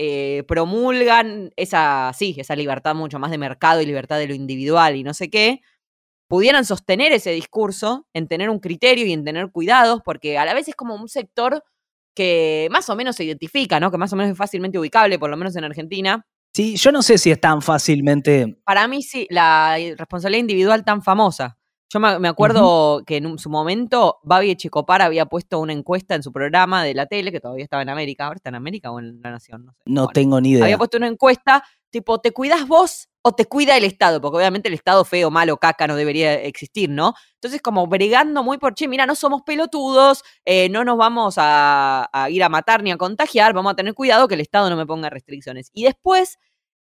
promulgan 0.48 1.52
esa, 1.56 2.12
sí, 2.14 2.36
esa 2.38 2.56
libertad 2.56 2.96
mucho 2.96 3.20
más 3.20 3.32
de 3.32 3.38
mercado 3.38 3.82
y 3.82 3.86
libertad 3.86 4.18
de 4.18 4.28
lo 4.28 4.34
individual 4.34 4.96
y 4.96 5.04
no 5.04 5.14
sé 5.14 5.30
qué, 5.30 5.62
pudieran 6.30 6.64
sostener 6.64 7.12
ese 7.12 7.32
discurso, 7.32 8.08
en 8.14 8.28
tener 8.28 8.50
un 8.50 8.60
criterio 8.60 9.06
y 9.06 9.14
en 9.14 9.26
tener 9.26 9.52
cuidados, 9.52 10.02
porque 10.06 10.38
a 10.38 10.46
la 10.46 10.54
vez 10.54 10.68
es 10.68 10.76
como 10.76 10.96
un 10.96 11.10
sector 11.10 11.64
que 12.14 12.68
más 12.72 12.90
o 12.90 12.96
menos 12.96 13.16
se 13.16 13.24
identifica, 13.24 13.80
¿no? 13.80 13.92
Que 13.92 13.98
más 13.98 14.12
o 14.14 14.16
menos 14.16 14.32
es 14.32 14.38
fácilmente 14.38 14.78
ubicable, 14.80 15.20
por 15.20 15.30
lo 15.30 15.38
menos 15.38 15.56
en 15.56 15.64
Argentina. 15.64 16.26
Sí, 16.54 16.76
yo 16.78 16.92
no 16.92 17.02
sé 17.02 17.18
si 17.18 17.32
es 17.32 17.40
tan 17.40 17.62
fácilmente. 17.62 18.60
Para 18.66 18.88
mí 18.88 19.04
sí, 19.04 19.28
la 19.30 19.78
responsabilidad 19.98 20.42
individual 20.42 20.84
tan 20.84 21.02
famosa. 21.02 21.58
Yo 21.92 22.00
me 22.00 22.28
acuerdo 22.28 23.02
que 23.04 23.18
en 23.18 23.40
su 23.40 23.50
momento 23.50 24.20
Babi 24.22 24.52
Echecopar 24.52 25.02
había 25.02 25.26
puesto 25.26 25.60
una 25.60 25.74
encuesta 25.74 26.14
en 26.14 26.22
su 26.22 26.32
programa 26.32 26.84
de 26.84 26.94
la 26.94 27.08
tele, 27.08 27.32
que 27.32 27.40
todavía 27.40 27.64
estaba 27.64 27.82
en 27.82 27.90
América. 27.90 28.26
¿Ahora 28.26 28.36
está 28.36 28.50
en 28.50 28.56
América 28.56 28.92
o 28.92 29.00
en 29.00 29.20
La 29.24 29.32
Nación? 29.32 29.66
No, 29.66 29.72
sé. 29.72 29.84
no 29.86 30.08
tengo 30.10 30.40
ni 30.40 30.52
idea. 30.52 30.66
Había 30.66 30.78
puesto 30.78 30.98
una 30.98 31.08
encuesta 31.08 31.64
tipo, 31.90 32.20
¿te 32.20 32.32
cuidas 32.32 32.68
vos 32.68 33.09
o 33.22 33.34
te 33.34 33.46
cuida 33.46 33.78
el 33.78 33.84
Estado? 33.84 34.22
Porque 34.22 34.38
obviamente 34.38 34.68
el 34.70 34.74
Estado 34.74 35.06
feo, 35.06 35.32
malo, 35.32 35.58
caca 35.58 35.88
no 35.88 35.96
debería 35.96 36.34
existir, 36.36 36.90
¿no? 36.90 37.14
Entonces, 37.36 37.62
como 37.62 37.88
bregando 37.88 38.44
muy 38.44 38.58
por, 38.58 38.74
che, 38.76 38.88
mira, 38.88 39.06
no 39.06 39.16
somos 39.16 39.42
pelotudos, 39.44 40.24
eh, 40.46 40.70
no 40.70 40.84
nos 40.84 40.98
vamos 40.98 41.36
a, 41.38 42.10
ir 42.30 42.44
a 42.44 42.50
matar 42.50 42.84
ni 42.84 42.92
a 42.92 42.98
contagiar, 42.98 43.54
vamos 43.54 43.74
a 43.74 43.76
tener 43.76 43.94
cuidado 43.94 44.28
que 44.28 44.36
el 44.36 44.42
Estado 44.42 44.70
no 44.70 44.78
me 44.78 44.86
ponga 44.86 45.10
restricciones. 45.10 45.70
Y 45.74 45.84
después, 45.84 46.38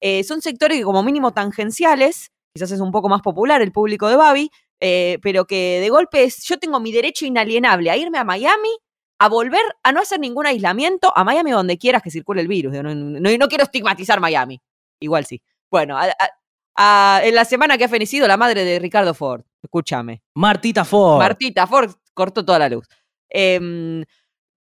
eh, 0.01 0.25
son 0.25 0.43
sectores 0.43 0.79
que 0.79 0.85
como 0.85 1.03
mínimo 1.03 1.33
tangenciales, 1.33 2.31
quizás 2.55 2.71
es 2.71 2.81
un 2.81 2.93
poco 2.93 3.09
más 3.09 3.23
popular 3.23 3.63
el 3.63 3.73
público 3.73 4.09
de 4.09 4.17
Babi, 4.17 4.51
eh, 4.81 5.19
pero 5.23 5.45
que 5.47 5.81
de 5.81 5.89
golpe 5.91 6.25
es, 6.25 6.45
yo 6.45 6.59
tengo 6.59 6.81
mi 6.81 6.93
derecho 6.93 7.27
inalienable 7.27 7.91
a 7.91 7.97
irme 7.97 8.19
a 8.19 8.25
Miami, 8.25 8.71
a 9.19 9.29
volver 9.29 9.63
a 9.83 9.93
no 9.93 10.01
hacer 10.01 10.21
ningún 10.21 10.47
aislamiento, 10.47 11.13
a 11.17 11.25
Miami 11.25 11.51
donde 11.51 11.79
quieras 11.79 12.03
que 12.03 12.11
circule 12.11 12.41
el 12.41 12.49
virus. 12.49 12.73
No, 12.75 12.95
no, 12.95 13.49
quiero 13.49 13.65
estigmatizar 13.65 14.21
Miami. 14.21 14.61
Igual 15.01 15.27
sí. 15.27 15.43
Bueno, 15.71 15.99
en 16.01 17.35
la 17.35 17.45
semana 17.45 17.77
que 17.79 17.85
ha 17.85 17.89
fenecido 17.89 18.27
la 18.27 18.37
madre 18.37 18.65
de 18.65 18.79
Ricardo 18.79 19.15
Ford, 19.15 19.43
escúchame. 19.63 20.23
Martita 20.35 20.85
Ford. 20.85 21.19
Martita 21.19 21.67
Ford 21.67 21.93
cortó 22.15 22.45
toda 22.45 22.59
la 22.59 22.69
luz. 22.69 22.87
Eh, 23.31 24.05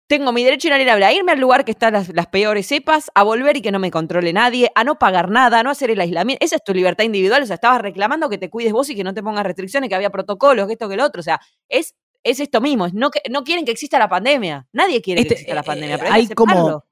tengo 0.09 0.33
mi 0.33 0.43
derecho 0.43 0.69
inalienable 0.69 1.05
a 1.05 1.13
irme 1.13 1.33
al 1.33 1.39
lugar 1.39 1.67
que 1.67 1.73
están 1.73 1.93
las, 1.93 2.27
peores 2.29 2.67
cepas, 2.67 3.11
a 3.15 3.23
volver 3.23 3.59
y 3.59 3.61
que 3.61 3.71
no 3.71 3.79
me 3.79 3.91
controle 3.91 4.33
nadie, 4.33 4.71
a 4.75 4.83
no 4.83 4.99
pagar 4.99 5.31
nada, 5.31 5.61
a 5.61 5.63
no 5.63 5.71
hacer 5.71 5.91
el 5.91 6.01
aislamiento. 6.01 6.43
Esa 6.45 6.57
es 6.57 6.65
tu 6.65 6.73
libertad 6.73 7.05
individual. 7.05 7.43
O 7.43 7.47
sea, 7.47 7.55
estabas 7.55 7.83
reclamando 7.83 8.31
que 8.31 8.39
te 8.39 8.49
cuides 8.49 8.73
vos 8.73 8.89
y 8.89 8.97
que 8.97 9.05
no 9.05 9.13
te 9.13 9.23
pongas 9.23 9.45
restricciones, 9.45 9.91
que 9.91 9.95
había 9.95 10.09
protocolos, 10.09 10.67
que 10.67 10.73
esto, 10.73 10.89
que 10.89 10.97
lo 10.97 11.05
otro. 11.05 11.21
O 11.21 11.23
sea, 11.23 11.39
es, 11.69 11.95
es 12.23 12.41
esto 12.41 12.63
mismo. 12.63 12.89
no, 12.95 13.11
no 13.31 13.45
quieren 13.45 13.67
que 13.67 13.71
exista 13.71 13.99
la 13.99 14.09
pandemia. 14.09 14.67
Nadie 14.73 15.03
quiere 15.03 15.21
que 15.21 15.29
este, 15.29 15.35
exista 15.35 15.55
la 15.55 15.63
pandemia. 15.63 15.97
Eh, 15.97 15.99
pero 16.01 16.13
hay, 16.13 16.29
como. 16.29 16.85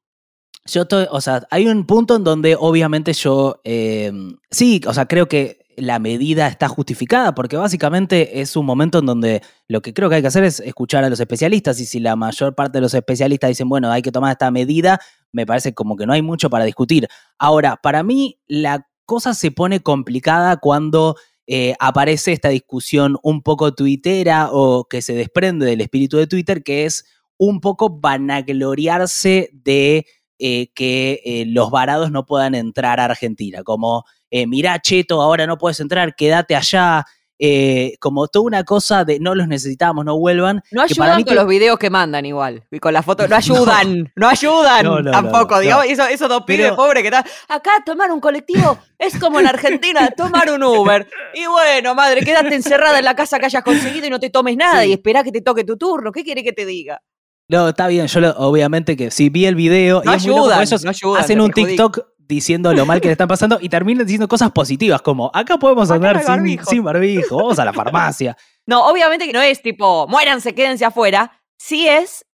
Yo 0.66 0.82
estoy, 0.82 1.06
o 1.10 1.20
sea, 1.20 1.46
hay 1.50 1.68
un 1.68 1.86
punto 1.86 2.16
en 2.16 2.24
donde 2.24 2.56
obviamente 2.58 3.12
yo. 3.12 3.60
Eh, 3.64 4.12
sí, 4.50 4.80
o 4.86 4.94
sea, 4.94 5.06
creo 5.06 5.28
que 5.28 5.66
la 5.76 5.98
medida 5.98 6.48
está 6.48 6.68
justificada, 6.68 7.34
porque 7.34 7.56
básicamente 7.56 8.40
es 8.40 8.56
un 8.56 8.66
momento 8.66 8.98
en 8.98 9.06
donde 9.06 9.42
lo 9.68 9.82
que 9.82 9.92
creo 9.92 10.08
que 10.08 10.16
hay 10.16 10.22
que 10.22 10.28
hacer 10.28 10.44
es 10.44 10.60
escuchar 10.60 11.04
a 11.04 11.10
los 11.10 11.20
especialistas 11.20 11.78
y 11.80 11.86
si 11.86 12.00
la 12.00 12.16
mayor 12.16 12.54
parte 12.54 12.78
de 12.78 12.82
los 12.82 12.94
especialistas 12.94 13.48
dicen, 13.48 13.68
bueno, 13.68 13.90
hay 13.90 14.02
que 14.02 14.12
tomar 14.12 14.32
esta 14.32 14.50
medida, 14.50 14.98
me 15.32 15.46
parece 15.46 15.74
como 15.74 15.96
que 15.96 16.06
no 16.06 16.14
hay 16.14 16.22
mucho 16.22 16.48
para 16.48 16.64
discutir. 16.64 17.08
Ahora, 17.38 17.76
para 17.82 18.02
mí 18.02 18.40
la 18.46 18.88
cosa 19.04 19.34
se 19.34 19.50
pone 19.50 19.80
complicada 19.80 20.56
cuando 20.56 21.16
eh, 21.46 21.74
aparece 21.78 22.32
esta 22.32 22.48
discusión 22.48 23.18
un 23.22 23.42
poco 23.42 23.74
tuitera 23.74 24.48
o 24.50 24.84
que 24.88 25.02
se 25.02 25.14
desprende 25.14 25.66
del 25.66 25.80
espíritu 25.80 26.16
de 26.16 26.26
Twitter, 26.26 26.62
que 26.62 26.86
es 26.86 27.04
un 27.38 27.60
poco 27.60 28.00
vanagloriarse 28.00 29.50
de 29.52 30.06
eh, 30.38 30.68
que 30.74 31.20
eh, 31.24 31.44
los 31.46 31.70
varados 31.70 32.10
no 32.10 32.26
puedan 32.26 32.54
entrar 32.54 33.00
a 33.00 33.06
Argentina, 33.06 33.62
como 33.62 34.04
eh, 34.30 34.46
mirá, 34.46 34.80
cheto, 34.80 35.22
ahora 35.22 35.46
no 35.46 35.58
puedes 35.58 35.80
entrar, 35.80 36.14
quédate 36.14 36.56
allá. 36.56 37.04
Eh, 37.38 37.96
como 38.00 38.28
toda 38.28 38.46
una 38.46 38.64
cosa 38.64 39.04
de 39.04 39.20
no 39.20 39.34
los 39.34 39.46
necesitamos, 39.46 40.06
no 40.06 40.18
vuelvan. 40.18 40.62
No 40.70 40.80
ayudan 40.80 41.22
con 41.22 41.34
los 41.34 41.46
videos 41.46 41.78
que 41.78 41.90
mandan 41.90 42.24
igual. 42.24 42.64
Y 42.70 42.78
con 42.78 42.94
las 42.94 43.04
fotos, 43.04 43.28
no 43.30 43.36
ayudan, 43.36 44.12
no, 44.16 44.26
ayudan 44.26 45.04
tampoco. 45.12 45.60
digamos, 45.60 45.84
eso, 45.84 46.06
esos 46.06 46.30
dos 46.30 46.44
pibes 46.44 46.72
pobres 46.72 47.02
que 47.02 47.08
están. 47.08 47.24
Acá 47.48 47.72
tomar 47.84 48.10
un 48.10 48.20
colectivo 48.20 48.78
es 48.98 49.18
como 49.18 49.38
en 49.38 49.46
Argentina, 49.48 50.08
tomar 50.16 50.50
un 50.50 50.62
Uber. 50.62 51.06
Y 51.34 51.46
bueno, 51.46 51.94
madre, 51.94 52.22
quédate 52.22 52.54
encerrada 52.54 52.98
en 52.98 53.04
la 53.04 53.14
casa 53.14 53.38
que 53.38 53.46
hayas 53.46 53.62
conseguido 53.62 54.06
y 54.06 54.10
no 54.10 54.18
te 54.18 54.30
tomes 54.30 54.56
nada 54.56 54.86
y 54.86 54.92
espera 54.92 55.22
que 55.22 55.30
te 55.30 55.42
toque 55.42 55.64
tu 55.64 55.76
turno. 55.76 56.12
¿Qué 56.12 56.24
quiere 56.24 56.42
que 56.42 56.54
te 56.54 56.64
diga? 56.64 57.02
No, 57.48 57.68
está 57.68 57.86
bien, 57.86 58.06
yo 58.06 58.36
obviamente 58.38 58.96
que 58.96 59.10
si 59.10 59.28
vi 59.28 59.46
el 59.46 59.54
video 59.54 60.02
no 60.04 60.12
y 60.12 60.14
ayudan, 60.14 60.66
no 60.82 60.90
ayudan, 60.90 61.22
hacen 61.22 61.40
un 61.40 61.52
TikTok 61.52 62.00
diciendo 62.18 62.72
lo 62.74 62.86
mal 62.86 63.00
que 63.00 63.08
le 63.08 63.12
están 63.12 63.28
pasando 63.28 63.58
y 63.60 63.68
terminan 63.68 64.04
diciendo 64.04 64.26
cosas 64.26 64.50
positivas 64.50 65.00
como 65.00 65.30
acá 65.32 65.58
podemos 65.58 65.90
andar 65.90 66.20
sin 66.68 66.82
barbijo. 66.82 67.36
vamos 67.36 67.58
a 67.58 67.64
la 67.64 67.72
farmacia. 67.72 68.36
No, 68.68 68.84
obviamente 68.88 69.26
que 69.26 69.32
no 69.32 69.40
es 69.40 69.62
tipo, 69.62 70.08
muéranse, 70.08 70.52
quédense 70.52 70.84
afuera. 70.84 71.40
Sí 71.56 71.86
es, 71.86 72.26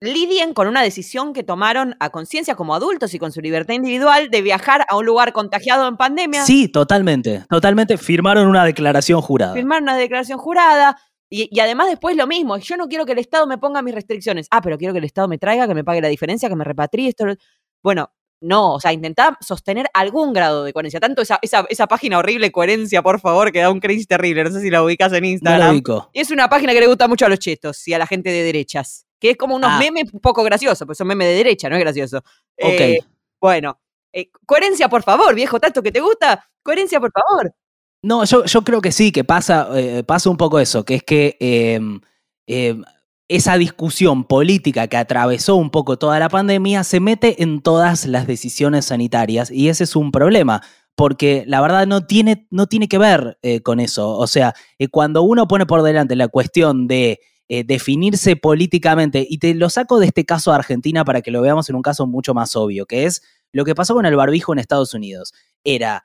lidien 0.00 0.54
con 0.54 0.68
una 0.68 0.82
decisión 0.82 1.34
que 1.34 1.42
tomaron 1.42 1.96
a 2.00 2.08
conciencia 2.08 2.54
como 2.54 2.74
adultos 2.74 3.12
y 3.12 3.18
con 3.18 3.30
su 3.30 3.42
libertad 3.42 3.74
individual 3.74 4.30
de 4.30 4.40
viajar 4.40 4.86
a 4.88 4.96
un 4.96 5.04
lugar 5.04 5.34
contagiado 5.34 5.86
en 5.86 5.98
pandemia. 5.98 6.46
Sí, 6.46 6.68
totalmente, 6.68 7.44
totalmente. 7.50 7.98
Firmaron 7.98 8.46
una 8.48 8.64
declaración 8.64 9.20
jurada. 9.20 9.52
Firmaron 9.52 9.82
una 9.82 9.96
declaración 9.96 10.38
jurada. 10.38 10.96
Y, 11.28 11.48
y, 11.50 11.60
además 11.60 11.88
después 11.88 12.16
lo 12.16 12.26
mismo, 12.26 12.56
yo 12.58 12.76
no 12.76 12.86
quiero 12.86 13.04
que 13.04 13.12
el 13.12 13.18
Estado 13.18 13.46
me 13.46 13.58
ponga 13.58 13.82
mis 13.82 13.94
restricciones. 13.94 14.46
Ah, 14.50 14.60
pero 14.62 14.78
quiero 14.78 14.94
que 14.94 14.98
el 14.98 15.04
Estado 15.04 15.28
me 15.28 15.38
traiga, 15.38 15.66
que 15.66 15.74
me 15.74 15.84
pague 15.84 16.00
la 16.00 16.08
diferencia, 16.08 16.48
que 16.48 16.56
me 16.56 16.64
repatrie 16.64 17.08
esto. 17.08 17.24
Bueno, 17.82 18.12
no, 18.40 18.74
o 18.74 18.80
sea, 18.80 18.92
intentar 18.92 19.36
sostener 19.40 19.86
algún 19.94 20.32
grado 20.32 20.62
de 20.64 20.72
coherencia. 20.72 21.00
Tanto 21.00 21.22
esa, 21.22 21.40
esa, 21.42 21.86
página 21.86 22.18
horrible, 22.18 22.52
coherencia, 22.52 23.02
por 23.02 23.18
favor, 23.18 23.50
que 23.50 23.60
da 23.60 23.70
un 23.70 23.80
crisis 23.80 24.06
terrible. 24.06 24.44
No 24.44 24.50
sé 24.50 24.60
si 24.60 24.70
la 24.70 24.82
ubicas 24.82 25.12
en 25.12 25.24
Instagram. 25.24 25.82
y 26.12 26.20
es 26.20 26.30
una 26.30 26.48
página 26.48 26.72
que 26.72 26.80
le 26.80 26.86
gusta 26.86 27.08
mucho 27.08 27.24
a 27.26 27.28
los 27.28 27.38
chetos 27.38 27.86
y 27.88 27.94
a 27.94 27.98
la 27.98 28.06
gente 28.06 28.30
de 28.30 28.42
derechas. 28.42 29.06
Que 29.18 29.30
es 29.30 29.36
como 29.36 29.56
unos 29.56 29.70
ah. 29.72 29.78
memes 29.78 30.12
un 30.12 30.20
poco 30.20 30.44
graciosos, 30.44 30.84
pues 30.86 30.98
son 30.98 31.06
memes 31.06 31.28
de 31.28 31.34
derecha, 31.34 31.70
no 31.70 31.76
es 31.76 31.80
gracioso. 31.80 32.18
Ok. 32.18 32.80
Eh, 32.80 32.98
bueno, 33.40 33.80
eh, 34.12 34.30
coherencia, 34.44 34.88
por 34.88 35.02
favor, 35.02 35.34
viejo, 35.34 35.58
tanto 35.58 35.82
que 35.82 35.90
te 35.90 36.00
gusta. 36.00 36.46
Coherencia, 36.62 37.00
por 37.00 37.10
favor. 37.12 37.54
No, 38.02 38.24
yo, 38.24 38.44
creo 38.62 38.80
que 38.80 38.92
sí, 38.92 39.10
que 39.10 39.24
pasa, 39.24 39.68
eh, 39.74 40.04
pasa 40.04 40.30
un 40.30 40.36
poco 40.36 40.60
eso, 40.60 40.84
que 40.84 40.96
es 40.96 41.02
que 41.02 41.36
em, 41.40 42.00
em, 42.46 42.84
esa 43.28 43.58
discusión 43.58 44.24
política 44.24 44.86
que 44.86 44.96
atravesó 44.96 45.56
un 45.56 45.70
poco 45.70 45.98
toda 45.98 46.18
la 46.20 46.28
pandemia 46.28 46.84
se 46.84 47.00
mete 47.00 47.42
en 47.42 47.60
todas 47.62 48.06
las 48.06 48.26
decisiones 48.26 48.86
sanitarias 48.86 49.50
y 49.50 49.68
ese 49.68 49.84
es 49.84 49.96
un 49.96 50.12
problema. 50.12 50.62
Porque 50.94 51.44
la 51.46 51.60
verdad 51.60 51.86
no 51.86 52.06
tiene, 52.06 52.46
no 52.50 52.68
tiene 52.68 52.88
que 52.88 52.96
ver 52.96 53.38
eh, 53.42 53.60
con 53.60 53.80
eso. 53.80 54.16
O 54.16 54.26
sea, 54.26 54.54
eh, 54.78 54.88
cuando 54.88 55.22
uno 55.22 55.46
pone 55.46 55.66
por 55.66 55.82
delante 55.82 56.16
la 56.16 56.28
cuestión 56.28 56.86
de 56.88 57.20
definirse 57.48 58.34
políticamente, 58.34 59.24
y 59.28 59.38
te 59.38 59.54
lo 59.54 59.70
saco 59.70 60.00
de 60.00 60.06
este 60.06 60.24
caso 60.24 60.50
de 60.50 60.56
Argentina 60.56 61.04
para 61.04 61.22
que 61.22 61.30
lo 61.30 61.42
veamos 61.42 61.70
en 61.70 61.76
un 61.76 61.82
caso 61.82 62.04
mucho 62.04 62.34
más 62.34 62.56
obvio, 62.56 62.86
que 62.86 63.04
es 63.04 63.22
lo 63.52 63.64
que 63.64 63.76
pasó 63.76 63.94
con 63.94 64.04
el 64.04 64.16
barbijo 64.16 64.52
en 64.52 64.58
Estados 64.58 64.94
Unidos. 64.94 65.32
Era 65.62 66.02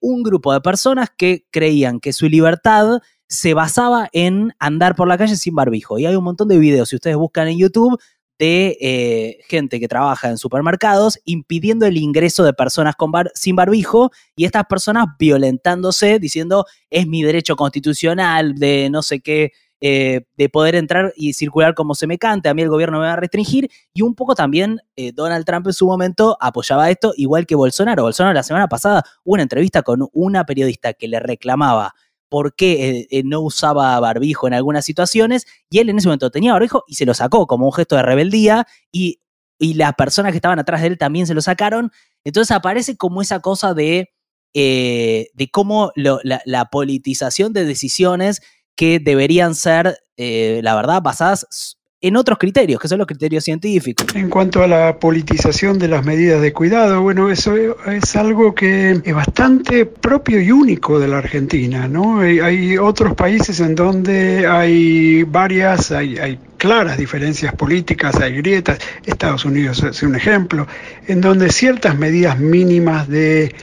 un 0.00 0.22
grupo 0.22 0.52
de 0.52 0.60
personas 0.60 1.08
que 1.16 1.46
creían 1.50 2.00
que 2.00 2.12
su 2.12 2.28
libertad 2.28 3.00
se 3.28 3.54
basaba 3.54 4.08
en 4.12 4.52
andar 4.58 4.96
por 4.96 5.06
la 5.06 5.16
calle 5.16 5.36
sin 5.36 5.54
barbijo. 5.54 5.98
Y 5.98 6.06
hay 6.06 6.16
un 6.16 6.24
montón 6.24 6.48
de 6.48 6.58
videos, 6.58 6.88
si 6.88 6.96
ustedes 6.96 7.16
buscan 7.16 7.48
en 7.48 7.58
YouTube, 7.58 7.98
de 8.40 8.78
eh, 8.80 9.38
gente 9.48 9.78
que 9.78 9.86
trabaja 9.86 10.30
en 10.30 10.38
supermercados 10.38 11.20
impidiendo 11.26 11.84
el 11.84 11.98
ingreso 11.98 12.42
de 12.42 12.54
personas 12.54 12.96
con 12.96 13.12
sin 13.34 13.54
barbijo 13.54 14.10
y 14.34 14.46
estas 14.46 14.64
personas 14.64 15.08
violentándose, 15.18 16.18
diciendo 16.18 16.64
es 16.88 17.06
mi 17.06 17.22
derecho 17.22 17.54
constitucional 17.54 18.54
de 18.54 18.88
no 18.90 19.02
sé 19.02 19.20
qué, 19.20 19.52
eh, 19.82 20.26
de 20.36 20.48
poder 20.50 20.74
entrar 20.74 21.14
y 21.16 21.32
circular 21.32 21.74
como 21.74 21.94
se 21.94 22.06
me 22.06 22.18
cante, 22.18 22.50
a 22.50 22.54
mí 22.54 22.60
el 22.60 22.68
gobierno 22.68 22.98
me 22.98 23.06
va 23.06 23.14
a 23.14 23.16
restringir 23.16 23.70
y 23.94 24.02
un 24.02 24.14
poco 24.14 24.34
también 24.34 24.80
eh, 24.94 25.12
Donald 25.12 25.46
Trump 25.46 25.66
en 25.68 25.72
su 25.72 25.86
momento 25.86 26.36
apoyaba 26.38 26.90
esto, 26.90 27.14
igual 27.16 27.46
que 27.46 27.54
Bolsonaro. 27.54 28.02
Bolsonaro 28.02 28.34
la 28.34 28.42
semana 28.42 28.68
pasada 28.68 29.04
hubo 29.24 29.34
una 29.34 29.42
entrevista 29.42 29.80
con 29.80 30.06
una 30.12 30.44
periodista 30.44 30.92
que 30.92 31.08
le 31.08 31.18
reclamaba 31.18 31.94
por 32.28 32.54
qué 32.54 33.08
eh, 33.10 33.22
no 33.24 33.40
usaba 33.40 33.98
barbijo 34.00 34.46
en 34.46 34.52
algunas 34.52 34.84
situaciones, 34.84 35.46
y 35.70 35.78
él 35.78 35.88
en 35.88 35.96
ese 35.96 36.08
momento 36.08 36.30
tenía 36.30 36.52
barbijo 36.52 36.84
y 36.86 36.96
se 36.96 37.06
lo 37.06 37.14
sacó 37.14 37.46
como 37.46 37.64
un 37.64 37.72
gesto 37.72 37.96
de 37.96 38.02
rebeldía, 38.02 38.66
y, 38.92 39.18
las 39.58 39.92
personas 39.94 40.32
que 40.32 40.36
estaban 40.36 40.58
atrás 40.58 40.80
de 40.80 40.86
él 40.86 40.96
también 40.96 41.26
se 41.26 41.34
lo 41.34 41.42
sacaron. 41.42 41.90
Entonces 42.24 42.56
aparece 42.56 42.96
como 42.96 43.20
esa 43.20 43.40
cosa 43.40 43.74
de, 43.74 44.10
de 44.54 45.50
cómo 45.52 45.92
la, 45.94 46.64
politización 46.72 47.52
de 47.52 47.66
decisiones 47.66 48.40
que 48.80 48.98
deberían 48.98 49.54
ser, 49.54 49.94
la 50.16 50.74
verdad, 50.74 51.02
basadas 51.02 51.76
en 52.00 52.16
otros 52.16 52.38
criterios, 52.38 52.80
que 52.80 52.88
son 52.88 52.96
los 52.96 53.06
criterios 53.06 53.44
científicos. 53.44 54.06
En 54.14 54.30
cuanto 54.30 54.62
a 54.62 54.66
la 54.66 54.98
politización 54.98 55.78
de 55.78 55.86
las 55.86 56.02
medidas 56.02 56.40
de 56.40 56.54
cuidado, 56.54 57.02
bueno, 57.02 57.30
eso 57.30 57.54
es 57.58 58.16
algo 58.16 58.54
que 58.54 58.92
es 59.04 59.14
bastante 59.14 59.84
propio 59.84 60.40
y 60.40 60.50
único 60.50 60.98
de 60.98 61.08
la 61.08 61.18
Argentina, 61.18 61.88
¿no? 61.88 62.20
Hay, 62.20 62.78
otros 62.78 63.14
países 63.14 63.60
en 63.60 63.74
donde 63.74 64.46
hay 64.46 65.24
varias, 65.24 65.92
hay, 65.92 66.16
hay 66.16 66.38
claras 66.56 66.96
diferencias 66.96 67.52
políticas, 67.52 68.18
hay 68.18 68.36
grietas, 68.36 68.78
Estados 69.04 69.44
Unidos 69.44 69.82
es 69.82 70.02
un 70.02 70.16
ejemplo, 70.16 70.66
en 71.06 71.20
donde 71.20 71.50
ciertas 71.50 71.98
medidas 71.98 72.38
mínimas 72.38 73.08
de 73.08 73.54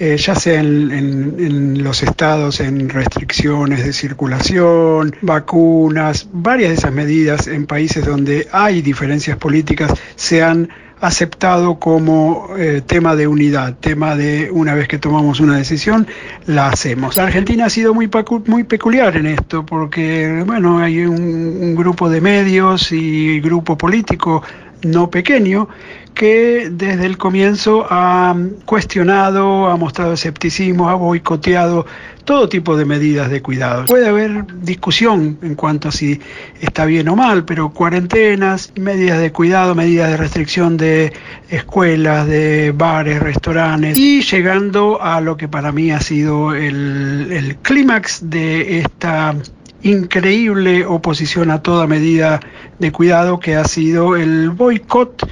eh, 0.00 0.16
ya 0.16 0.34
sea 0.34 0.60
en, 0.60 0.90
en, 0.90 1.84
los 1.84 2.02
estados, 2.02 2.60
en 2.60 2.88
restricciones 2.88 3.84
de 3.84 3.92
circulación, 3.92 5.14
vacunas, 5.20 6.26
varias 6.32 6.70
de 6.70 6.76
esas 6.76 6.92
medidas 6.92 7.46
en 7.46 7.66
países 7.66 8.06
donde 8.06 8.48
hay 8.50 8.80
diferencias 8.80 9.36
políticas 9.36 9.92
se 10.16 10.42
han 10.42 10.70
aceptado 11.02 11.78
como 11.78 12.48
eh, 12.56 12.80
tema 12.86 13.14
de 13.14 13.26
unidad, 13.26 13.76
tema 13.78 14.16
de 14.16 14.50
una 14.50 14.74
vez 14.74 14.88
que 14.88 14.96
tomamos 14.96 15.38
una 15.38 15.58
decisión, 15.58 16.06
la 16.46 16.68
hacemos. 16.68 17.18
La 17.18 17.24
Argentina 17.24 17.66
ha 17.66 17.70
sido 17.70 17.92
muy, 17.92 18.08
muy 18.46 18.64
peculiar 18.64 19.18
en 19.18 19.26
esto, 19.26 19.66
porque 19.66 20.42
bueno, 20.46 20.78
hay 20.78 21.04
un 21.04 21.74
grupo 21.74 22.08
de 22.08 22.22
medios 22.22 22.90
y 22.90 23.38
grupo 23.40 23.76
político 23.76 24.42
no 24.82 25.10
pequeño 25.10 25.68
que 26.14 26.68
desde 26.70 27.06
el 27.06 27.16
comienzo 27.16 27.86
ha 27.88 28.36
cuestionado, 28.64 29.68
ha 29.68 29.76
mostrado 29.76 30.12
escepticismo, 30.12 30.88
ha 30.88 30.94
boicoteado 30.94 31.86
todo 32.24 32.48
tipo 32.48 32.76
de 32.76 32.84
medidas 32.84 33.30
de 33.30 33.42
cuidado. 33.42 33.86
Puede 33.86 34.08
haber 34.08 34.44
discusión 34.62 35.38
en 35.42 35.54
cuanto 35.54 35.88
a 35.88 35.92
si 35.92 36.20
está 36.60 36.84
bien 36.84 37.08
o 37.08 37.16
mal, 37.16 37.44
pero 37.44 37.70
cuarentenas, 37.70 38.72
medidas 38.76 39.20
de 39.20 39.32
cuidado, 39.32 39.74
medidas 39.74 40.10
de 40.10 40.16
restricción 40.16 40.76
de 40.76 41.12
escuelas, 41.48 42.26
de 42.26 42.72
bares, 42.76 43.20
restaurantes, 43.20 43.98
y 43.98 44.22
llegando 44.22 45.02
a 45.02 45.20
lo 45.20 45.36
que 45.36 45.48
para 45.48 45.72
mí 45.72 45.90
ha 45.90 46.00
sido 46.00 46.54
el, 46.54 47.28
el 47.32 47.56
clímax 47.56 48.30
de 48.30 48.78
esta 48.80 49.34
increíble 49.82 50.84
oposición 50.84 51.50
a 51.50 51.62
toda 51.62 51.86
medida 51.86 52.40
de 52.78 52.92
cuidado 52.92 53.40
que 53.40 53.56
ha 53.56 53.64
sido 53.64 54.16
el 54.16 54.50
boicot 54.50 55.26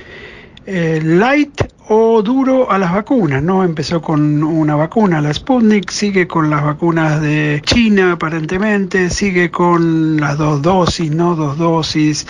eh, 0.71 1.01
light 1.03 1.63
o 1.89 2.21
duro 2.21 2.71
a 2.71 2.77
las 2.77 2.93
vacunas, 2.93 3.43
¿no? 3.43 3.65
Empezó 3.65 4.03
con 4.03 4.45
una 4.45 4.77
vacuna, 4.77 5.23
la 5.23 5.33
Sputnik, 5.33 5.91
sigue 5.91 6.29
con 6.29 6.51
las 6.51 6.63
vacunas 6.63 7.23
de 7.23 7.63
China 7.65 8.13
aparentemente, 8.13 9.09
sigue 9.09 9.51
con 9.51 10.19
las 10.19 10.37
dos 10.37 10.61
dosis, 10.61 11.11
¿no? 11.11 11.37
Dos 11.37 11.57
dosis. 11.57 12.27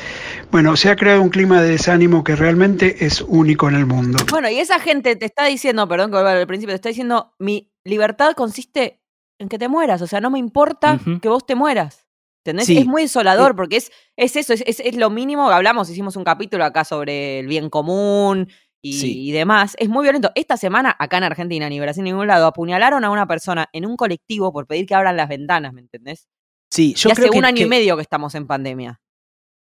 Bueno, 0.53 0.77
se 0.77 0.89
ha 0.89 0.95
creado 0.95 1.21
un 1.21 1.31
clima 1.31 1.61
de 1.61 1.71
desánimo 1.71 2.23
que 2.23 2.37
realmente 2.37 3.05
es 3.05 3.23
único 3.23 3.69
en 3.69 3.75
el 3.75 3.87
mundo. 3.87 4.19
Bueno, 4.31 4.49
y 4.49 4.61
esa 4.61 4.79
gente 4.79 5.17
te 5.17 5.27
está 5.27 5.47
diciendo, 5.47 5.89
perdón 5.89 6.11
que 6.11 6.19
vuelva 6.19 6.31
al 6.31 6.47
principio, 6.47 6.75
te 6.75 6.77
está 6.77 6.91
diciendo, 6.91 7.35
mi 7.41 7.73
libertad 7.83 8.35
consiste 8.37 9.03
en 9.41 9.49
que 9.49 9.59
te 9.59 9.67
mueras, 9.67 10.01
o 10.01 10.07
sea, 10.07 10.21
no 10.21 10.31
me 10.31 10.39
importa 10.39 11.01
que 11.21 11.29
vos 11.29 11.45
te 11.45 11.57
mueras. 11.57 12.08
Es 12.57 12.87
muy 12.87 13.03
desolador 13.03 13.57
porque 13.57 13.77
es, 13.77 13.91
es 14.17 14.37
eso, 14.37 14.53
es, 14.53 14.63
es, 14.67 14.97
lo 14.97 15.11
mínimo 15.11 15.49
que 15.49 15.55
hablamos, 15.55 15.91
hicimos 15.91 16.17
un 16.17 16.25
capítulo 16.25 16.65
acá 16.65 16.85
sobre 16.85 17.41
el 17.41 17.47
bien 17.47 17.71
común 17.71 18.49
y, 18.83 19.33
demás. 19.33 19.75
Es 19.79 19.89
muy 19.89 20.03
violento. 20.03 20.31
Esta 20.35 20.57
semana, 20.57 20.95
acá 20.99 21.19
en 21.19 21.25
Argentina, 21.25 21.69
ni 21.69 21.81
Brasil, 21.81 22.05
ni 22.05 22.11
ningún 22.11 22.27
lado, 22.27 22.47
apuñalaron 22.47 23.05
a 23.05 23.11
una 23.11 23.27
persona 23.27 23.69
en 23.73 23.87
un 23.87 23.97
colectivo 23.97 24.53
por 24.53 24.67
pedir 24.67 24.87
que 24.87 24.95
abran 24.95 25.17
las 25.17 25.29
ventanas, 25.29 25.73
¿me 25.73 25.81
entendés? 25.81 26.29
Sí, 26.71 26.95
yo 26.95 27.11
y 27.11 27.13
creo 27.13 27.29
hace 27.29 27.39
un 27.39 27.45
año 27.45 27.65
y 27.65 27.69
medio 27.69 27.97
que 27.97 28.03
estamos 28.03 28.35
en 28.35 28.47
pandemia. 28.47 29.01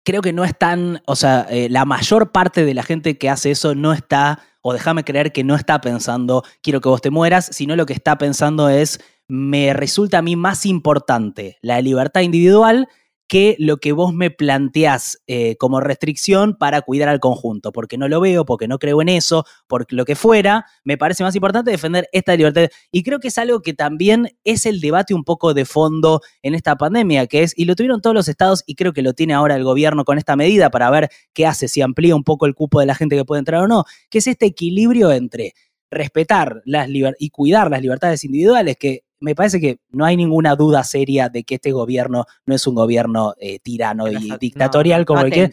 Creo 0.04 0.20
que 0.20 0.32
no 0.32 0.44
están, 0.44 1.02
o 1.06 1.16
sea, 1.16 1.46
eh, 1.48 1.68
la 1.70 1.84
mayor 1.86 2.30
parte 2.30 2.64
de 2.64 2.74
la 2.74 2.82
gente 2.82 3.16
que 3.16 3.30
hace 3.30 3.50
eso 3.50 3.74
no 3.74 3.92
está, 3.92 4.40
o 4.60 4.72
déjame 4.72 5.04
creer 5.04 5.32
que 5.32 5.44
no 5.44 5.54
está 5.54 5.80
pensando, 5.80 6.42
quiero 6.62 6.80
que 6.80 6.90
vos 6.90 7.00
te 7.00 7.10
mueras, 7.10 7.46
sino 7.52 7.74
lo 7.76 7.86
que 7.86 7.94
está 7.94 8.18
pensando 8.18 8.68
es, 8.68 9.00
me 9.28 9.72
resulta 9.72 10.18
a 10.18 10.22
mí 10.22 10.36
más 10.36 10.66
importante 10.66 11.58
la 11.62 11.80
libertad 11.80 12.20
individual 12.20 12.88
que 13.26 13.56
lo 13.58 13.78
que 13.78 13.92
vos 13.92 14.12
me 14.12 14.30
planteás 14.30 15.22
eh, 15.26 15.56
como 15.56 15.80
restricción 15.80 16.56
para 16.56 16.82
cuidar 16.82 17.08
al 17.08 17.20
conjunto, 17.20 17.72
porque 17.72 17.96
no 17.96 18.08
lo 18.08 18.20
veo, 18.20 18.44
porque 18.44 18.68
no 18.68 18.78
creo 18.78 19.00
en 19.00 19.08
eso, 19.08 19.44
porque 19.66 19.96
lo 19.96 20.04
que 20.04 20.14
fuera, 20.14 20.66
me 20.84 20.98
parece 20.98 21.24
más 21.24 21.34
importante 21.34 21.70
defender 21.70 22.08
esta 22.12 22.36
libertad. 22.36 22.68
Y 22.92 23.02
creo 23.02 23.20
que 23.20 23.28
es 23.28 23.38
algo 23.38 23.60
que 23.60 23.72
también 23.72 24.36
es 24.44 24.66
el 24.66 24.80
debate 24.80 25.14
un 25.14 25.24
poco 25.24 25.54
de 25.54 25.64
fondo 25.64 26.20
en 26.42 26.54
esta 26.54 26.76
pandemia, 26.76 27.26
que 27.26 27.42
es, 27.42 27.54
y 27.56 27.64
lo 27.64 27.74
tuvieron 27.76 28.00
todos 28.02 28.14
los 28.14 28.28
estados 28.28 28.62
y 28.66 28.74
creo 28.74 28.92
que 28.92 29.02
lo 29.02 29.14
tiene 29.14 29.34
ahora 29.34 29.56
el 29.56 29.64
gobierno 29.64 30.04
con 30.04 30.18
esta 30.18 30.36
medida 30.36 30.70
para 30.70 30.90
ver 30.90 31.08
qué 31.32 31.46
hace, 31.46 31.68
si 31.68 31.80
amplía 31.80 32.14
un 32.14 32.24
poco 32.24 32.46
el 32.46 32.54
cupo 32.54 32.80
de 32.80 32.86
la 32.86 32.94
gente 32.94 33.16
que 33.16 33.24
puede 33.24 33.38
entrar 33.38 33.62
o 33.62 33.68
no, 33.68 33.84
que 34.10 34.18
es 34.18 34.26
este 34.26 34.46
equilibrio 34.46 35.10
entre 35.12 35.54
respetar 35.90 36.60
las 36.64 36.88
y 37.18 37.30
cuidar 37.30 37.70
las 37.70 37.80
libertades 37.80 38.24
individuales, 38.24 38.76
que 38.76 39.03
me 39.20 39.34
parece 39.34 39.60
que 39.60 39.78
no 39.90 40.04
hay 40.04 40.16
ninguna 40.16 40.56
duda 40.56 40.84
seria 40.84 41.28
de 41.28 41.44
que 41.44 41.56
este 41.56 41.72
gobierno 41.72 42.26
no 42.46 42.54
es 42.54 42.66
un 42.66 42.74
gobierno 42.74 43.34
eh, 43.38 43.58
tirano 43.60 44.08
y 44.08 44.36
dictatorial 44.38 45.04
como 45.04 45.22
el 45.22 45.32
que. 45.32 45.50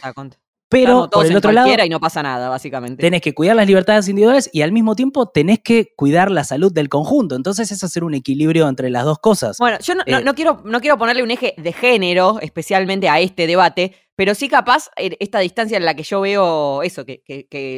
Pero 0.71 1.09
por 1.11 1.25
el 1.25 1.35
otro 1.35 1.51
lado, 1.51 1.69
y 1.69 1.89
no 1.89 1.99
pasa 1.99 2.23
nada, 2.23 2.47
básicamente. 2.47 3.01
Tenés 3.01 3.21
que 3.21 3.33
cuidar 3.33 3.57
las 3.57 3.67
libertades 3.67 4.07
individuales 4.07 4.49
y 4.53 4.61
al 4.61 4.71
mismo 4.71 4.95
tiempo 4.95 5.27
tenés 5.27 5.59
que 5.59 5.93
cuidar 5.97 6.31
la 6.31 6.45
salud 6.45 6.71
del 6.71 6.87
conjunto. 6.87 7.35
Entonces 7.35 7.73
es 7.73 7.83
hacer 7.83 8.05
un 8.05 8.13
equilibrio 8.13 8.69
entre 8.69 8.89
las 8.89 9.03
dos 9.03 9.19
cosas. 9.19 9.57
Bueno, 9.57 9.79
yo 9.81 9.95
no, 9.95 10.03
no, 10.07 10.31
eh, 10.31 10.33
quiero, 10.33 10.61
no 10.63 10.79
quiero 10.79 10.97
ponerle 10.97 11.23
un 11.23 11.31
eje 11.31 11.55
de 11.57 11.73
género 11.73 12.39
especialmente 12.39 13.09
a 13.09 13.19
este 13.19 13.47
debate, 13.47 13.95
pero 14.21 14.35
sí 14.35 14.47
capaz 14.47 14.91
eh, 14.97 15.17
esta 15.19 15.39
distancia 15.39 15.77
en 15.77 15.83
la 15.83 15.95
que 15.95 16.03
yo 16.03 16.21
veo 16.21 16.83
eso, 16.83 17.05
que, 17.07 17.23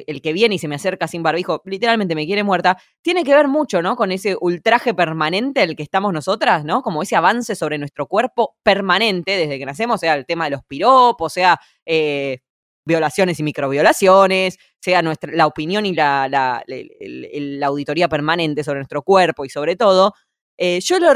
el 0.06 0.22
que 0.22 0.34
viene 0.34 0.56
y 0.56 0.60
se 0.60 0.68
me 0.68 0.76
acerca 0.76 1.08
sin 1.08 1.24
barbijo, 1.24 1.62
literalmente 1.64 2.16
me 2.16 2.26
quiere 2.26 2.44
muerta, 2.44 2.78
tiene 3.02 3.24
que 3.24 3.34
ver 3.34 3.48
mucho, 3.48 3.82
¿no? 3.82 3.96
Con 3.96 4.12
ese 4.12 4.36
ultraje 4.42 4.94
permanente 4.94 5.62
al 5.62 5.78
que 5.78 5.84
estamos 5.84 6.12
nosotras, 6.12 6.66
¿no? 6.66 6.82
Como 6.82 7.02
ese 7.02 7.16
avance 7.16 7.56
sobre 7.56 7.78
nuestro 7.78 8.08
cuerpo 8.08 8.58
permanente 8.62 9.38
desde 9.38 9.58
que 9.58 9.66
nacemos, 9.66 10.02
sea 10.02 10.16
el 10.16 10.26
tema 10.26 10.44
de 10.44 10.50
los 10.50 10.66
piropos, 10.66 11.32
sea 11.32 11.58
eh, 11.86 12.40
violaciones 12.84 13.40
y 13.40 13.44
microviolaciones, 13.44 14.58
sea 14.82 15.02
nuestra, 15.02 15.32
la 15.32 15.48
opinión 15.48 15.86
y 15.86 15.94
la, 15.94 16.28
la, 16.28 17.68
auditoría 17.68 18.10
permanente 18.10 18.66
sobre 18.66 18.80
nuestro 18.80 19.02
cuerpo 19.04 19.46
y 19.46 19.50
sobre 19.50 19.78
todo, 19.78 20.14
eh, 20.58 20.82
yo 20.82 21.00
lo 21.00 21.14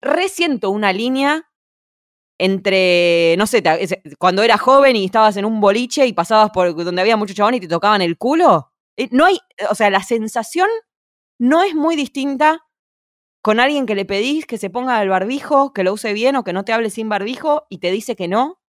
resiento 0.00 0.70
una 0.70 0.94
línea 0.94 1.46
entre, 2.38 3.34
no 3.38 3.46
sé, 3.46 3.62
cuando 4.18 4.42
eras 4.42 4.60
joven 4.60 4.96
y 4.96 5.06
estabas 5.06 5.36
en 5.36 5.44
un 5.44 5.60
boliche 5.60 6.06
y 6.06 6.12
pasabas 6.12 6.50
por 6.50 6.74
donde 6.84 7.00
había 7.00 7.16
muchos 7.16 7.36
chabones 7.36 7.58
y 7.58 7.60
te 7.62 7.68
tocaban 7.68 8.02
el 8.02 8.18
culo. 8.18 8.72
Eh, 8.96 9.08
no 9.10 9.24
hay, 9.26 9.38
o 9.70 9.74
sea, 9.74 9.90
la 9.90 10.02
sensación 10.02 10.68
no 11.38 11.62
es 11.62 11.74
muy 11.74 11.96
distinta 11.96 12.64
con 13.42 13.60
alguien 13.60 13.86
que 13.86 13.94
le 13.94 14.04
pedís 14.04 14.46
que 14.46 14.58
se 14.58 14.70
ponga 14.70 15.00
el 15.02 15.08
barbijo, 15.08 15.72
que 15.72 15.84
lo 15.84 15.92
use 15.92 16.12
bien 16.12 16.36
o 16.36 16.44
que 16.44 16.52
no 16.52 16.64
te 16.64 16.72
hable 16.72 16.90
sin 16.90 17.08
barbijo 17.08 17.66
y 17.70 17.78
te 17.78 17.90
dice 17.90 18.16
que 18.16 18.28
no, 18.28 18.60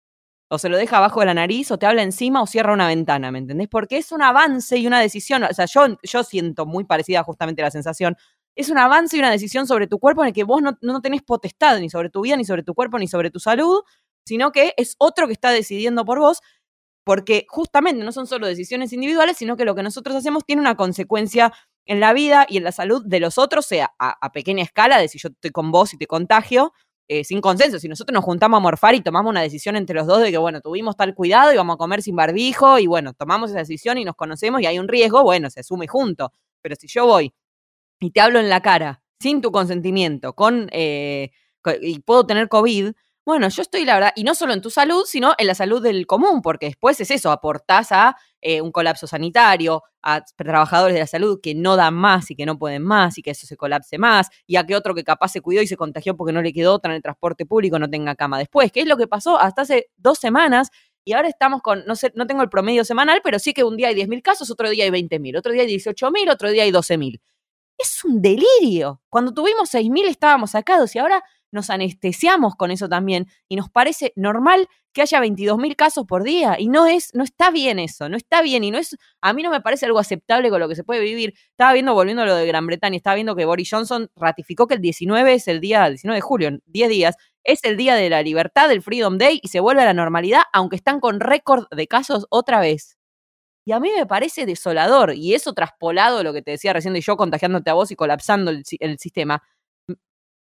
o 0.49 0.57
se 0.59 0.69
lo 0.69 0.77
deja 0.77 0.97
abajo 0.97 1.19
de 1.19 1.25
la 1.25 1.33
nariz 1.33 1.71
o 1.71 1.79
te 1.79 1.85
habla 1.85 2.03
encima 2.03 2.41
o 2.41 2.47
cierra 2.47 2.73
una 2.73 2.87
ventana, 2.87 3.31
¿me 3.31 3.39
entendés? 3.39 3.67
Porque 3.67 3.97
es 3.97 4.11
un 4.11 4.21
avance 4.21 4.77
y 4.77 4.87
una 4.87 5.01
decisión, 5.01 5.43
o 5.43 5.53
sea, 5.53 5.65
yo, 5.65 5.97
yo 6.03 6.23
siento 6.23 6.65
muy 6.65 6.85
parecida 6.85 7.23
justamente 7.23 7.61
la 7.61 7.71
sensación 7.71 8.15
es 8.57 8.69
un 8.69 8.79
avance 8.79 9.15
y 9.15 9.19
una 9.19 9.31
decisión 9.31 9.67
sobre 9.67 9.87
tu 9.87 9.99
cuerpo 9.99 10.23
en 10.23 10.29
el 10.29 10.33
que 10.33 10.43
vos 10.43 10.61
no, 10.61 10.77
no 10.81 10.99
tenés 10.99 11.21
potestad 11.21 11.79
ni 11.79 11.89
sobre 11.89 12.09
tu 12.09 12.21
vida, 12.21 12.35
ni 12.35 12.43
sobre 12.43 12.63
tu 12.63 12.73
cuerpo, 12.73 12.97
ni 12.97 13.07
sobre 13.07 13.29
tu 13.29 13.39
salud, 13.39 13.81
sino 14.25 14.51
que 14.51 14.73
es 14.77 14.95
otro 14.97 15.27
que 15.27 15.33
está 15.33 15.51
decidiendo 15.51 16.03
por 16.03 16.19
vos, 16.19 16.41
porque 17.05 17.45
justamente 17.47 18.03
no 18.03 18.11
son 18.11 18.25
solo 18.25 18.47
decisiones 18.47 18.91
individuales, 18.93 19.37
sino 19.37 19.57
que 19.57 19.63
lo 19.63 19.75
que 19.75 19.83
nosotros 19.83 20.15
hacemos 20.15 20.43
tiene 20.43 20.61
una 20.61 20.75
consecuencia 20.75 21.53
en 21.85 21.99
la 21.99 22.13
vida 22.13 22.47
y 22.49 22.57
en 22.57 22.63
la 22.63 22.71
salud 22.71 23.03
de 23.05 23.19
los 23.19 23.37
otros, 23.37 23.65
sea 23.67 23.93
a, 23.99 24.31
pequeña 24.33 24.63
escala, 24.63 24.97
de 24.97 25.07
si 25.07 25.19
yo 25.19 25.29
estoy 25.29 25.51
con 25.51 25.71
vos 25.71 25.93
y 25.93 25.97
te 25.97 26.07
contagio, 26.07 26.73
eh, 27.07 27.23
sin 27.23 27.39
consenso. 27.39 27.79
Si 27.79 27.87
nosotros 27.87 28.13
nos 28.13 28.25
juntamos 28.25 28.57
a 28.57 28.61
morfar 28.61 28.95
y 28.95 29.01
tomamos 29.01 29.29
una 29.29 29.41
decisión 29.41 29.75
entre 29.77 29.95
los 29.95 30.07
dos 30.07 30.21
de 30.21 30.31
que, 30.31 30.37
bueno, 30.37 30.61
tuvimos 30.61 30.97
tal 30.97 31.13
cuidado 31.13 31.53
y 31.53 31.57
vamos 31.57 31.75
a 31.75 31.77
comer 31.77 32.01
sin 32.01 32.15
barbijo 32.15 32.79
y, 32.79 32.87
bueno, 32.87 33.13
tomamos 33.13 33.51
esa 33.51 33.59
decisión 33.59 33.99
y 33.99 34.03
nos 34.03 34.15
conocemos 34.15 34.61
y 34.61 34.65
hay 34.65 34.79
un 34.79 34.87
riesgo, 34.87 35.23
bueno, 35.23 35.49
se 35.51 35.61
asume 35.61 35.87
junto. 35.87 36.33
Pero 36.61 36.75
si 36.75 36.87
yo 36.87 37.05
voy 37.05 37.33
y 37.99 38.11
te 38.11 38.21
hablo 38.21 38.39
en 38.39 38.49
la 38.49 38.61
cara 38.61 39.01
sin 39.19 39.41
tu 39.41 39.51
consentimiento, 39.51 40.33
con, 40.33 40.69
eh, 40.71 41.31
y 41.81 41.99
puedo 41.99 42.25
tener 42.25 42.49
COVID, 42.49 42.91
bueno, 43.25 43.49
yo 43.49 43.61
estoy, 43.61 43.83
la 43.83 43.95
verdad, 43.95 44.13
y 44.15 44.23
no 44.23 44.35
solo 44.35 44.53
en 44.53 44.61
tu 44.61 44.69
salud, 44.69 45.03
sino 45.05 45.33
en 45.37 45.47
la 45.47 45.53
salud 45.53 45.81
del 45.83 46.07
común, 46.07 46.41
porque 46.41 46.67
después 46.67 47.01
es 47.01 47.11
eso, 47.11 47.29
aportás 47.29 47.91
a 47.91 48.15
eh, 48.39 48.61
un 48.61 48.71
colapso 48.71 49.05
sanitario, 49.05 49.83
a 50.01 50.23
trabajadores 50.23 50.93
de 50.93 51.01
la 51.01 51.07
salud 51.07 51.39
que 51.43 51.53
no 51.53 51.75
dan 51.75 51.93
más 51.93 52.31
y 52.31 52.35
que 52.37 52.45
no 52.45 52.57
pueden 52.57 52.83
más 52.83 53.17
y 53.17 53.21
que 53.21 53.31
eso 53.31 53.45
se 53.45 53.57
colapse 53.57 53.97
más, 53.97 54.29
y 54.45 54.55
a 54.55 54.65
que 54.65 54.77
otro 54.77 54.95
que 54.95 55.03
capaz 55.03 55.27
se 55.29 55.41
cuidó 55.41 55.61
y 55.61 55.67
se 55.67 55.75
contagió 55.75 56.15
porque 56.15 56.31
no 56.31 56.41
le 56.41 56.53
quedó 56.53 56.73
otra 56.73 56.91
en 56.91 56.97
el 56.97 57.01
transporte 57.01 57.45
público 57.45 57.77
no 57.79 57.89
tenga 57.89 58.15
cama 58.15 58.37
después, 58.37 58.71
que 58.71 58.79
es 58.79 58.87
lo 58.87 58.95
que 58.95 59.07
pasó 59.07 59.37
hasta 59.37 59.63
hace 59.63 59.87
dos 59.97 60.19
semanas 60.19 60.69
y 61.03 61.11
ahora 61.11 61.27
estamos 61.27 61.61
con, 61.61 61.83
no 61.85 61.97
sé, 61.97 62.13
no 62.15 62.27
tengo 62.27 62.43
el 62.43 62.49
promedio 62.49 62.85
semanal, 62.85 63.19
pero 63.25 63.39
sí 63.39 63.53
que 63.53 63.65
un 63.65 63.75
día 63.75 63.89
hay 63.89 63.95
10.000 63.95 64.21
casos, 64.21 64.49
otro 64.51 64.69
día 64.69 64.85
hay 64.85 64.91
20.000, 64.91 65.37
otro 65.37 65.51
día 65.51 65.63
hay 65.63 65.75
18.000, 65.75 66.31
otro 66.31 66.49
día 66.49 66.63
hay 66.63 66.71
12.000 66.71 67.19
es 67.77 68.03
un 68.03 68.21
delirio. 68.21 69.01
Cuando 69.09 69.33
tuvimos 69.33 69.73
6.000 69.73 70.07
estábamos 70.07 70.51
sacados 70.51 70.95
y 70.95 70.99
ahora 70.99 71.23
nos 71.51 71.69
anestesiamos 71.69 72.55
con 72.55 72.71
eso 72.71 72.89
también 72.89 73.27
y 73.47 73.55
nos 73.55 73.69
parece 73.69 74.13
normal 74.15 74.67
que 74.93 75.01
haya 75.01 75.21
22.000 75.21 75.75
casos 75.75 76.05
por 76.05 76.23
día 76.23 76.59
y 76.59 76.67
no 76.67 76.87
es 76.87 77.13
no 77.13 77.23
está 77.23 77.51
bien 77.51 77.79
eso, 77.79 78.09
no 78.09 78.17
está 78.17 78.41
bien 78.41 78.63
y 78.63 78.71
no 78.71 78.77
es 78.77 78.97
a 79.21 79.31
mí 79.33 79.43
no 79.43 79.51
me 79.51 79.61
parece 79.61 79.85
algo 79.85 79.99
aceptable 79.99 80.49
con 80.49 80.59
lo 80.59 80.67
que 80.67 80.75
se 80.75 80.83
puede 80.83 81.01
vivir. 81.01 81.35
Estaba 81.51 81.73
viendo 81.73 81.93
volviendo 81.93 82.23
a 82.23 82.25
lo 82.25 82.35
de 82.35 82.45
Gran 82.47 82.65
Bretaña, 82.67 82.97
estaba 82.97 83.15
viendo 83.15 83.35
que 83.35 83.45
Boris 83.45 83.69
Johnson 83.71 84.09
ratificó 84.15 84.67
que 84.67 84.75
el 84.75 84.81
19 84.81 85.33
es 85.33 85.47
el 85.47 85.61
día 85.61 85.87
19 85.87 86.17
de 86.17 86.21
julio, 86.21 86.47
en 86.49 86.61
10 86.65 86.89
días 86.89 87.15
es 87.43 87.63
el 87.63 87.77
día 87.77 87.95
de 87.95 88.09
la 88.09 88.21
libertad, 88.23 88.67
del 88.67 88.81
Freedom 88.81 89.17
Day 89.17 89.39
y 89.41 89.47
se 89.47 89.61
vuelve 89.61 89.83
a 89.83 89.85
la 89.85 89.93
normalidad 89.93 90.41
aunque 90.51 90.75
están 90.75 90.99
con 90.99 91.19
récord 91.19 91.65
de 91.71 91.87
casos 91.87 92.25
otra 92.29 92.59
vez. 92.59 92.96
Y 93.67 93.73
a 93.73 93.81
mí 93.81 93.89
me 93.93 94.05
parece 94.05 94.45
desolador, 94.45 95.13
y 95.13 95.33
eso 95.33 95.51
traspolado, 95.51 96.23
lo 96.23 96.31
que 96.31 96.41
te 96.41 96.51
decía 96.51 96.71
recién 96.71 96.93
de 96.93 97.01
yo 97.01 97.17
contagiándote 97.17 97.69
a 97.69 97.73
vos 97.73 97.91
y 97.91 97.97
colapsando 97.97 98.49
el, 98.49 98.63
el 98.79 98.97
sistema, 98.97 99.43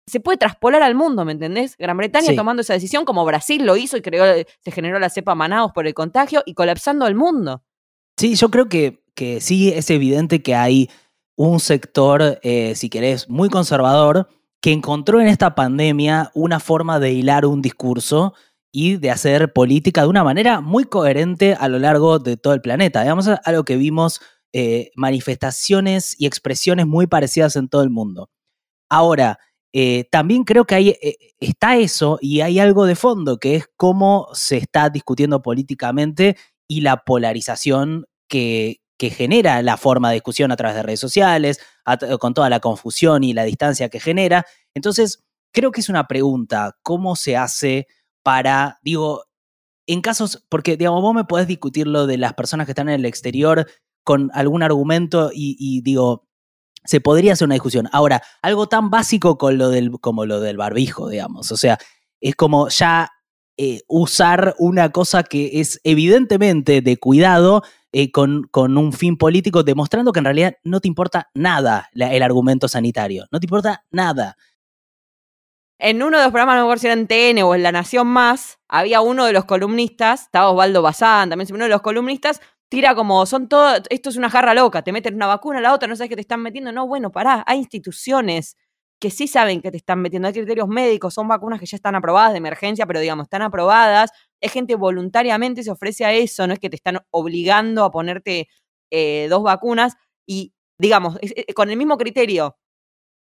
se 0.07 0.21
puede 0.21 0.37
traspolar 0.37 0.83
al 0.83 0.95
mundo, 0.95 1.25
¿me 1.25 1.33
entendés? 1.33 1.79
Gran 1.79 1.97
Bretaña 1.97 2.37
tomando 2.37 2.61
esa 2.61 2.75
decisión, 2.75 3.07
como 3.07 3.25
Brasil 3.25 3.65
lo 3.65 3.79
hizo 3.79 3.97
y 3.97 4.03
creó, 4.03 4.45
se 4.61 4.71
generó 4.71 4.99
la 4.99 5.09
cepa 5.09 5.35
Manaus 5.35 5.73
por 5.73 5.87
el 5.87 5.95
contagio 5.95 6.43
y 6.45 6.53
colapsando 6.53 7.07
al 7.07 7.15
mundo. 7.15 7.63
Sí, 8.19 8.35
yo 8.35 8.51
creo 8.51 8.69
que, 8.69 9.03
que 9.15 9.41
sí 9.41 9.73
es 9.73 9.89
evidente 9.89 10.43
que 10.43 10.55
hay 10.55 10.91
un 11.37 11.59
sector, 11.59 12.39
eh, 12.43 12.75
si 12.75 12.91
querés, 12.91 13.31
muy 13.31 13.49
conservador, 13.49 14.29
que 14.61 14.73
encontró 14.73 15.23
en 15.23 15.29
esta 15.29 15.55
pandemia 15.55 16.33
una 16.35 16.61
forma 16.61 17.01
de 17.01 17.13
hilar 17.13 17.47
un 17.47 17.63
discurso 17.63 18.35
y 18.73 18.97
de 18.97 19.11
hacer 19.11 19.53
política 19.53 20.03
de 20.03 20.09
una 20.09 20.25
manera 20.25 20.61
muy 20.61 20.85
coherente 20.85 21.55
a 21.59 21.69
lo 21.69 21.79
largo 21.79 22.19
de 22.19 22.37
todo 22.37 22.53
el 22.53 22.61
planeta. 22.61 23.03
Digamos, 23.03 23.29
algo 23.45 23.65
que 23.65 23.77
vimos 23.77 24.21
eh, 24.53 24.91
manifestaciones 24.97 26.15
y 26.19 26.27
expresiones 26.27 26.87
muy 26.87 27.07
parecidas 27.07 27.57
en 27.57 27.69
todo 27.69 27.83
el 27.83 27.91
mundo. 27.91 28.31
Ahora, 28.89 29.39
eh, 29.73 30.05
también 30.11 30.45
creo 30.45 30.65
que 30.65 30.75
hay, 30.75 30.89
eh, 30.91 31.17
está 31.41 31.77
eso 31.77 32.19
y 32.23 32.41
hay 32.41 32.59
algo 32.59 32.87
de 32.87 32.97
fondo, 32.97 33.39
que 33.39 33.57
es 33.57 33.67
cómo 33.77 34.29
se 34.33 34.57
está 34.57 34.89
discutiendo 34.89 35.43
políticamente 35.43 36.37
y 36.69 36.81
la 36.81 37.05
polarización 37.05 38.07
que, 38.29 38.81
que 38.99 39.11
genera 39.11 39.61
la 39.63 39.77
forma 39.77 40.09
de 40.09 40.15
discusión 40.15 40.53
a 40.53 40.57
través 40.57 40.77
de 40.77 40.83
redes 40.83 41.01
sociales, 41.01 41.61
con 42.19 42.35
toda 42.35 42.49
la 42.49 42.61
confusión 42.61 43.25
y 43.25 43.35
la 43.35 43.45
distancia 43.45 43.89
que 43.91 44.01
genera. 44.01 44.47
Entonces, 44.75 45.23
creo 45.53 45.71
que 45.71 45.81
es 45.81 45.89
una 45.89 46.07
pregunta, 46.07 46.77
¿cómo 46.83 47.17
se 47.17 47.37
hace 47.37 47.87
para, 48.27 48.81
digo, 48.83 49.23
en 49.87 50.01
casos, 50.01 50.45
porque, 50.49 50.77
digamos, 50.77 51.01
vos 51.01 51.15
me 51.15 51.23
podés 51.23 51.47
discutir 51.47 51.87
lo 51.87 52.09
de 52.09 52.19
las 52.19 52.35
personas 52.35 52.67
que 52.67 52.73
están 52.73 52.89
en 52.89 52.97
el 52.97 53.05
exterior 53.05 53.69
con 54.03 54.33
algún 54.35 54.65
argumento 54.65 55.31
y 55.33 55.81
digo, 55.83 56.27
se 56.87 57.01
podría 57.01 57.35
hacer 57.35 57.47
una 57.47 57.55
discusión. 57.55 57.89
Ahora, 57.93 58.23
algo 58.43 58.69
tan 58.69 58.91
básico 58.91 59.37
con 59.37 59.59
lo 59.59 59.69
del, 59.69 59.91
como 60.01 60.25
lo 60.25 60.41
del 60.41 60.57
barbijo, 60.57 61.09
digamos. 61.09 61.53
O 61.53 61.57
sea, 61.57 61.79
es 62.21 62.35
como 62.35 62.69
ya 62.69 63.11
eh, 63.57 63.83
usar 63.89 64.55
una 64.59 64.91
cosa 64.91 65.23
que 65.23 65.61
es 65.61 65.81
evidentemente 65.85 66.81
de 66.81 66.97
cuidado 66.97 67.63
eh, 67.93 68.11
con, 68.11 68.45
con, 68.51 68.77
un 68.79 68.93
fin 68.93 69.17
político, 69.17 69.63
demostrando 69.63 70.13
que 70.13 70.21
en 70.21 70.25
realidad 70.25 70.55
no 70.65 70.81
te 70.81 70.89
importa 70.89 71.31
nada 71.35 71.89
el 71.95 72.23
argumento 72.23 72.69
sanitario. 72.69 73.27
No 73.31 73.41
te 73.41 73.47
importa 73.47 73.85
nada. 73.91 74.37
En 75.79 76.03
uno 76.03 76.17
de 76.17 76.25
los 76.25 76.33
programas, 76.33 76.57
no 76.57 76.69
me 76.69 76.79
si 76.79 76.87
era 76.87 76.95
en 76.95 77.07
TN 77.07 77.43
o 77.43 77.55
en 77.55 77.63
La 77.63 77.71
Nación 77.71 78.07
Más, 78.07 78.59
había 78.67 79.03
uno 79.03 79.27
de 79.27 79.35
los 79.35 79.45
columnistas, 79.45 80.23
estaba 80.23 80.49
Osvaldo 80.51 80.81
Bazán, 80.81 81.29
también 81.29 81.53
uno 81.53 81.65
de 81.65 81.71
los 81.71 81.83
columnistas, 81.83 82.41
tira 82.71 82.95
como, 82.95 83.27
son 83.27 83.47
todo, 83.49 83.77
esto 83.91 84.09
es 84.09 84.17
una 84.17 84.31
jarra 84.31 84.55
loca, 84.55 84.83
te 84.83 84.91
meten 84.93 85.15
una 85.15 85.27
vacuna, 85.27 85.61
la 85.61 85.75
otra, 85.75 85.87
no 85.87 85.95
sabes 85.95 86.09
qué 86.09 86.15
te 86.17 86.23
están 86.23 86.41
metiendo. 86.41 86.73
No, 86.73 86.87
bueno, 86.87 87.13
pará, 87.13 87.45
hay 87.47 87.59
instituciones 87.59 88.57
que 88.99 89.11
sí 89.11 89.29
saben 89.29 89.61
que 89.61 89.71
te 89.71 89.77
están 89.77 90.01
metiendo, 90.01 90.29
hay 90.29 90.33
criterios 90.35 90.67
médicos, 90.69 91.13
son 91.13 91.29
vacunas 91.29 91.61
que 91.61 91.67
ya 91.67 91.77
están 91.77 91.95
aprobadas 91.95 92.33
de 92.33 92.39
emergencia, 92.39 92.87
pero 92.87 93.01
digamos, 93.01 93.25
están 93.25 93.43
aprobadas, 93.43 94.11
es 94.41 94.53
gente 94.53 94.77
voluntariamente 94.77 95.63
se 95.63 95.71
ofrece 95.71 96.07
a 96.07 96.13
eso, 96.15 96.47
no 96.47 96.55
es 96.55 96.59
que 96.59 96.71
te 96.71 96.77
están 96.77 97.01
obligando 97.11 97.85
a 97.85 97.91
ponerte 97.91 98.49
eh, 98.91 99.27
dos 99.29 99.43
vacunas 99.43 99.95
y, 100.27 100.55
digamos, 100.79 101.19
con 101.55 101.69
el 101.71 101.77
mismo 101.77 101.99
criterio 101.99 102.57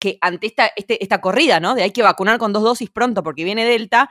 que 0.00 0.18
ante 0.20 0.48
esta, 0.48 0.70
este, 0.74 1.02
esta 1.02 1.20
corrida, 1.20 1.60
¿no? 1.60 1.74
De 1.74 1.82
hay 1.82 1.92
que 1.92 2.02
vacunar 2.02 2.38
con 2.38 2.52
dos 2.52 2.64
dosis 2.64 2.90
pronto 2.90 3.22
porque 3.22 3.44
viene 3.44 3.64
Delta, 3.64 4.10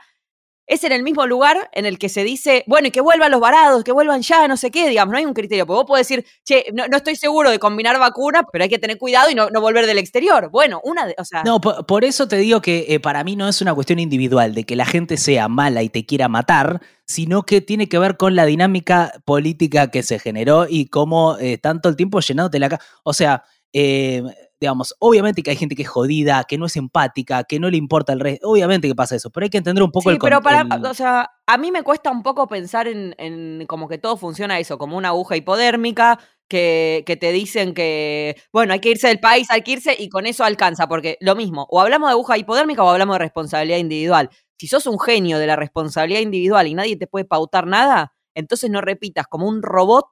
es 0.70 0.84
en 0.84 0.92
el 0.92 1.02
mismo 1.02 1.26
lugar 1.26 1.68
en 1.72 1.84
el 1.84 1.98
que 1.98 2.08
se 2.08 2.22
dice, 2.22 2.62
bueno, 2.68 2.86
y 2.86 2.90
que 2.92 3.00
vuelvan 3.00 3.32
los 3.32 3.40
varados, 3.40 3.82
que 3.82 3.90
vuelvan 3.90 4.22
ya, 4.22 4.46
no 4.46 4.56
sé 4.56 4.70
qué, 4.70 4.88
digamos, 4.88 5.10
no 5.10 5.18
hay 5.18 5.26
un 5.26 5.34
criterio. 5.34 5.66
Porque 5.66 5.78
vos 5.78 5.84
podés 5.84 6.06
decir, 6.06 6.24
che, 6.44 6.66
no, 6.72 6.84
estoy 6.96 7.16
seguro 7.16 7.50
de 7.50 7.58
combinar 7.58 7.98
vacunas, 7.98 8.44
pero 8.52 8.62
hay 8.62 8.70
que 8.70 8.78
tener 8.78 8.96
cuidado 8.96 9.28
y 9.30 9.34
no, 9.34 9.48
volver 9.60 9.86
del 9.86 9.98
exterior. 9.98 10.48
Bueno, 10.48 10.80
una 10.84 11.06
de, 11.06 11.16
o 11.18 11.24
sea. 11.24 11.42
No, 11.42 11.60
por, 11.60 12.04
eso 12.04 12.28
te 12.28 12.36
digo 12.36 12.62
que 12.62 12.86
eh, 12.88 13.00
para 13.00 13.24
mí 13.24 13.34
no 13.34 13.48
es 13.48 13.60
una 13.60 13.74
cuestión 13.74 13.98
individual 13.98 14.54
de 14.54 14.62
que 14.62 14.76
la 14.76 14.86
gente 14.86 15.16
sea 15.16 15.48
mala 15.48 15.82
y 15.82 15.88
te 15.88 16.06
quiera 16.06 16.28
matar, 16.28 16.80
sino 17.04 17.42
que 17.42 17.60
tiene 17.60 17.88
que 17.88 17.98
ver 17.98 18.16
con 18.16 18.36
la 18.36 18.46
dinámica 18.46 19.12
política 19.24 19.90
que 19.90 20.04
se 20.04 20.20
generó 20.20 20.68
y 20.68 20.86
cómo 20.86 21.36
eh, 21.38 21.58
tanto 21.58 21.88
el 21.88 21.96
tiempo 21.96 22.20
llenándote 22.20 22.60
la 22.60 22.68
cara. 22.68 22.84
O 23.02 23.12
sea, 23.12 23.42
eh, 23.72 24.22
digamos, 24.60 24.94
obviamente 24.98 25.42
que 25.42 25.50
hay 25.50 25.56
gente 25.56 25.74
que 25.74 25.82
es 25.82 25.88
jodida, 25.88 26.44
que 26.44 26.58
no 26.58 26.66
es 26.66 26.76
empática, 26.76 27.44
que 27.44 27.58
no 27.58 27.70
le 27.70 27.78
importa 27.78 28.12
el 28.12 28.20
resto, 28.20 28.48
obviamente 28.48 28.86
que 28.86 28.94
pasa 28.94 29.16
eso, 29.16 29.30
pero 29.30 29.44
hay 29.44 29.50
que 29.50 29.58
entender 29.58 29.82
un 29.82 29.90
poco 29.90 30.10
sí, 30.10 30.14
el 30.14 30.18
pero 30.18 30.42
para, 30.42 30.66
o 30.88 30.94
sea, 30.94 31.30
a 31.46 31.56
mí 31.56 31.72
me 31.72 31.82
cuesta 31.82 32.10
un 32.10 32.22
poco 32.22 32.46
pensar 32.46 32.86
en, 32.86 33.64
como 33.66 33.88
que 33.88 33.96
todo 33.96 34.18
funciona 34.18 34.58
eso, 34.58 34.76
como 34.76 34.98
una 34.98 35.08
aguja 35.08 35.36
hipodérmica, 35.36 36.18
que, 36.46 37.04
que, 37.06 37.16
te 37.16 37.30
dicen 37.32 37.74
que, 37.74 38.36
bueno, 38.52 38.72
hay 38.72 38.80
que 38.80 38.90
irse 38.90 39.06
del 39.06 39.20
país, 39.20 39.48
hay 39.50 39.62
que 39.62 39.70
irse 39.70 39.96
y 39.98 40.08
con 40.08 40.26
eso 40.26 40.44
alcanza, 40.44 40.88
porque 40.88 41.16
lo 41.20 41.36
mismo, 41.36 41.66
o 41.70 41.80
hablamos 41.80 42.08
de 42.08 42.12
aguja 42.12 42.36
hipodérmica 42.36 42.82
o 42.82 42.88
hablamos 42.88 43.14
de 43.14 43.20
responsabilidad 43.20 43.78
individual. 43.78 44.30
Si 44.58 44.66
sos 44.66 44.86
un 44.86 44.98
genio 44.98 45.38
de 45.38 45.46
la 45.46 45.56
responsabilidad 45.56 46.20
individual 46.20 46.66
y 46.66 46.74
nadie 46.74 46.96
te 46.96 47.06
puede 47.06 47.24
pautar 47.24 47.66
nada, 47.66 48.12
entonces 48.34 48.68
no 48.68 48.80
repitas 48.80 49.26
como 49.28 49.48
un 49.48 49.62
robot 49.62 50.08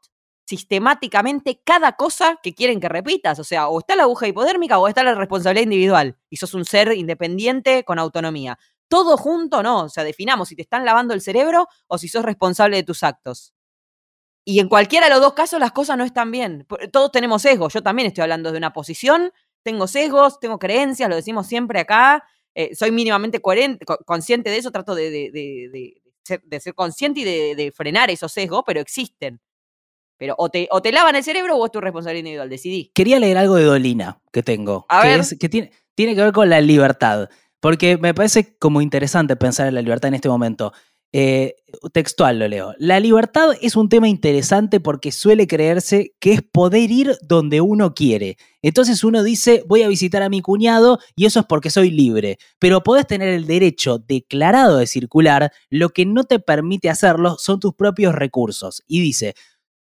sistemáticamente 0.49 1.61
cada 1.63 1.93
cosa 1.93 2.41
que 2.43 2.55
quieren 2.55 2.81
que 2.81 2.89
repitas. 2.89 3.39
O 3.39 3.45
sea, 3.45 3.69
o 3.69 3.81
está 3.81 3.97
la 3.97 4.05
aguja 4.05 4.27
hipodérmica 4.29 4.79
o 4.79 4.89
está 4.89 5.03
la 5.03 5.15
responsabilidad 5.15 5.65
individual. 5.65 6.17
Y 6.31 6.39
sos 6.39 6.55
un 6.55 6.65
ser 6.65 6.91
independiente 6.93 7.85
con 7.85 7.99
autonomía. 7.99 8.59
Todo 8.89 9.19
junto, 9.19 9.63
no. 9.63 9.85
O 9.85 9.89
sea, 9.91 10.05
definamos 10.05 10.49
si 10.49 10.57
te 10.57 10.63
están 10.63 10.87
lavando 10.87 11.13
el 11.13 11.21
cerebro 11.21 11.69
o 11.87 11.99
si 11.99 12.09
sos 12.09 12.25
responsable 12.25 12.79
de 12.79 12.83
tus 12.83 13.03
actos. 13.03 13.53
Y 14.43 14.61
en 14.61 14.71
cualquiera 14.71 15.09
de 15.09 15.13
los 15.13 15.21
dos 15.21 15.35
casos 15.35 15.61
las 15.61 15.73
cosas 15.73 15.99
no 15.99 16.05
están 16.05 16.31
bien. 16.31 16.67
Todos 16.93 17.13
tenemos 17.13 17.43
sesgos. 17.43 17.75
Yo 17.75 17.83
también 17.83 18.09
estoy 18.09 18.23
hablando 18.23 18.51
de 18.51 18.57
una 18.57 18.73
posición. 18.73 19.31
Tengo 19.63 19.87
sesgos, 19.87 20.41
tengo 20.41 20.59
creencias, 20.59 21.11
lo 21.11 21.17
decimos 21.17 21.47
siempre 21.47 21.81
acá. 21.81 22.25
Eh, 22.55 22.75
soy 22.75 22.91
mínimamente 22.91 23.43
coherente, 23.43 23.85
consciente 24.07 24.49
de 24.49 24.57
eso. 24.57 24.71
Trato 24.71 24.95
de, 24.95 26.01
ser 26.59 26.75
consciente 26.75 27.21
y 27.21 27.55
de 27.55 27.71
frenar 27.71 28.11
esos 28.11 28.33
sesgos, 28.33 28.63
pero 28.67 28.81
existen. 28.81 29.43
Pero 30.19 30.35
o 30.37 30.51
te, 30.51 30.69
o 30.71 30.83
te 30.83 30.93
lavan 30.93 31.17
el 31.17 31.25
cerebro 31.25 31.57
o 31.57 31.65
es 31.65 31.73
tu 31.73 31.81
responsabilidad 31.81 32.21
individual, 32.21 32.51
decidí. 32.51 32.91
Quería 32.95 33.19
leer 33.19 33.39
algo 33.39 33.55
de 33.55 33.65
Dolina 33.65 34.21
que 34.33 34.43
tengo, 34.43 34.87
que, 35.03 35.37
que 35.39 35.49
tiene, 35.49 35.71
tiene 35.95 36.15
que 36.15 36.23
ver 36.23 36.33
con 36.33 36.51
la 36.51 36.61
libertad, 36.61 37.29
porque 37.61 37.97
me 37.97 38.15
parece 38.15 38.57
como 38.59 38.81
interesante 38.81 39.37
pensar 39.37 39.69
en 39.69 39.75
la 39.75 39.83
libertad 39.83 40.09
en 40.09 40.15
este 40.15 40.29
momento. 40.29 40.73
Eh, 41.11 41.55
textual 41.95 42.39
lo 42.39 42.49
leo. 42.49 42.75
La 42.79 43.01
libertad 43.01 43.53
es 43.63 43.77
un 43.77 43.89
tema 43.89 44.09
interesante 44.11 44.79
porque 44.79 45.11
suele 45.11 45.47
creerse 45.47 46.15
que 46.21 46.35
es 46.35 46.43
poder 46.43 46.91
ir 46.91 47.17
donde 47.23 47.63
uno 47.63 47.95
quiere. 47.95 48.37
Entonces 48.61 49.03
uno 49.05 49.23
dice, 49.23 49.65
voy 49.67 49.83
a 49.83 49.89
visitar 49.89 50.23
a 50.23 50.29
mi 50.29 50.43
cuñado 50.43 50.99
y 51.17 51.25
eso 51.25 51.41
es 51.41 51.47
porque 51.47 51.71
soy 51.71 51.91
libre. 51.91 52.39
Pero 52.59 52.83
podés 52.83 53.07
tener 53.07 53.29
el 53.29 53.47
derecho 53.47 53.99
declarado 53.99 54.77
de 54.77 54.87
circular, 54.87 55.51
lo 55.71 55.89
que 55.91 56.05
no 56.05 56.25
te 56.25 56.41
permite 56.41 56.91
hacerlo 56.91 57.37
son 57.39 57.59
tus 57.59 57.75
propios 57.75 58.15
recursos. 58.15 58.83
Y 58.87 59.01
dice, 59.01 59.35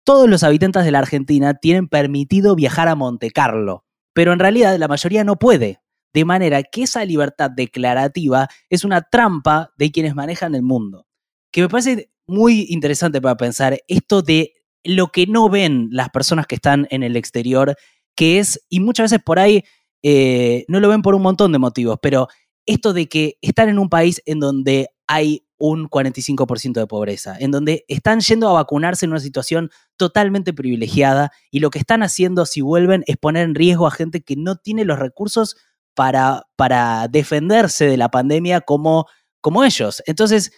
todos 0.05 0.29
los 0.29 0.43
habitantes 0.43 0.85
de 0.85 0.91
la 0.91 0.99
Argentina 0.99 1.55
tienen 1.55 1.89
permitido 1.89 2.55
viajar 2.55 2.87
a 2.87 2.95
Monte 2.95 3.31
Carlo, 3.31 3.83
pero 4.13 4.31
en 4.31 4.39
realidad 4.39 4.77
la 4.77 4.87
mayoría 4.87 5.25
no 5.25 5.37
puede. 5.37 5.81
De 6.13 6.23
manera 6.23 6.63
que 6.63 6.83
esa 6.83 7.03
libertad 7.03 7.51
declarativa 7.51 8.47
es 8.69 8.85
una 8.85 9.01
trampa 9.01 9.73
de 9.77 9.91
quienes 9.91 10.15
manejan 10.15 10.55
el 10.55 10.61
mundo. 10.61 11.07
Que 11.51 11.61
me 11.61 11.67
parece 11.67 12.09
muy 12.25 12.67
interesante 12.69 13.19
para 13.19 13.35
pensar 13.35 13.79
esto 13.89 14.21
de 14.21 14.53
lo 14.85 15.07
que 15.07 15.27
no 15.27 15.49
ven 15.49 15.89
las 15.91 16.09
personas 16.09 16.47
que 16.47 16.55
están 16.55 16.87
en 16.91 17.03
el 17.03 17.17
exterior, 17.17 17.75
que 18.15 18.39
es, 18.39 18.65
y 18.69 18.79
muchas 18.79 19.11
veces 19.11 19.23
por 19.25 19.39
ahí 19.39 19.65
eh, 20.03 20.63
no 20.67 20.79
lo 20.79 20.87
ven 20.87 21.01
por 21.01 21.15
un 21.15 21.23
montón 21.23 21.51
de 21.51 21.59
motivos, 21.59 21.97
pero 22.01 22.27
esto 22.65 22.93
de 22.93 23.07
que 23.09 23.37
están 23.41 23.69
en 23.69 23.79
un 23.79 23.89
país 23.89 24.21
en 24.25 24.39
donde 24.39 24.89
hay 25.07 25.44
un 25.57 25.89
45% 25.89 26.73
de 26.73 26.87
pobreza, 26.87 27.37
en 27.39 27.51
donde 27.51 27.85
están 27.87 28.19
yendo 28.19 28.49
a 28.49 28.53
vacunarse 28.53 29.05
en 29.05 29.11
una 29.11 29.19
situación 29.19 29.69
totalmente 29.97 30.53
privilegiada 30.53 31.31
y 31.51 31.59
lo 31.59 31.69
que 31.69 31.79
están 31.79 32.03
haciendo 32.03 32.45
si 32.45 32.61
vuelven 32.61 33.03
es 33.07 33.17
poner 33.17 33.43
en 33.43 33.55
riesgo 33.55 33.87
a 33.87 33.91
gente 33.91 34.21
que 34.21 34.35
no 34.35 34.57
tiene 34.57 34.85
los 34.85 34.99
recursos 34.99 35.55
para, 35.93 36.43
para 36.55 37.07
defenderse 37.07 37.85
de 37.85 37.97
la 37.97 38.09
pandemia 38.09 38.61
como, 38.61 39.07
como 39.41 39.63
ellos. 39.63 40.03
Entonces, 40.05 40.51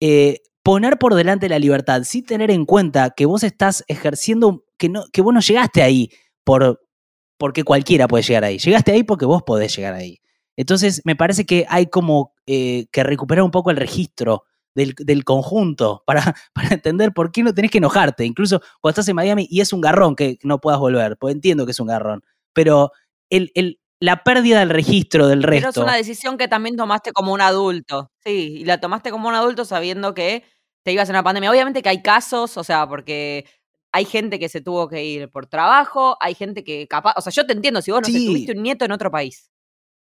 eh, 0.00 0.40
poner 0.62 0.98
por 0.98 1.14
delante 1.14 1.48
la 1.48 1.58
libertad 1.58 2.02
sin 2.04 2.26
tener 2.26 2.50
en 2.50 2.66
cuenta 2.66 3.10
que 3.10 3.26
vos 3.26 3.44
estás 3.44 3.84
ejerciendo, 3.88 4.64
que, 4.76 4.88
no, 4.88 5.04
que 5.12 5.22
vos 5.22 5.32
no 5.32 5.40
llegaste 5.40 5.82
ahí 5.82 6.10
por, 6.44 6.80
porque 7.38 7.64
cualquiera 7.64 8.08
puede 8.08 8.24
llegar 8.24 8.44
ahí, 8.44 8.58
llegaste 8.58 8.92
ahí 8.92 9.02
porque 9.04 9.26
vos 9.26 9.42
podés 9.42 9.74
llegar 9.76 9.94
ahí. 9.94 10.20
Entonces, 10.60 11.00
me 11.06 11.16
parece 11.16 11.46
que 11.46 11.64
hay 11.70 11.86
como 11.86 12.34
eh, 12.46 12.86
que 12.92 13.02
recuperar 13.02 13.42
un 13.44 13.50
poco 13.50 13.70
el 13.70 13.78
registro 13.78 14.44
del, 14.74 15.24
conjunto 15.24 16.02
para, 16.06 16.20
para, 16.52 16.74
entender 16.74 17.12
por 17.14 17.32
qué 17.32 17.42
no 17.42 17.54
tenés 17.54 17.70
que 17.70 17.78
enojarte. 17.78 18.26
Incluso 18.26 18.60
cuando 18.82 18.92
estás 18.92 19.08
en 19.08 19.16
Miami 19.16 19.46
y 19.50 19.62
es 19.62 19.72
un 19.72 19.80
garrón 19.80 20.14
que 20.14 20.38
no 20.42 20.60
puedas 20.60 20.78
volver, 20.78 21.16
pues 21.16 21.34
entiendo 21.34 21.64
que 21.64 21.72
es 21.72 21.80
un 21.80 21.86
garrón, 21.86 22.22
pero 22.52 22.92
el, 23.30 23.50
el, 23.54 23.80
la 24.00 24.22
pérdida 24.22 24.58
del 24.60 24.68
registro 24.68 25.28
del 25.28 25.42
resto. 25.42 25.70
Pero 25.72 25.82
es 25.82 25.88
una 25.88 25.96
decisión 25.96 26.36
que 26.36 26.46
también 26.46 26.76
tomaste 26.76 27.12
como 27.12 27.32
un 27.32 27.40
adulto, 27.40 28.12
sí, 28.22 28.58
y 28.58 28.64
la 28.66 28.80
tomaste 28.80 29.10
como 29.10 29.28
un 29.28 29.34
adulto 29.34 29.64
sabiendo 29.64 30.12
que 30.12 30.44
te 30.84 30.92
ibas 30.92 31.08
a 31.08 31.12
una 31.12 31.22
pandemia. 31.22 31.50
Obviamente 31.50 31.80
que 31.80 31.88
hay 31.88 32.02
casos, 32.02 32.58
o 32.58 32.64
sea, 32.64 32.86
porque 32.86 33.46
hay 33.92 34.04
gente 34.04 34.38
que 34.38 34.50
se 34.50 34.60
tuvo 34.60 34.88
que 34.88 35.04
ir 35.04 35.30
por 35.30 35.46
trabajo, 35.46 36.16
hay 36.20 36.34
gente 36.34 36.64
que 36.64 36.86
capaz, 36.86 37.14
o 37.16 37.22
sea, 37.22 37.32
yo 37.32 37.46
te 37.46 37.54
entiendo, 37.54 37.80
si 37.80 37.90
vos 37.90 38.02
no 38.02 38.06
sé, 38.06 38.12
Sí. 38.12 38.26
tuviste 38.26 38.52
un 38.52 38.62
nieto 38.62 38.84
en 38.84 38.92
otro 38.92 39.10
país, 39.10 39.49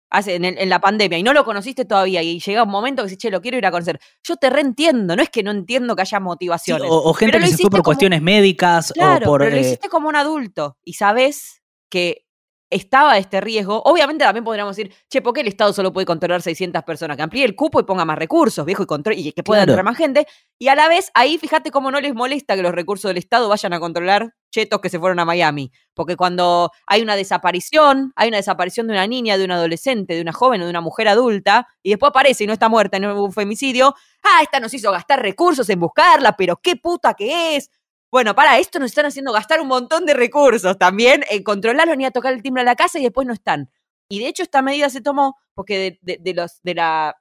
hace, 0.09 0.35
en, 0.35 0.45
el- 0.45 0.57
en 0.57 0.69
la 0.69 0.79
pandemia, 0.79 1.17
y 1.17 1.23
no 1.23 1.33
lo 1.33 1.43
conociste 1.43 1.85
todavía, 1.85 2.21
y 2.21 2.39
llega 2.39 2.63
un 2.63 2.69
momento 2.69 3.01
que 3.03 3.07
dices, 3.09 3.17
che, 3.19 3.29
lo 3.31 3.41
quiero 3.41 3.57
ir 3.57 3.65
a 3.65 3.71
conocer, 3.71 3.99
yo 4.23 4.35
te 4.37 4.49
reentiendo, 4.49 5.15
no 5.15 5.21
es 5.21 5.29
que 5.29 5.43
no 5.43 5.51
entiendo 5.51 5.95
que 5.95 6.01
haya 6.03 6.17
Sí, 6.17 6.23
motivaciones. 6.23 6.89
o, 6.89 7.09
o 7.09 7.13
gente 7.13 7.33
Pero 7.33 7.45
que 7.45 7.51
se 7.51 7.57
fue 7.57 7.63
por 7.69 7.79
como- 7.79 7.83
cuestiones 7.83 8.21
médicas 8.21 8.91
Claro, 8.93 9.25
o 9.25 9.29
por. 9.29 9.41
pero 9.41 9.55
lo 9.55 9.61
eh, 9.61 9.79
como 9.89 10.07
un 10.09 10.15
adulto 10.15 10.77
y 10.83 10.93
sabes 10.93 11.61
que 11.89 12.23
estaba 12.69 13.17
este 13.17 13.39
riesgo. 13.39 13.81
Obviamente 13.85 14.25
también 14.25 14.43
podríamos 14.43 14.75
decir, 14.75 14.93
che, 15.09 15.21
¿por 15.21 15.33
qué 15.33 15.39
el 15.39 15.47
Estado 15.47 15.71
solo 15.71 15.93
puede 15.93 16.05
controlar 16.05 16.41
600 16.41 16.83
personas? 16.83 17.15
Que 17.15 17.23
amplíe 17.23 17.45
el 17.45 17.55
cupo 17.55 17.79
y 17.79 17.83
ponga 17.83 18.03
más 18.03 18.17
recursos, 18.17 18.65
viejo, 18.65 18.83
y, 18.83 18.85
control, 18.85 19.15
y 19.17 19.31
que 19.31 19.41
pueda 19.41 19.61
Claro. 19.61 19.71
entrar 19.71 19.85
más 19.85 19.97
gente. 19.97 20.27
Y 20.59 20.67
a 20.67 20.75
la 20.75 20.89
vez, 20.89 21.09
ahí 21.13 21.37
fíjate 21.37 21.71
cómo 21.71 21.91
no 21.91 22.01
les 22.01 22.13
molesta 22.13 22.57
que 22.57 22.61
los 22.63 22.73
recursos 22.73 23.07
del 23.09 23.17
Estado 23.17 23.47
vayan 23.47 23.71
a 23.71 23.79
controlar 23.79 24.33
chetos 24.51 24.79
que 24.81 24.89
se 24.89 24.99
fueron 24.99 25.19
a 25.19 25.25
Miami. 25.25 25.71
Porque 25.93 26.15
cuando 26.15 26.71
hay 26.85 27.01
una 27.01 27.15
desaparición, 27.15 28.13
hay 28.15 28.27
una 28.29 28.37
desaparición 28.37 28.87
de 28.87 28.93
una 28.93 29.07
niña, 29.07 29.37
de 29.37 29.45
un 29.45 29.51
adolescente, 29.51 30.15
de 30.15 30.21
una 30.21 30.33
joven 30.33 30.61
o 30.61 30.65
de 30.65 30.69
una 30.69 30.81
mujer 30.81 31.07
adulta, 31.07 31.67
y 31.83 31.89
después 31.91 32.09
aparece 32.09 32.43
y 32.43 32.47
no 32.47 32.53
está 32.53 32.69
muerta 32.69 32.97
en 32.97 33.05
un 33.05 33.31
femicidio, 33.33 33.95
ah, 34.23 34.39
esta 34.41 34.59
nos 34.59 34.73
hizo 34.73 34.91
gastar 34.91 35.21
recursos 35.21 35.69
en 35.69 35.79
buscarla, 35.79 36.35
pero 36.37 36.57
qué 36.57 36.75
puta 36.75 37.13
que 37.13 37.55
es. 37.57 37.69
Bueno, 38.11 38.33
para 38.35 38.57
esto 38.57 38.79
nos 38.79 38.91
están 38.91 39.05
haciendo 39.05 39.33
gastar 39.33 39.59
un 39.59 39.67
montón 39.67 40.05
de 40.05 40.13
recursos 40.13 40.77
también 40.77 41.23
en 41.29 41.43
controlarlo 41.43 41.95
ni 41.95 42.05
a 42.05 42.11
tocar 42.11 42.33
el 42.33 42.41
timbre 42.41 42.61
a 42.61 42.65
la 42.65 42.75
casa 42.75 42.99
y 42.99 43.03
después 43.03 43.27
no 43.27 43.33
están. 43.33 43.69
Y 44.09 44.19
de 44.19 44.27
hecho 44.27 44.43
esta 44.43 44.61
medida 44.61 44.89
se 44.89 45.01
tomó 45.01 45.35
porque 45.53 45.77
de, 45.77 45.99
de- 46.01 46.17
de 46.21 46.33
los 46.33 46.61
de 46.63 46.73
la 46.75 47.17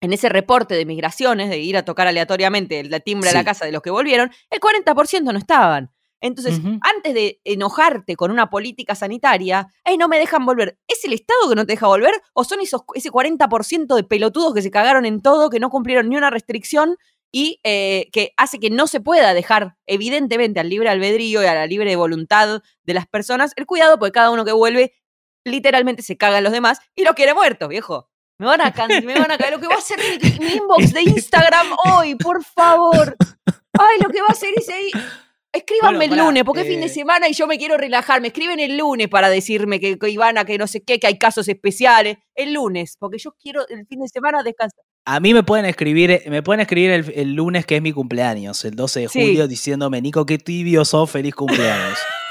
en 0.00 0.12
ese 0.12 0.28
reporte 0.28 0.74
de 0.74 0.84
migraciones, 0.84 1.48
de 1.48 1.58
ir 1.60 1.76
a 1.78 1.84
tocar 1.84 2.06
aleatoriamente 2.08 2.80
el 2.80 3.02
timbre 3.02 3.30
a 3.30 3.32
la 3.32 3.44
casa 3.44 3.64
de 3.64 3.72
los 3.72 3.80
que 3.80 3.90
volvieron, 3.90 4.30
el 4.50 4.60
40% 4.60 5.32
no 5.32 5.38
estaban. 5.38 5.92
Entonces, 6.26 6.58
antes 6.80 7.12
de 7.12 7.38
enojarte 7.44 8.16
con 8.16 8.30
una 8.30 8.48
política 8.48 8.94
sanitaria, 8.94 9.68
¡ay, 9.84 9.98
no 9.98 10.08
me 10.08 10.18
dejan 10.18 10.46
volver! 10.46 10.78
¿Es 10.88 11.04
el 11.04 11.12
Estado 11.12 11.50
que 11.50 11.54
no 11.54 11.66
te 11.66 11.74
deja 11.74 11.86
volver? 11.86 12.14
¿O 12.32 12.44
son 12.44 12.60
esos, 12.60 12.80
ese 12.94 13.10
40% 13.10 13.94
de 13.94 14.04
pelotudos 14.04 14.54
que 14.54 14.62
se 14.62 14.70
cagaron 14.70 15.04
en 15.04 15.20
todo, 15.20 15.50
que 15.50 15.60
no 15.60 15.68
cumplieron 15.68 16.08
ni 16.08 16.16
una 16.16 16.30
restricción 16.30 16.96
y 17.30 17.60
eh, 17.62 18.08
que 18.10 18.32
hace 18.38 18.58
que 18.58 18.70
no 18.70 18.86
se 18.86 19.00
pueda 19.00 19.34
dejar, 19.34 19.76
evidentemente, 19.84 20.60
al 20.60 20.70
libre 20.70 20.88
albedrío 20.88 21.42
y 21.42 21.46
a 21.46 21.52
la 21.52 21.66
libre 21.66 21.94
voluntad 21.94 22.62
de 22.84 22.94
las 22.94 23.06
personas 23.06 23.52
el 23.56 23.66
cuidado, 23.66 23.98
porque 23.98 24.12
cada 24.12 24.30
uno 24.30 24.46
que 24.46 24.52
vuelve 24.52 24.94
literalmente 25.44 26.00
se 26.00 26.16
caga 26.16 26.38
en 26.38 26.44
los 26.44 26.54
demás 26.54 26.78
y 26.94 27.04
lo 27.04 27.14
quiere 27.14 27.34
muerto, 27.34 27.68
viejo. 27.68 28.08
Me 28.38 28.46
van 28.46 28.62
a, 28.62 28.72
me 29.02 29.18
van 29.18 29.30
a 29.30 29.36
caer. 29.36 29.52
Lo 29.52 29.60
que 29.60 29.68
va 29.68 29.74
a 29.74 29.78
hacer 29.78 29.98
mi, 29.98 30.46
mi 30.46 30.54
inbox 30.54 30.94
de 30.94 31.02
Instagram 31.02 31.66
hoy, 31.92 32.14
por 32.14 32.42
favor. 32.42 33.14
Ay, 33.78 33.98
lo 34.02 34.08
que 34.08 34.22
va 34.22 34.28
a 34.28 34.32
hacer 34.32 34.54
es 34.56 34.70
ahí. 34.70 34.90
Escríbanme 35.54 36.08
Bueno, 36.08 36.14
el 36.14 36.20
lunes, 36.26 36.44
porque 36.44 36.62
es 36.62 36.66
fin 36.68 36.80
de 36.80 36.86
eh, 36.86 36.90
semana 36.90 37.28
y 37.28 37.32
yo 37.32 37.46
me 37.46 37.56
quiero 37.58 37.76
relajar. 37.76 38.20
Me 38.20 38.28
escriben 38.28 38.58
el 38.58 38.76
lunes 38.76 39.08
para 39.08 39.30
decirme 39.30 39.78
que, 39.78 39.98
que 39.98 40.10
Ivana, 40.10 40.44
que 40.44 40.58
no 40.58 40.66
sé 40.66 40.82
qué, 40.82 40.98
que 40.98 41.06
hay 41.06 41.16
casos 41.16 41.46
especiales. 41.48 42.16
El 42.34 42.54
lunes, 42.54 42.96
porque 42.98 43.18
yo 43.18 43.30
quiero 43.40 43.66
el 43.68 43.86
fin 43.86 44.00
de 44.00 44.08
semana 44.08 44.42
descansar. 44.42 44.80
A 45.06 45.20
mí 45.20 45.32
me 45.32 45.42
pueden 45.42 45.66
escribir, 45.66 46.22
me 46.28 46.42
pueden 46.42 46.60
escribir 46.60 46.90
el, 46.90 47.12
el 47.14 47.34
lunes 47.34 47.66
que 47.66 47.76
es 47.76 47.82
mi 47.82 47.92
cumpleaños, 47.92 48.64
el 48.64 48.74
12 48.74 49.00
de 49.00 49.08
Sí. 49.08 49.20
julio, 49.20 49.46
diciéndome, 49.46 50.00
Nico, 50.02 50.26
qué 50.26 50.38
tibio 50.38 50.84
sos, 50.84 51.10
feliz 51.10 51.34
cumpleaños. 51.34 51.98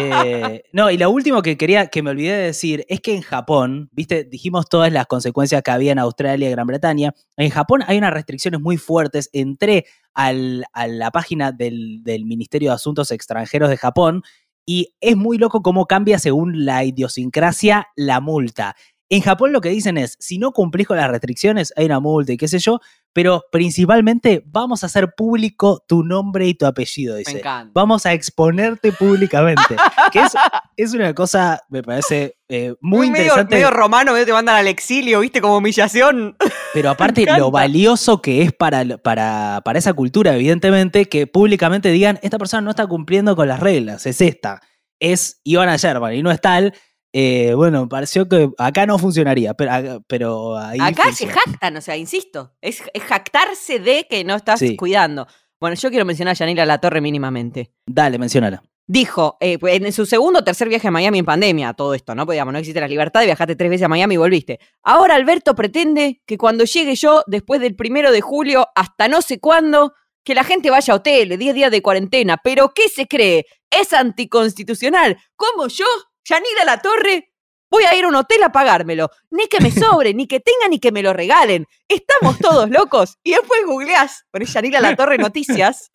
Eh, 0.00 0.62
no, 0.72 0.90
y 0.90 0.98
lo 0.98 1.10
último 1.10 1.42
que 1.42 1.56
quería, 1.56 1.86
que 1.88 2.02
me 2.02 2.10
olvidé 2.10 2.32
de 2.36 2.42
decir, 2.44 2.84
es 2.88 3.00
que 3.00 3.14
en 3.14 3.22
Japón, 3.22 3.88
viste, 3.92 4.24
dijimos 4.24 4.68
todas 4.68 4.92
las 4.92 5.06
consecuencias 5.06 5.62
que 5.62 5.70
había 5.70 5.92
en 5.92 5.98
Australia 5.98 6.48
y 6.48 6.52
Gran 6.52 6.66
Bretaña. 6.66 7.14
En 7.36 7.50
Japón 7.50 7.82
hay 7.86 7.98
unas 7.98 8.12
restricciones 8.12 8.60
muy 8.60 8.76
fuertes. 8.76 9.30
Entré 9.32 9.86
al- 10.14 10.64
a 10.72 10.86
la 10.86 11.10
página 11.10 11.52
del, 11.52 12.02
del 12.02 12.24
Ministerio 12.24 12.70
de 12.70 12.74
Asuntos 12.74 13.10
Extranjeros 13.10 13.70
de 13.70 13.76
Japón 13.76 14.22
y 14.66 14.94
es 15.00 15.16
muy 15.16 15.38
loco 15.38 15.62
cómo 15.62 15.86
cambia 15.86 16.18
según 16.18 16.64
la 16.64 16.84
idiosincrasia 16.84 17.88
la 17.96 18.20
multa. 18.20 18.74
En 19.08 19.20
Japón 19.22 19.52
lo 19.52 19.60
que 19.60 19.68
dicen 19.68 19.98
es, 19.98 20.16
si 20.18 20.38
no 20.38 20.52
cumplís 20.52 20.88
con 20.88 20.96
las 20.96 21.08
restricciones, 21.10 21.72
hay 21.76 21.86
una 21.86 22.00
multa 22.00 22.32
y 22.32 22.36
qué 22.36 22.48
sé 22.48 22.58
yo, 22.58 22.80
pero 23.16 23.46
principalmente 23.50 24.42
vamos 24.44 24.82
a 24.82 24.88
hacer 24.88 25.14
público 25.16 25.82
tu 25.88 26.04
nombre 26.04 26.46
y 26.48 26.52
tu 26.52 26.66
apellido, 26.66 27.14
Me 27.14 27.20
dice. 27.20 27.38
encanta. 27.38 27.70
Vamos 27.72 28.04
a 28.04 28.12
exponerte 28.12 28.92
públicamente. 28.92 29.74
que 30.12 30.18
es, 30.18 30.34
es 30.76 30.92
una 30.92 31.14
cosa, 31.14 31.62
me 31.70 31.82
parece 31.82 32.36
eh, 32.46 32.74
muy 32.82 33.10
medio, 33.10 33.22
interesante, 33.22 33.54
medio 33.54 33.70
romano, 33.70 34.12
medio 34.12 34.26
te 34.26 34.34
mandan 34.34 34.56
al 34.56 34.66
exilio, 34.66 35.20
¿viste? 35.20 35.40
Como 35.40 35.56
humillación. 35.56 36.36
pero 36.74 36.90
aparte 36.90 37.24
lo 37.38 37.50
valioso 37.50 38.20
que 38.20 38.42
es 38.42 38.52
para, 38.52 38.84
para, 38.98 39.62
para 39.64 39.78
esa 39.78 39.94
cultura, 39.94 40.34
evidentemente, 40.34 41.06
que 41.06 41.26
públicamente 41.26 41.88
digan, 41.88 42.18
esta 42.20 42.36
persona 42.36 42.60
no 42.60 42.68
está 42.68 42.86
cumpliendo 42.86 43.34
con 43.34 43.48
las 43.48 43.60
reglas, 43.60 44.04
es 44.04 44.20
esta. 44.20 44.60
Es 45.00 45.40
Ivana 45.42 45.76
Sherman 45.76 46.12
y 46.12 46.22
no 46.22 46.30
es 46.30 46.42
tal. 46.42 46.74
Eh, 47.18 47.54
bueno, 47.54 47.88
pareció 47.88 48.28
que 48.28 48.50
acá 48.58 48.84
no 48.84 48.98
funcionaría, 48.98 49.54
pero, 49.54 49.70
ah, 49.72 50.00
pero 50.06 50.58
ahí 50.58 50.78
Acá 50.82 51.10
se 51.12 51.26
jactan, 51.26 51.74
o 51.74 51.80
sea, 51.80 51.96
insisto, 51.96 52.52
es, 52.60 52.82
es 52.92 53.02
jactarse 53.04 53.78
de 53.78 54.06
que 54.06 54.22
no 54.22 54.34
estás 54.36 54.58
Sí. 54.58 54.76
cuidando. 54.76 55.26
Bueno, 55.58 55.76
yo 55.76 55.88
quiero 55.88 56.04
mencionar 56.04 56.32
a 56.32 56.34
Yanira 56.34 56.66
La 56.66 56.76
Torre 56.78 57.00
mínimamente. 57.00 57.72
Dale, 57.86 58.18
menciónala. 58.18 58.62
Dijo, 58.86 59.38
eh, 59.40 59.58
pues, 59.58 59.80
en 59.80 59.90
su 59.94 60.04
segundo 60.04 60.40
o 60.40 60.44
tercer 60.44 60.68
viaje 60.68 60.88
a 60.88 60.90
Miami 60.90 61.20
en 61.20 61.24
pandemia, 61.24 61.72
todo 61.72 61.94
esto, 61.94 62.14
¿no? 62.14 62.26
Digamos, 62.26 62.52
no 62.52 62.58
existe 62.58 62.80
la 62.82 62.86
libertad 62.86 63.20
de 63.20 63.26
viajaste 63.26 63.56
tres 63.56 63.70
veces 63.70 63.86
a 63.86 63.88
Miami 63.88 64.14
y 64.14 64.18
volviste. 64.18 64.60
Ahora 64.82 65.14
Alberto 65.14 65.54
pretende 65.54 66.20
que 66.26 66.36
cuando 66.36 66.64
llegue 66.64 66.94
yo, 66.96 67.22
después 67.26 67.62
del 67.62 67.74
primero 67.76 68.12
de 68.12 68.20
julio, 68.20 68.68
hasta 68.74 69.08
no 69.08 69.22
sé 69.22 69.40
cuándo, 69.40 69.94
que 70.22 70.34
la 70.34 70.44
gente 70.44 70.68
vaya 70.70 70.92
a 70.92 70.96
hoteles, 70.96 71.38
10 71.38 71.54
días 71.54 71.70
de 71.70 71.80
cuarentena. 71.80 72.36
¿Pero 72.44 72.74
qué 72.74 72.90
se 72.90 73.06
cree? 73.06 73.46
¿Es 73.70 73.94
anticonstitucional? 73.94 75.16
¿Cómo 75.34 75.68
yo, 75.68 75.86
Yanira 76.28 76.64
La 76.64 76.78
Torre, 76.80 77.32
voy 77.70 77.84
a 77.84 77.94
ir 77.96 78.04
a 78.04 78.08
un 78.08 78.14
hotel 78.16 78.42
a 78.42 78.50
pagármelo? 78.52 79.10
Ni 79.30 79.46
que 79.46 79.60
me 79.60 79.70
sobre, 80.02 80.14
ni 80.14 80.26
que 80.26 80.40
tenga, 80.40 80.68
ni 80.68 80.78
que 80.78 80.92
me 80.92 81.02
lo 81.02 81.12
regalen. 81.12 81.66
Estamos 81.88 82.38
todos 82.38 82.68
locos. 82.70 83.18
Y 83.22 83.30
después 83.32 83.64
googleás, 83.64 84.24
pones 84.30 84.52
Yanira 84.52 84.80
La 84.80 84.96
Torre 84.96 85.18
Noticias 85.18 85.90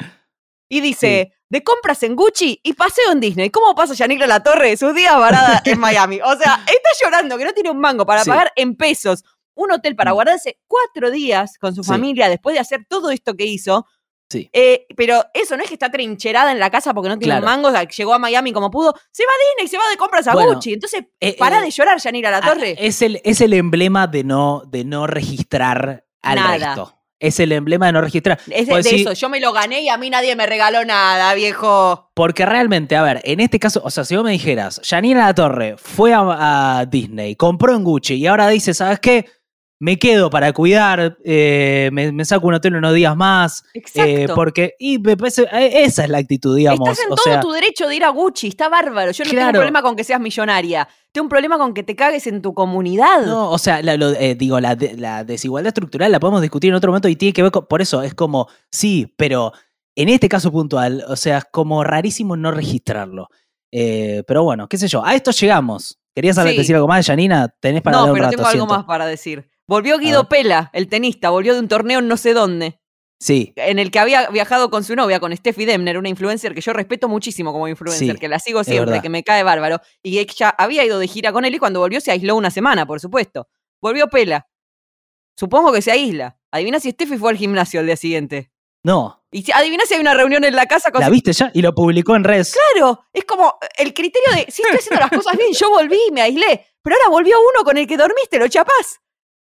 y 0.70 0.80
dice, 0.82 1.34
de 1.50 1.64
compras 1.64 2.02
en 2.04 2.16
Gucci 2.16 2.60
y 2.64 2.74
paseo 2.74 3.12
en 3.12 3.20
Disney. 3.20 3.50
¿Cómo 3.50 3.76
pasa 3.76 3.94
Yanira 3.94 4.26
La 4.28 4.42
Torre 4.42 4.78
sus 4.78 4.96
días 4.96 5.18
varada 5.18 5.62
en 5.66 5.80
Miami? 5.80 6.22
O 6.22 6.36
sea, 6.38 6.64
está 6.66 6.90
llorando 7.04 7.38
que 7.38 7.46
no 7.46 7.54
tiene 7.54 7.70
un 7.72 7.80
mango 7.80 8.06
para 8.06 8.24
Sí. 8.24 8.30
pagar 8.30 8.52
en 8.56 8.76
pesos 8.76 9.24
un 9.54 9.70
hotel 9.74 9.98
para 9.98 10.12
Mm. 10.12 10.14
guardarse 10.14 10.60
cuatro 10.66 11.12
días 11.12 11.58
con 11.60 11.76
su 11.76 11.84
Sí. 11.84 11.90
familia 11.90 12.30
después 12.30 12.54
de 12.54 12.62
hacer 12.62 12.86
todo 12.88 13.12
esto 13.12 13.36
que 13.36 13.46
hizo. 13.46 13.86
Sí. 14.32 14.50
Eh, 14.54 14.86
pero 14.96 15.26
eso 15.34 15.58
no 15.58 15.64
es 15.64 15.68
que 15.68 15.76
está 15.76 15.92
trincherada 15.92 16.52
en 16.54 16.60
la 16.60 16.70
casa 16.70 16.94
porque 16.94 17.10
no 17.10 17.20
tiene 17.20 17.34
Claro. 17.34 17.46
mango, 17.46 17.68
o 17.68 17.72
sea, 17.72 17.84
llegó 17.84 18.14
a 18.14 18.20
Miami 18.20 18.54
como 18.54 18.72
pudo, 18.72 18.94
se 19.12 19.24
va 19.26 19.32
a 19.32 19.40
Disney, 19.58 19.68
se 19.68 19.78
va 19.78 19.90
de 19.92 19.98
compras 19.98 20.26
a 20.28 20.34
Bueno, 20.34 20.54
Gucci. 20.54 20.74
Entonces, 20.74 21.04
eh, 21.20 21.36
para 21.38 21.60
eh, 21.60 21.62
de 21.64 21.72
llorar, 21.72 22.00
Yanira 22.00 22.32
La 22.32 22.38
Ah, 22.38 22.42
Torre. 22.54 22.76
Es 22.80 23.02
el, 23.02 23.20
es 23.26 23.42
el 23.42 23.52
emblema 23.54 24.08
de 24.08 24.24
no, 24.24 24.64
de 24.68 24.86
no 24.86 25.06
registrar 25.08 26.06
al 26.22 26.36
Nada. 26.36 26.58
resto. 26.58 26.98
Es 27.20 27.40
el 27.40 27.52
emblema 27.52 27.86
de 27.86 27.92
no 27.92 28.02
registrar. 28.02 28.40
es 28.50 28.66
de, 28.66 28.72
Pues 28.72 28.86
de 28.86 28.96
eso, 28.96 29.14
yo 29.14 29.30
me 29.30 29.40
lo 29.40 29.52
gané 29.54 29.82
y 29.82 29.90
a 29.90 29.98
mí 29.98 30.10
nadie 30.10 30.36
me 30.36 30.48
regaló 30.48 30.84
nada, 30.86 31.34
viejo. 31.36 32.10
Porque 32.16 32.48
realmente, 32.48 32.96
a 32.96 33.04
ver, 33.04 33.22
en 33.24 33.40
este 33.42 33.60
caso, 33.60 33.80
o 33.84 33.92
sea, 33.92 34.06
si 34.06 34.16
vos 34.16 34.24
me 34.26 34.32
dijeras, 34.32 34.82
Janina 34.84 35.26
La 35.28 35.36
Torre 35.36 35.76
fue 35.78 36.14
a, 36.16 36.80
a 36.80 36.86
Disney, 36.88 37.36
compró 37.36 37.76
en 37.76 37.84
Gucci 37.84 38.16
y 38.16 38.26
ahora 38.26 38.48
dice, 38.48 38.74
¿sabes 38.74 39.00
qué? 39.00 39.28
Me 39.84 39.98
quedo 39.98 40.30
para 40.30 40.54
cuidar, 40.54 41.18
eh, 41.26 41.90
me, 41.92 42.12
me 42.12 42.24
saco 42.24 42.46
un 42.48 42.54
hotel 42.54 42.76
unos 42.76 42.94
días 42.94 43.18
más, 43.18 43.64
Exacto. 43.74 44.10
eh, 44.12 44.28
porque, 44.36 44.76
y 44.78 45.00
me 45.00 45.18
parece, 45.18 45.42
eh, 45.52 45.84
esa 45.86 46.04
es 46.04 46.10
la 46.12 46.20
actitud, 46.20 46.56
digamos. 46.56 46.88
Estás 46.88 47.04
en 47.04 47.12
o 47.12 47.16
todo 47.16 47.24
sea, 47.24 47.40
tu 47.40 47.52
derecho 47.52 47.88
de 47.88 47.96
ir 47.96 48.04
a 48.04 48.10
Gucci, 48.10 48.48
está 48.50 48.70
bárbaro. 48.70 49.10
Yo 49.12 49.24
no 49.26 49.32
tengo 49.32 49.46
un 49.48 49.52
problema 49.54 49.82
con 49.82 49.96
que 49.96 50.04
seas 50.04 50.22
millonaria. 50.22 50.88
Tengo 51.12 51.24
un 51.26 51.30
problema 51.30 51.58
con 51.58 51.74
que 51.74 51.82
te 51.82 51.96
cagues 51.96 52.28
en 52.28 52.44
tu 52.44 52.54
comunidad. 52.54 53.26
No, 53.26 53.50
o 53.50 53.58
sea, 53.58 53.82
la, 53.82 53.98
lo- 53.98 54.12
eh, 54.12 54.36
digo, 54.36 54.60
la, 54.60 54.76
de- 54.76 54.96
la 54.98 55.24
desigualdad 55.24 55.70
estructural 55.70 56.12
la 56.12 56.20
podemos 56.20 56.44
discutir 56.44 56.70
en 56.70 56.76
otro 56.76 56.92
momento 56.92 57.08
y 57.10 57.16
tiene 57.16 57.34
que 57.34 57.42
ver 57.42 57.52
con, 57.52 57.66
por 57.66 57.82
eso, 57.82 58.04
es 58.04 58.14
como, 58.14 58.50
sí, 58.70 59.12
pero 59.18 59.52
en 59.96 60.10
este 60.10 60.30
caso 60.30 60.52
puntual, 60.52 61.04
o 61.08 61.16
sea, 61.16 61.40
es 61.40 61.46
como 61.52 61.84
rarísimo 61.84 62.38
no 62.38 62.52
registrarlo. 62.52 63.30
Pero 63.72 64.44
bueno, 64.44 64.68
qué 64.68 64.78
sé 64.78 64.88
yo, 64.88 65.04
a 65.04 65.16
esto 65.16 65.32
llegamos. 65.32 65.98
¿Querías 66.14 66.36
saber- 66.36 66.52
Sí. 66.52 66.58
decir 66.60 66.76
algo 66.76 66.88
más, 66.88 67.08
Janina? 67.08 67.48
Tenés 67.60 67.82
para 67.82 67.98
no, 67.98 68.02
hablar 68.04 68.12
un 68.12 68.16
pero 68.18 68.26
rato, 68.26 68.36
tengo 68.38 68.48
algo 68.50 68.60
siento. 68.66 68.76
más 68.76 68.86
para 68.86 69.06
decir. 69.06 69.50
Volvió 69.72 69.98
Guido. 69.98 70.28
Pela, 70.28 70.70
el 70.74 70.90
tenista, 70.90 71.30
volvió 71.30 71.54
de 71.54 71.62
un 71.62 71.70
torneo 71.70 72.00
en 72.00 72.08
no 72.10 72.18
sé 72.18 72.34
dónde, 72.34 72.78
Sí, 73.22 73.54
en 73.56 73.80
el 73.80 73.90
que 73.90 74.00
había 74.00 74.28
viajado 74.30 74.70
con 74.70 74.84
su 74.84 74.96
novia, 74.98 75.20
con 75.22 75.34
Steffi 75.38 75.64
Demner, 75.64 75.98
una 75.98 76.10
influencer 76.10 76.54
que 76.54 76.60
yo 76.60 76.74
respeto 76.74 77.08
muchísimo 77.08 77.54
como 77.54 77.68
influencer, 77.70 78.16
Sí, 78.16 78.20
que 78.20 78.28
la 78.28 78.40
sigo 78.40 78.64
siempre, 78.66 79.02
que 79.02 79.10
me 79.10 79.24
cae 79.24 79.44
bárbaro. 79.44 79.80
Y 80.04 80.18
ella 80.20 80.50
había 80.58 80.84
ido 80.84 81.00
de 81.00 81.08
gira 81.08 81.32
con 81.32 81.46
él 81.46 81.56
y 81.56 81.60
cuando 81.60 81.80
volvió 81.80 82.02
se 82.02 82.12
aisló 82.12 82.36
una 82.36 82.52
semana, 82.52 82.86
por 82.86 83.00
supuesto. 83.00 83.48
Volvió 83.82 84.08
Pela. 84.10 84.48
Supongo 85.40 85.72
que 85.72 85.82
se 85.82 85.92
aísla. 85.92 86.38
Adivina 86.52 86.80
si 86.80 86.92
Steffi 86.92 87.18
fue 87.18 87.30
al 87.32 87.38
gimnasio 87.38 87.80
al 87.80 87.86
día 87.86 87.96
siguiente. 87.96 88.52
no. 88.84 89.18
Y 89.34 89.44
si- 89.44 89.54
adivina 89.54 89.86
si 89.86 89.94
hay 89.94 90.02
una 90.02 90.14
reunión 90.14 90.44
en 90.44 90.54
la 90.58 90.66
casa 90.66 90.92
con 90.92 91.00
¿La 91.00 91.08
su 91.08 91.14
viste 91.14 91.32
ya? 91.32 91.50
Y 91.54 91.62
lo 91.62 91.74
publicó 91.74 92.18
en 92.18 92.26
redes. 92.26 92.54
Claro, 92.74 93.06
es 93.14 93.24
como 93.24 93.58
el 93.78 93.94
criterio 93.94 94.30
de 94.34 94.52
si 94.52 94.62
estoy 94.62 94.80
haciendo 94.80 95.00
las 95.00 95.10
cosas 95.10 95.38
bien, 95.38 95.54
yo 95.54 95.70
volví 95.70 95.98
y 96.10 96.12
me 96.12 96.22
aislé, 96.22 96.66
pero 96.82 96.98
ahora 96.98 97.10
volvió 97.10 97.38
uno 97.40 97.64
con 97.64 97.78
el 97.78 97.88
que 97.88 97.96
dormiste, 97.96 98.38
lo 98.40 98.50
chapás. 98.50 99.00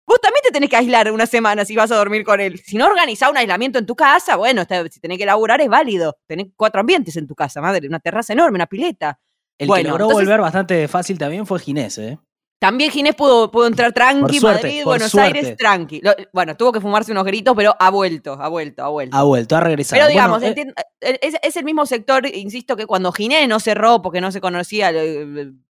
Vos 0.06 0.20
también 0.20 0.42
te 0.42 0.50
tenés 0.50 0.68
que 0.68 0.76
aislar 0.76 1.10
una 1.12 1.26
semana 1.26 1.64
si 1.64 1.76
vas 1.76 1.90
a 1.92 1.96
dormir 1.96 2.24
con 2.24 2.40
él. 2.40 2.58
Si 2.58 2.76
no 2.76 2.86
organizás 2.86 3.30
un 3.30 3.36
aislamiento 3.36 3.78
en 3.78 3.86
tu 3.86 3.94
casa, 3.94 4.36
bueno, 4.36 4.62
está- 4.62 4.86
si 4.88 5.00
tenés 5.00 5.16
que 5.18 5.26
laburar 5.26 5.60
es 5.60 5.68
válido. 5.68 6.16
Tenés 6.26 6.48
cuatro 6.56 6.80
ambientes 6.80 7.16
en 7.16 7.26
tu 7.26 7.34
casa, 7.34 7.60
madre, 7.60 7.86
una 7.88 8.00
terraza 8.00 8.32
enorme, 8.32 8.56
una 8.56 8.66
pileta. 8.66 9.18
El 9.58 9.68
Bueno, 9.68 9.82
que 9.84 9.88
logró 9.90 10.04
entonces- 10.06 10.26
volver 10.26 10.40
bastante 10.40 10.88
fácil 10.88 11.18
también 11.18 11.46
fue 11.46 11.60
Ginés, 11.60 11.98
¿eh? 11.98 12.18
También 12.58 12.92
Ginés 12.92 13.16
pudo, 13.16 13.50
pudo 13.50 13.66
entrar 13.66 13.92
tranqui, 13.92 14.38
suerte, 14.38 14.62
Madrid, 14.68 14.84
Buenos 14.84 15.10
suerte. 15.10 15.38
Aires, 15.38 15.56
tranqui. 15.56 16.00
Lo- 16.00 16.14
bueno, 16.32 16.56
tuvo 16.56 16.70
que 16.72 16.80
fumarse 16.80 17.10
unos 17.10 17.24
gritos, 17.24 17.54
pero 17.56 17.74
ha 17.76 17.90
vuelto, 17.90 18.34
ha 18.40 18.48
vuelto, 18.48 18.84
ha 18.84 18.88
vuelto. 18.88 19.16
Ha 19.16 19.22
vuelto, 19.24 19.56
ha 19.56 19.60
regresado. 19.60 19.98
Pero 19.98 20.08
digamos, 20.08 20.38
Bueno, 20.38 20.46
eh, 20.46 20.48
entiendo- 20.50 20.74
eh, 21.00 21.18
es, 21.22 21.34
es 21.42 21.56
el 21.56 21.64
mismo 21.64 21.86
sector, 21.86 22.24
insisto, 22.26 22.76
que 22.76 22.86
cuando 22.86 23.10
Ginés 23.10 23.48
no 23.48 23.58
cerró 23.58 24.00
porque 24.00 24.20
no 24.20 24.30
se 24.30 24.40
conocía 24.40 24.92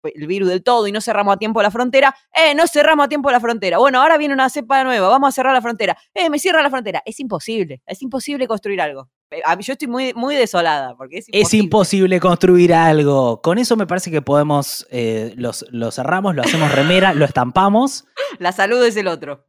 el, 0.07 0.27
virus 0.27 0.49
del 0.49 0.63
todo 0.63 0.87
y 0.87 0.93
no 0.93 1.01
cerramos 1.01 1.35
a 1.35 1.37
tiempo 1.39 1.63
la 1.63 1.71
frontera, 1.71 2.15
eh, 2.35 2.55
no 2.55 2.67
cerramos 2.67 3.07
a 3.07 3.09
tiempo 3.09 3.31
la 3.31 3.41
frontera. 3.41 3.79
Bueno, 3.79 4.01
ahora 4.01 4.17
viene 4.19 4.35
una 4.35 4.49
cepa 4.51 4.85
nueva, 4.85 5.09
vamos 5.09 5.29
a 5.29 5.33
cerrar 5.33 5.53
la 5.53 5.63
frontera. 5.63 5.97
Eh, 6.15 6.31
me 6.31 6.39
cierra 6.39 6.63
la 6.63 6.71
frontera. 6.71 7.03
Es 7.05 7.21
imposible, 7.21 7.83
es 7.87 8.03
imposible 8.03 8.47
construir 8.47 8.81
algo. 8.81 9.09
Eh, 9.31 9.41
a 9.45 9.57
mí- 9.57 9.63
Yo 9.65 9.73
estoy 9.73 9.89
muy, 9.89 10.15
muy 10.15 10.37
desolada 10.37 10.95
porque 10.97 11.19
es 11.19 11.29
imposible. 11.29 11.43
es 11.43 11.55
imposible 11.55 12.21
construir 12.21 12.75
algo. 12.75 13.41
Con 13.43 13.59
eso 13.59 13.77
me 13.77 13.87
parece 13.87 14.11
que 14.11 14.23
podemos, 14.23 14.87
eh, 14.91 15.35
los, 15.37 15.65
lo 15.71 15.91
cerramos, 15.91 16.35
lo 16.35 16.43
hacemos 16.43 16.73
remera, 16.73 17.13
lo 17.15 17.25
estampamos. 17.25 18.05
La 18.39 18.53
salud 18.53 18.83
es 18.85 18.97
el 18.97 19.09
otro. 19.09 19.47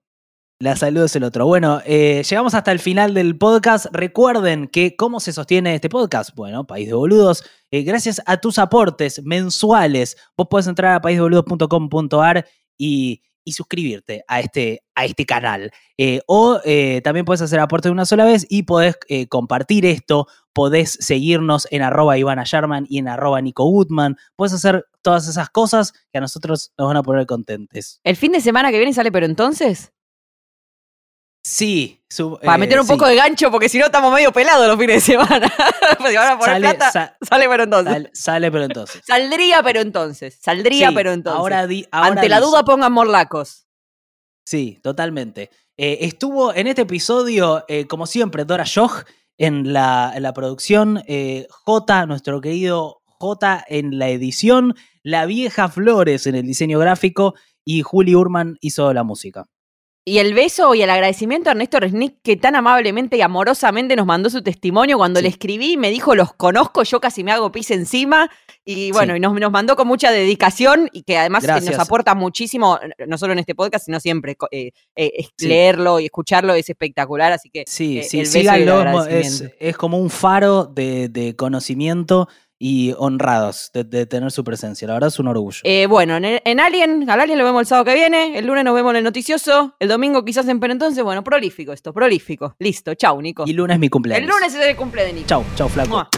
La 0.60 0.76
salud 0.76 1.04
es 1.04 1.16
el 1.16 1.24
otro. 1.24 1.46
Bueno, 1.46 1.82
eh, 1.86 2.24
llegamos 2.28 2.56
hasta 2.56 2.72
el 2.72 2.80
final 2.80 3.14
del 3.14 3.38
podcast. 3.38 3.86
Recuerden 3.92 4.68
que 4.68 4.96
cómo 4.96 5.20
se 5.20 5.32
sostiene 5.32 5.76
este 5.76 5.88
podcast. 5.88 6.36
Bueno, 6.36 6.66
País 6.66 6.88
de 6.88 6.96
Boludos, 6.96 7.44
eh, 7.70 7.84
gracias 7.84 8.24
a 8.26 8.38
tus 8.38 8.58
aportes 8.58 9.22
mensuales. 9.24 10.18
Vos 10.36 10.48
podés 10.50 10.66
entrar 10.66 10.96
a 10.96 11.02
paisdeboludos.com.ar 11.02 12.48
y, 12.76 13.22
y 13.44 13.52
suscribirte 13.52 14.24
a 14.28 14.40
este, 14.40 14.82
a 14.96 15.06
este 15.06 15.28
canal. 15.28 15.70
Eh, 15.96 16.22
o 16.26 16.60
también 17.04 17.26
puedes 17.26 17.44
hacer 17.44 17.60
aporte 17.60 17.90
de 17.90 17.94
una 17.94 18.08
sola 18.08 18.26
vez 18.26 18.48
y 18.50 18.64
podés 18.64 18.98
compartir 19.30 19.86
esto. 19.86 20.26
Podés 20.54 20.98
seguirnos 21.00 21.68
en 21.70 21.84
arroba 21.84 22.18
Ivana 22.18 22.46
Sherman 22.46 22.88
y 22.90 22.98
en 22.98 23.10
arroba 23.10 23.42
Nico 23.42 23.64
Goodman. 23.66 24.18
Puedes 24.36 24.54
hacer 24.54 24.88
todas 25.04 25.28
esas 25.28 25.52
cosas 25.52 25.94
que 26.12 26.18
a 26.18 26.22
nosotros 26.22 26.74
nos 26.80 26.88
van 26.88 26.98
a 26.98 27.04
poner 27.04 27.28
contentes. 27.28 28.02
¿El 28.04 28.16
fin 28.16 28.32
de 28.32 28.42
semana 28.42 28.72
que 28.72 28.80
viene 28.80 28.92
sale, 28.92 29.12
pero 29.12 29.28
entonces? 29.28 29.94
Sí. 31.44 32.02
Para 32.42 32.56
eh, 32.56 32.58
meter 32.60 32.80
un 32.80 32.86
sí. 32.86 32.92
poco 32.92 33.06
de 33.06 33.16
gancho, 33.16 33.52
porque 33.52 33.70
si 33.70 33.78
no 33.78 33.86
estamos 33.86 34.14
medio 34.14 34.32
pelados 34.32 34.68
los 34.68 34.78
fines 34.78 34.96
de 35.06 35.14
semana. 35.14 35.48
si 36.10 36.16
van 36.16 36.32
a 36.34 36.40
poner 36.40 36.56
Sale- 36.56 36.70
plata, 36.70 36.92
sa- 36.92 37.18
sale, 37.22 37.48
pero 37.50 37.64
entonces. 37.64 37.94
Sal- 37.94 38.10
sale, 38.14 38.52
pero 38.52 38.64
entonces. 38.66 39.02
Saldría, 39.06 39.64
pero 39.64 39.80
entonces. 39.82 40.38
Saldría, 40.42 40.90
Sí, 40.90 40.96
pero 40.96 41.12
entonces. 41.14 41.40
Ahora 41.40 41.68
di- 41.68 41.86
ahora 41.92 42.08
Ante 42.10 42.30
la 42.30 42.40
duda 42.40 42.64
pongan 42.64 42.92
morlacos. 42.92 43.66
Sí, 44.46 44.80
totalmente. 44.82 45.50
Eh, 45.78 46.00
estuvo 46.02 46.54
en 46.54 46.68
este 46.68 46.84
episodio, 46.84 47.64
eh, 47.68 47.86
como 47.88 48.08
siempre, 48.08 48.46
Dora 48.46 48.66
Joch 48.66 49.06
en 49.38 49.72
la, 49.74 50.14
en 50.16 50.24
la 50.24 50.34
producción, 50.34 51.04
J, 51.50 52.06
nuestro 52.08 52.42
querido 52.42 53.02
J 53.06 53.64
en 53.68 54.00
la 54.00 54.10
edición, 54.10 54.74
la 55.04 55.26
vieja 55.26 55.70
Flores 55.70 56.26
en 56.28 56.36
el 56.36 56.44
diseño 56.48 56.80
gráfico 56.80 57.36
y 57.64 57.84
Juli 57.84 58.16
Urman 58.16 58.58
hizo 58.62 58.92
la 58.94 59.04
música. 59.04 59.46
Y 60.10 60.20
el 60.20 60.34
beso 60.34 60.74
y 60.74 60.82
el 60.82 60.90
agradecimiento 60.90 61.50
a 61.50 61.52
Ernesto 61.52 61.82
Resnick, 61.82 62.22
que 62.24 62.38
tan 62.38 62.56
amablemente 62.56 63.18
y 63.18 63.22
amorosamente 63.22 63.94
nos 63.98 64.06
mandó 64.06 64.30
su 64.30 64.42
testimonio. 64.42 64.96
Cuando 64.98 65.20
Sí. 65.20 65.24
le 65.24 65.28
escribí, 65.30 65.76
me 65.76 65.90
dijo, 65.92 66.16
los 66.16 66.32
conozco, 66.34 66.84
yo 66.84 67.02
casi 67.02 67.26
me 67.26 67.34
hago 67.34 67.52
pis 67.52 67.72
encima. 67.72 68.30
Y 68.64 68.94
bueno, 68.94 69.12
Sí. 69.14 69.18
y 69.18 69.20
nos, 69.20 69.34
nos 69.38 69.52
mandó 69.52 69.76
con 69.76 69.86
mucha 69.86 70.10
dedicación 70.10 70.90
y 70.94 71.04
que 71.04 71.18
además 71.18 71.44
nos 71.46 71.78
aporta 71.78 72.16
muchísimo, 72.16 72.80
no 73.06 73.18
solo 73.18 73.34
en 73.34 73.40
este 73.40 73.54
podcast, 73.54 73.84
sino 73.84 74.00
siempre. 74.00 74.38
eh, 74.52 74.72
eh, 74.96 75.26
Sí. 75.38 75.46
leerlo 75.50 76.00
y 76.00 76.06
escucharlo 76.06 76.54
es 76.54 76.70
espectacular, 76.70 77.34
así 77.34 77.50
que 77.50 77.66
Sí, 77.68 78.00
eh, 78.00 78.04
sí, 78.04 78.20
el 78.22 78.28
beso 78.28 78.38
y 78.38 78.42
el 78.48 78.48
es, 78.64 78.70
agradecimiento. 78.70 79.56
es 79.60 79.76
como 79.76 79.98
un 80.00 80.10
faro 80.10 80.64
de, 80.68 81.10
de 81.10 81.36
conocimiento 81.36 82.30
y 82.60 82.94
honrados 82.98 83.70
de, 83.74 83.84
de 83.84 84.06
tener 84.06 84.32
su 84.32 84.44
presencia. 84.44 84.88
La 84.88 84.94
verdad 84.96 85.10
es 85.10 85.20
un 85.20 85.28
orgullo. 85.28 85.60
Eh, 85.64 85.86
bueno, 85.88 86.16
en, 86.18 86.26
el- 86.26 86.42
en 86.44 86.60
Alien, 86.60 87.10
al 87.10 87.20
Alien 87.22 87.38
lo 87.38 87.46
vemos 87.46 87.62
el 87.62 87.66
sábado 87.68 87.86
que 87.86 87.94
viene, 87.94 88.38
el 88.38 88.46
lunes 88.48 88.64
nos 88.64 88.74
vemos 88.76 88.92
en 88.92 88.98
el 88.98 89.04
noticioso, 89.04 89.76
el 89.80 89.88
domingo 89.90 90.26
quizás 90.26 90.48
en 90.48 90.60
Pero 90.60 90.74
entonces, 90.74 91.04
bueno, 91.04 91.24
prolífico 91.24 91.72
esto, 91.74 91.94
prolífico. 91.94 92.56
Listo, 92.60 92.94
chau, 92.96 93.22
Nico. 93.22 93.44
y 93.48 93.54
lunes 93.54 93.76
es 93.76 93.80
mi 93.80 93.90
cumpleaños. 93.90 94.24
el 94.24 94.30
lunes 94.36 94.54
es 94.56 94.66
el 94.68 94.76
cumple 94.76 95.04
de 95.06 95.14
Nico. 95.14 95.28
Chau, 95.28 95.44
chau, 95.56 95.70
flaco. 95.70 95.90
Mua. 95.90 96.10